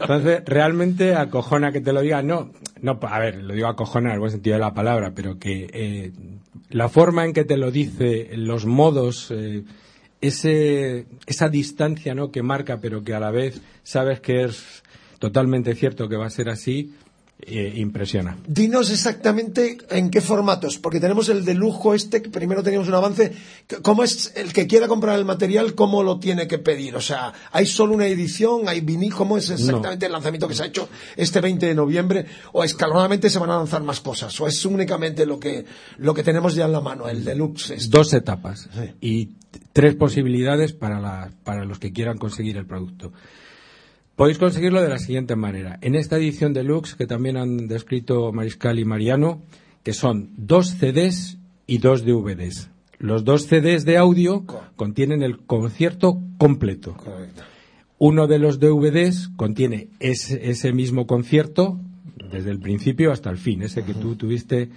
Entonces, 0.00 0.42
realmente 0.46 1.16
acojona 1.16 1.72
que 1.72 1.80
te 1.80 1.92
lo 1.92 2.00
diga. 2.00 2.22
No, 2.22 2.52
no, 2.80 3.00
a 3.02 3.18
ver, 3.18 3.42
lo 3.42 3.54
digo 3.54 3.66
acojona 3.66 4.10
en 4.10 4.14
el 4.14 4.20
buen 4.20 4.30
sentido 4.30 4.54
de 4.54 4.60
la 4.60 4.72
palabra, 4.72 5.10
pero 5.16 5.36
que 5.36 5.68
eh, 5.72 6.12
la 6.68 6.88
forma 6.88 7.24
en 7.24 7.32
que 7.32 7.42
te 7.42 7.56
lo 7.56 7.72
dice, 7.72 8.30
los 8.36 8.66
modos, 8.66 9.32
eh, 9.32 9.64
ese, 10.20 11.06
esa 11.26 11.48
distancia 11.48 12.14
¿no? 12.14 12.30
que 12.30 12.42
marca, 12.42 12.80
pero 12.80 13.02
que 13.02 13.14
a 13.14 13.20
la 13.20 13.30
vez 13.30 13.60
sabes 13.82 14.20
que 14.20 14.44
es 14.44 14.82
totalmente 15.18 15.74
cierto 15.74 16.08
que 16.08 16.16
va 16.16 16.26
a 16.26 16.30
ser 16.30 16.48
así, 16.48 16.94
eh, 17.42 17.72
impresiona. 17.76 18.36
Dinos 18.46 18.90
exactamente 18.90 19.78
en 19.90 20.10
qué 20.10 20.20
formatos, 20.20 20.78
porque 20.78 21.00
tenemos 21.00 21.28
el 21.28 21.44
de 21.44 21.54
lujo 21.54 21.94
este, 21.94 22.20
que 22.20 22.28
primero 22.28 22.62
teníamos 22.62 22.88
un 22.88 22.94
avance. 22.94 23.32
¿Cómo 23.82 24.04
es 24.04 24.32
el 24.36 24.52
que 24.52 24.66
quiera 24.66 24.88
comprar 24.88 25.18
el 25.18 25.24
material, 25.24 25.74
cómo 25.74 26.02
lo 26.02 26.18
tiene 26.18 26.46
que 26.46 26.58
pedir? 26.58 26.96
O 26.96 27.00
sea, 27.00 27.32
¿hay 27.52 27.66
solo 27.66 27.94
una 27.94 28.06
edición? 28.06 28.68
¿Hay 28.68 28.80
vinil? 28.80 29.14
¿Cómo 29.14 29.38
es 29.38 29.48
exactamente 29.50 30.06
el 30.06 30.12
lanzamiento 30.12 30.48
que 30.48 30.54
se 30.54 30.64
ha 30.64 30.66
hecho 30.66 30.88
este 31.16 31.40
20 31.40 31.66
de 31.66 31.74
noviembre? 31.74 32.26
¿O 32.52 32.62
escalonadamente 32.62 33.30
se 33.30 33.38
van 33.38 33.50
a 33.50 33.56
lanzar 33.56 33.82
más 33.82 34.00
cosas? 34.00 34.38
¿O 34.40 34.46
es 34.46 34.64
únicamente 34.64 35.24
lo 35.24 35.40
que, 35.40 35.64
lo 35.98 36.12
que 36.12 36.22
tenemos 36.22 36.54
ya 36.54 36.66
en 36.66 36.72
la 36.72 36.80
mano, 36.80 37.08
el 37.08 37.24
deluxe? 37.24 37.70
Este? 37.70 37.88
Dos 37.88 38.12
etapas. 38.12 38.68
Y 39.00 39.30
tres 39.72 39.94
posibilidades 39.94 40.72
para, 40.72 41.30
para 41.44 41.64
los 41.64 41.78
que 41.78 41.92
quieran 41.92 42.18
conseguir 42.18 42.56
el 42.56 42.66
producto. 42.66 43.12
Podéis 44.16 44.38
conseguirlo 44.38 44.82
de 44.82 44.88
la 44.88 44.98
siguiente 44.98 45.36
manera. 45.36 45.78
En 45.80 45.94
esta 45.94 46.16
edición 46.16 46.52
deluxe, 46.52 46.94
que 46.94 47.06
también 47.06 47.36
han 47.36 47.68
descrito 47.68 48.32
Mariscal 48.32 48.78
y 48.78 48.84
Mariano, 48.84 49.42
que 49.82 49.92
son 49.92 50.30
dos 50.36 50.70
CDs 50.78 51.38
y 51.66 51.78
dos 51.78 52.04
DVDs. 52.04 52.70
Los 52.98 53.24
dos 53.24 53.46
CDs 53.46 53.86
de 53.86 53.96
audio 53.96 54.44
contienen 54.76 55.22
el 55.22 55.38
concierto 55.38 56.20
completo. 56.36 56.96
Uno 57.98 58.26
de 58.26 58.38
los 58.38 58.60
DVDs 58.60 59.30
contiene 59.36 59.88
ese, 60.00 60.72
mismo 60.72 61.06
concierto 61.06 61.80
desde 62.30 62.50
el 62.50 62.60
principio 62.60 63.12
hasta 63.12 63.30
el 63.30 63.38
fin, 63.38 63.62
ese 63.62 63.84
que 63.84 63.94
tú 63.94 64.16
tuviste 64.16 64.70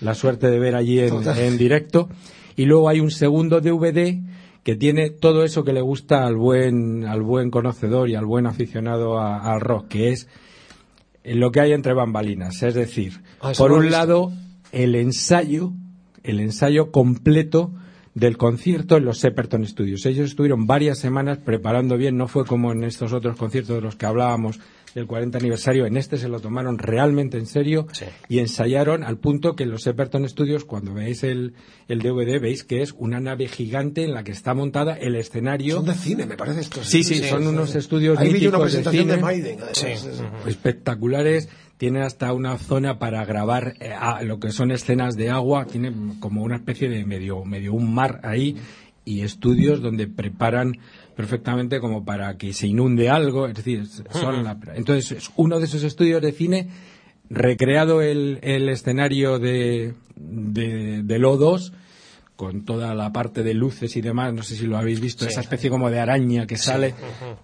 la 0.00 0.14
suerte 0.14 0.50
de 0.50 0.58
ver 0.58 0.74
allí 0.74 0.98
en 0.98 1.58
directo 1.58 2.08
y 2.56 2.64
luego 2.64 2.88
hay 2.88 3.00
un 3.00 3.10
segundo 3.10 3.60
DVD 3.60 4.20
que 4.62 4.76
tiene 4.76 5.10
todo 5.10 5.44
eso 5.44 5.64
que 5.64 5.72
le 5.72 5.80
gusta 5.80 6.26
al 6.26 6.36
buen, 6.36 7.04
al 7.06 7.22
buen 7.22 7.50
conocedor 7.50 8.08
y 8.10 8.14
al 8.14 8.26
buen 8.26 8.46
aficionado 8.46 9.20
al 9.20 9.60
rock, 9.60 9.88
que 9.88 10.10
es 10.10 10.28
lo 11.24 11.50
que 11.50 11.60
hay 11.60 11.72
entre 11.72 11.94
bambalinas. 11.94 12.62
Es 12.62 12.74
decir, 12.74 13.22
ah, 13.40 13.52
por 13.56 13.72
un 13.72 13.90
lado, 13.90 14.32
el 14.72 14.94
ensayo, 14.94 15.72
el 16.22 16.40
ensayo 16.40 16.90
completo 16.90 17.72
del 18.14 18.36
concierto 18.36 18.96
en 18.96 19.04
los 19.04 19.18
Shepperton 19.18 19.66
Studios. 19.66 20.04
Ellos 20.04 20.30
estuvieron 20.30 20.66
varias 20.66 20.98
semanas 20.98 21.38
preparando 21.38 21.96
bien, 21.96 22.16
no 22.16 22.28
fue 22.28 22.44
como 22.44 22.72
en 22.72 22.84
estos 22.84 23.12
otros 23.12 23.36
conciertos 23.36 23.76
de 23.76 23.82
los 23.82 23.96
que 23.96 24.06
hablábamos 24.06 24.60
del 24.94 25.06
40 25.06 25.38
aniversario, 25.38 25.86
en 25.86 25.96
este 25.96 26.18
se 26.18 26.28
lo 26.28 26.40
tomaron 26.40 26.78
realmente 26.78 27.38
en 27.38 27.46
serio 27.46 27.86
y 28.28 28.38
ensayaron 28.38 29.04
al 29.04 29.18
punto 29.18 29.54
que 29.54 29.64
en 29.64 29.70
los 29.70 29.84
Shepperton 29.84 30.28
Studios, 30.28 30.64
cuando 30.64 30.94
veis 30.94 31.22
el, 31.22 31.54
el, 31.88 32.00
DVD, 32.00 32.40
veis 32.40 32.64
que 32.64 32.82
es 32.82 32.94
una 32.96 33.20
nave 33.20 33.48
gigante 33.48 34.04
en 34.04 34.14
la 34.14 34.24
que 34.24 34.32
está 34.32 34.54
montada 34.54 34.94
el 34.94 35.16
escenario. 35.16 35.76
Son 35.76 35.86
de 35.86 35.94
cine, 35.94 36.26
me 36.26 36.36
parece 36.36 36.60
esto. 36.60 36.82
Sí, 36.82 37.04
sí, 37.04 37.22
son 37.22 37.46
unos 37.46 37.74
estudios 37.74 38.18
Ahí 38.18 38.46
una 38.46 38.60
presentación 38.60 39.08
de, 39.08 39.16
Maiden. 39.18 39.58
espectaculares. 40.46 41.48
Tiene 41.76 42.02
hasta 42.02 42.34
una 42.34 42.58
zona 42.58 42.98
para 42.98 43.24
grabar 43.24 43.74
eh, 43.80 43.94
lo 44.24 44.38
que 44.38 44.52
son 44.52 44.70
escenas 44.70 45.16
de 45.16 45.30
agua, 45.30 45.64
tiene 45.64 45.90
como 46.20 46.42
una 46.42 46.56
especie 46.56 46.90
de 46.90 47.06
medio, 47.06 47.42
medio 47.46 47.72
un 47.72 47.94
mar 47.94 48.20
ahí 48.22 48.58
y 49.10 49.22
estudios 49.22 49.80
donde 49.82 50.06
preparan 50.06 50.78
perfectamente 51.16 51.80
como 51.80 52.04
para 52.04 52.36
que 52.36 52.52
se 52.52 52.68
inunde 52.68 53.10
algo, 53.10 53.48
es 53.48 53.54
decir, 53.54 53.86
son 54.12 54.44
la, 54.44 54.58
entonces 54.74 55.30
uno 55.36 55.58
de 55.58 55.64
esos 55.64 55.82
estudios 55.82 56.22
de 56.22 56.32
cine 56.32 56.68
recreado 57.28 58.02
el, 58.02 58.38
el 58.42 58.68
escenario 58.68 59.38
de, 59.38 59.94
de, 60.16 61.02
del 61.02 61.24
O2 61.24 61.72
con 62.36 62.64
toda 62.64 62.94
la 62.94 63.12
parte 63.12 63.42
de 63.42 63.52
luces 63.52 63.96
y 63.96 64.00
demás, 64.00 64.32
no 64.32 64.42
sé 64.42 64.56
si 64.56 64.66
lo 64.66 64.78
habéis 64.78 65.00
visto, 65.00 65.26
esa 65.26 65.42
especie 65.42 65.68
como 65.68 65.90
de 65.90 65.98
araña 65.98 66.46
que 66.46 66.56
sale, 66.56 66.94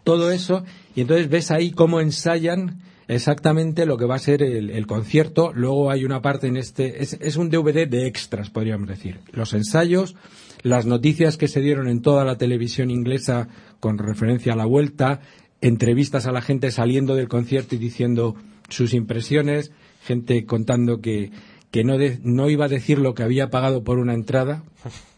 todo 0.05 0.31
eso, 0.31 0.65
y 0.95 1.03
entonces 1.03 1.29
ves 1.29 1.51
ahí 1.51 1.71
cómo 1.73 2.01
ensayan 2.01 2.81
exactamente 3.09 3.87
lo 3.87 3.97
que 3.97 4.05
va 4.07 4.17
a 4.17 4.19
ser 4.19 4.43
el, 4.43 4.87
concierto. 4.87 5.53
Luego 5.53 5.91
hay 5.91 6.05
una 6.05 6.23
parte 6.23 6.47
en 6.47 6.57
este, 6.57 7.03
es, 7.03 7.17
es, 7.21 7.37
un 7.37 7.51
DVD 7.51 7.87
de 7.87 8.07
extras, 8.07 8.51
podríamos 8.51 8.89
decir. 8.89 9.21
Los 9.33 9.53
ensayos, 9.53 10.17
las 10.63 10.87
noticias 10.87 11.37
que 11.37 11.49
se 11.49 11.61
dieron 11.61 11.89
en 11.89 12.03
toda 12.03 12.25
la 12.25 12.39
televisión 12.39 12.91
inglesa 12.91 13.49
con 13.81 13.99
referencia 13.99 14.53
a 14.53 14.57
la 14.57 14.67
vuelta, 14.67 15.21
entrevistas 15.61 16.27
a 16.27 16.33
la 16.33 16.43
gente 16.43 16.71
saliendo 16.71 17.15
del 17.15 17.29
concierto 17.29 17.75
y 17.75 17.79
diciendo 17.79 18.35
sus 18.69 18.95
impresiones, 18.95 19.73
gente 20.03 20.45
contando 20.45 21.01
que 21.01 21.31
que 21.77 21.85
no, 21.85 21.97
no 22.23 22.49
iba 22.49 22.65
a 22.65 22.69
decir 22.69 22.99
lo 22.99 23.15
que 23.15 23.23
había 23.23 23.51
pagado 23.51 23.85
por 23.85 23.99
una 23.99 24.15
entrada, 24.15 24.63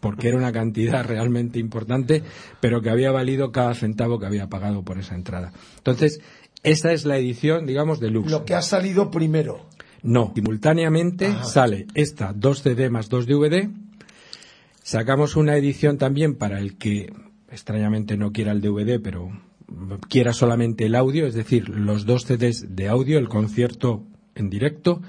porque 0.01 0.27
era 0.27 0.37
una 0.37 0.51
cantidad 0.51 1.05
realmente 1.05 1.57
importante, 1.57 2.21
pero 2.59 2.81
que 2.81 2.89
había 2.89 3.11
valido 3.11 3.53
cada 3.53 3.73
centavo 3.75 4.19
que 4.19 4.25
había 4.25 4.47
pagado 4.47 4.83
por 4.83 4.99
esa 4.99 5.15
entrada. 5.15 5.53
Entonces, 5.77 6.19
esa 6.63 6.91
es 6.91 7.05
la 7.05 7.17
edición, 7.17 7.65
digamos, 7.65 8.01
de 8.01 8.09
lujo. 8.09 8.27
Lo 8.27 8.43
que 8.43 8.55
ha 8.55 8.61
salido 8.61 9.09
primero. 9.09 9.67
No, 10.01 10.33
simultáneamente 10.35 11.33
sale 11.43 11.87
esta, 11.93 12.33
dos 12.33 12.61
CD 12.61 12.89
más 12.89 13.07
dos 13.07 13.25
DVD. 13.25 13.69
Sacamos 14.89 15.35
una 15.35 15.55
edición 15.55 15.99
también 15.99 16.33
para 16.33 16.57
el 16.57 16.75
que 16.75 17.13
extrañamente 17.51 18.17
no 18.17 18.31
quiera 18.31 18.53
el 18.53 18.59
DVD, 18.59 18.99
pero 18.99 19.29
quiera 20.09 20.33
solamente 20.33 20.87
el 20.87 20.95
audio, 20.95 21.27
es 21.27 21.35
decir, 21.35 21.69
los 21.69 22.07
dos 22.07 22.25
CDs 22.25 22.75
de 22.75 22.87
audio, 22.87 23.19
el 23.19 23.29
concierto 23.29 24.03
en 24.33 24.49
directo 24.49 25.03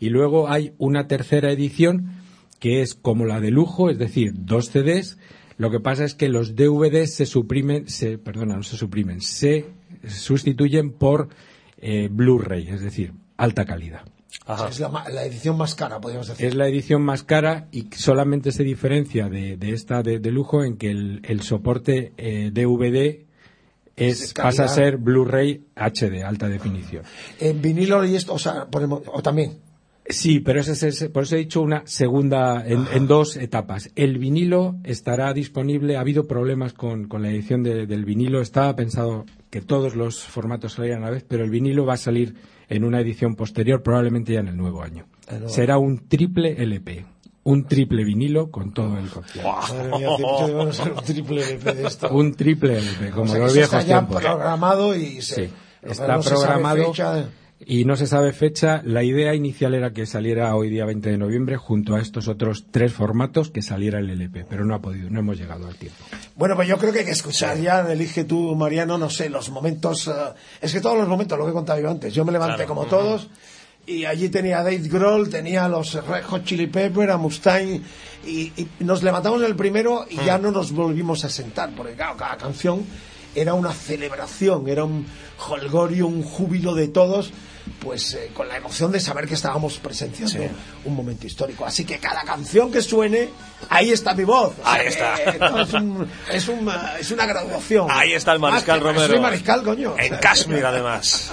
y 0.00 0.08
luego 0.08 0.48
hay 0.48 0.72
una 0.78 1.08
tercera 1.08 1.52
edición 1.52 2.12
que 2.58 2.80
es 2.80 2.94
como 2.94 3.26
la 3.26 3.38
de 3.42 3.50
lujo, 3.50 3.90
es 3.90 3.98
decir, 3.98 4.32
dos 4.34 4.70
CDs. 4.70 5.18
Lo 5.58 5.70
que 5.70 5.80
pasa 5.80 6.06
es 6.06 6.14
que 6.14 6.30
los 6.30 6.56
DVDs 6.56 7.12
se 7.12 7.26
suprimen, 7.26 7.86
se, 7.86 8.16
perdona, 8.16 8.56
no 8.56 8.62
se 8.62 8.78
suprimen, 8.78 9.20
se 9.20 9.66
sustituyen 10.06 10.90
por 10.90 11.28
eh, 11.76 12.08
Blu-ray, 12.10 12.68
es 12.68 12.80
decir, 12.80 13.12
alta 13.36 13.66
calidad. 13.66 14.06
Es 14.70 14.80
la, 14.80 15.24
edición 15.24 15.56
más 15.56 15.74
cara, 15.74 16.00
podríamos 16.00 16.28
decir. 16.28 16.46
Es 16.46 16.54
la 16.54 16.68
edición 16.68 17.02
más 17.02 17.22
cara 17.22 17.68
y 17.72 17.88
solamente 17.96 18.52
se 18.52 18.62
diferencia 18.62 19.28
de, 19.28 19.56
esta 19.62 20.02
de, 20.02 20.18
lujo 20.30 20.64
en 20.64 20.76
que 20.76 20.90
el, 20.90 21.40
soporte 21.42 22.12
eh, 22.16 22.50
DVD 22.52 23.26
es, 23.96 24.34
pasa 24.34 24.64
a 24.64 24.68
ser 24.68 24.98
Blu-ray 24.98 25.64
HD, 25.74 26.22
alta 26.24 26.48
definición. 26.48 27.04
En 27.40 27.60
vinilo 27.62 28.04
y 28.04 28.16
esto, 28.16 28.34
o 28.34 28.38
sea, 28.38 28.68
o 28.70 29.22
también. 29.22 29.60
Sí, 30.10 30.40
pero 30.40 30.60
ese 30.60 30.88
es, 30.88 31.08
por 31.10 31.24
eso 31.24 31.36
he 31.36 31.40
dicho 31.40 31.60
una 31.60 31.82
segunda 31.86 32.64
en, 32.66 33.06
dos 33.06 33.36
etapas. 33.36 33.90
El 33.94 34.18
vinilo 34.18 34.76
estará 34.84 35.34
disponible. 35.34 35.96
Ha 35.96 36.00
habido 36.00 36.26
problemas 36.26 36.72
con, 36.72 37.08
la 37.10 37.28
edición 37.28 37.62
del 37.62 38.04
vinilo. 38.06 38.40
Estaba 38.40 38.74
pensado 38.74 39.26
que 39.50 39.60
todos 39.60 39.96
los 39.96 40.24
formatos 40.24 40.74
salieran 40.74 41.02
a 41.02 41.06
la 41.06 41.12
vez, 41.12 41.26
pero 41.28 41.44
el 41.44 41.50
vinilo 41.50 41.84
va 41.84 41.94
a 41.94 41.98
salir 41.98 42.36
en 42.68 42.84
una 42.84 43.00
edición 43.00 43.34
posterior, 43.34 43.82
probablemente 43.82 44.32
ya 44.32 44.40
en 44.40 44.48
el 44.48 44.56
nuevo 44.56 44.82
año. 44.82 45.06
Será 45.46 45.78
un 45.78 46.08
triple 46.08 46.62
LP. 46.62 47.04
Un 47.44 47.64
triple 47.66 48.04
vinilo 48.04 48.50
con 48.50 48.74
todo 48.74 48.98
el 48.98 49.08
concierto. 49.08 49.50
un 50.96 51.04
triple 51.04 51.42
LP 51.44 51.72
de 51.74 51.86
esto. 51.86 52.10
Un 52.10 52.34
triple 52.34 52.78
LP, 52.78 53.10
como 53.10 53.34
los 53.34 53.54
viejos 53.54 53.74
está 53.74 53.82
ya 53.82 54.06
programado 54.06 54.94
y 54.94 55.22
se, 55.22 55.50
está 55.82 56.20
programado 56.20 56.92
y 57.64 57.84
no 57.84 57.96
se 57.96 58.06
sabe 58.06 58.32
fecha. 58.32 58.82
La 58.84 59.02
idea 59.02 59.34
inicial 59.34 59.74
era 59.74 59.92
que 59.92 60.06
saliera 60.06 60.54
hoy 60.54 60.70
día 60.70 60.84
20 60.84 61.10
de 61.10 61.18
noviembre 61.18 61.56
junto 61.56 61.96
a 61.96 62.00
estos 62.00 62.28
otros 62.28 62.66
tres 62.70 62.92
formatos 62.92 63.50
que 63.50 63.62
saliera 63.62 63.98
el 63.98 64.10
LP, 64.10 64.46
pero 64.48 64.64
no 64.64 64.74
ha 64.74 64.80
podido, 64.80 65.10
no 65.10 65.20
hemos 65.20 65.38
llegado 65.38 65.66
al 65.66 65.74
tiempo. 65.74 66.04
Bueno, 66.36 66.54
pues 66.56 66.68
yo 66.68 66.78
creo 66.78 66.92
que 66.92 67.00
hay 67.00 67.04
que 67.04 67.10
escuchar 67.10 67.58
ya, 67.58 67.80
elige 67.90 68.24
tú, 68.24 68.54
Mariano, 68.54 68.98
no 68.98 69.10
sé, 69.10 69.28
los 69.28 69.50
momentos, 69.50 70.08
eh, 70.08 70.12
es 70.60 70.72
que 70.72 70.80
todos 70.80 70.96
los 70.96 71.08
momentos, 71.08 71.38
lo 71.38 71.44
que 71.44 71.50
he 71.50 71.54
contado 71.54 71.80
yo 71.80 71.90
antes, 71.90 72.14
yo 72.14 72.24
me 72.24 72.32
levanté 72.32 72.64
como 72.64 72.86
todos 72.86 73.28
y 73.86 74.04
allí 74.04 74.28
tenía 74.28 74.60
a 74.60 74.62
Dave 74.62 74.86
Grohl, 74.88 75.30
tenía 75.30 75.64
a 75.64 75.68
los 75.68 75.94
Red 75.94 76.24
Hot 76.24 76.44
Chili 76.44 76.66
Pepper, 76.66 77.10
a 77.10 77.16
Mustaine 77.16 77.80
y, 78.26 78.52
nos 78.80 79.02
levantamos 79.02 79.40
en 79.40 79.46
el 79.46 79.56
primero 79.56 80.06
y 80.08 80.16
ya 80.16 80.38
mm. 80.38 80.42
no 80.42 80.50
nos 80.50 80.72
volvimos 80.72 81.24
a 81.24 81.30
sentar, 81.30 81.70
porque 81.74 81.94
cada 81.94 82.36
canción 82.36 82.84
era 83.34 83.54
una 83.54 83.72
celebración, 83.72 84.68
era 84.68 84.84
un 84.84 85.06
holgorio, 85.38 86.06
un 86.06 86.22
júbilo 86.22 86.74
de 86.74 86.88
todos 86.88 87.32
pues 87.80 88.14
eh, 88.14 88.30
con 88.34 88.48
la 88.48 88.56
emoción 88.56 88.90
de 88.90 89.00
saber 89.00 89.26
que 89.26 89.34
estábamos 89.34 89.78
presenciando 89.78 90.50
un 90.84 90.94
momento 90.94 91.26
histórico. 91.26 91.64
Así 91.64 91.84
que 91.84 91.98
cada 91.98 92.22
canción 92.22 92.72
que 92.72 92.82
suene, 92.82 93.28
ahí 93.68 93.90
está 93.90 94.14
mi 94.14 94.24
voz. 94.24 94.54
ahí 94.64 94.86
está. 94.86 95.14
Es, 96.32 96.48
un, 96.48 96.80
es, 96.98 97.10
una 97.10 97.26
graduación. 97.26 97.88
Ahí 97.90 98.12
está 98.12 98.32
el 98.32 98.38
Mariscal 98.38 98.80
Romero. 98.80 99.20
Mariscal, 99.20 99.62
coño. 99.62 99.94
En 99.98 100.16
Kashmir, 100.16 100.64
además. 100.64 101.32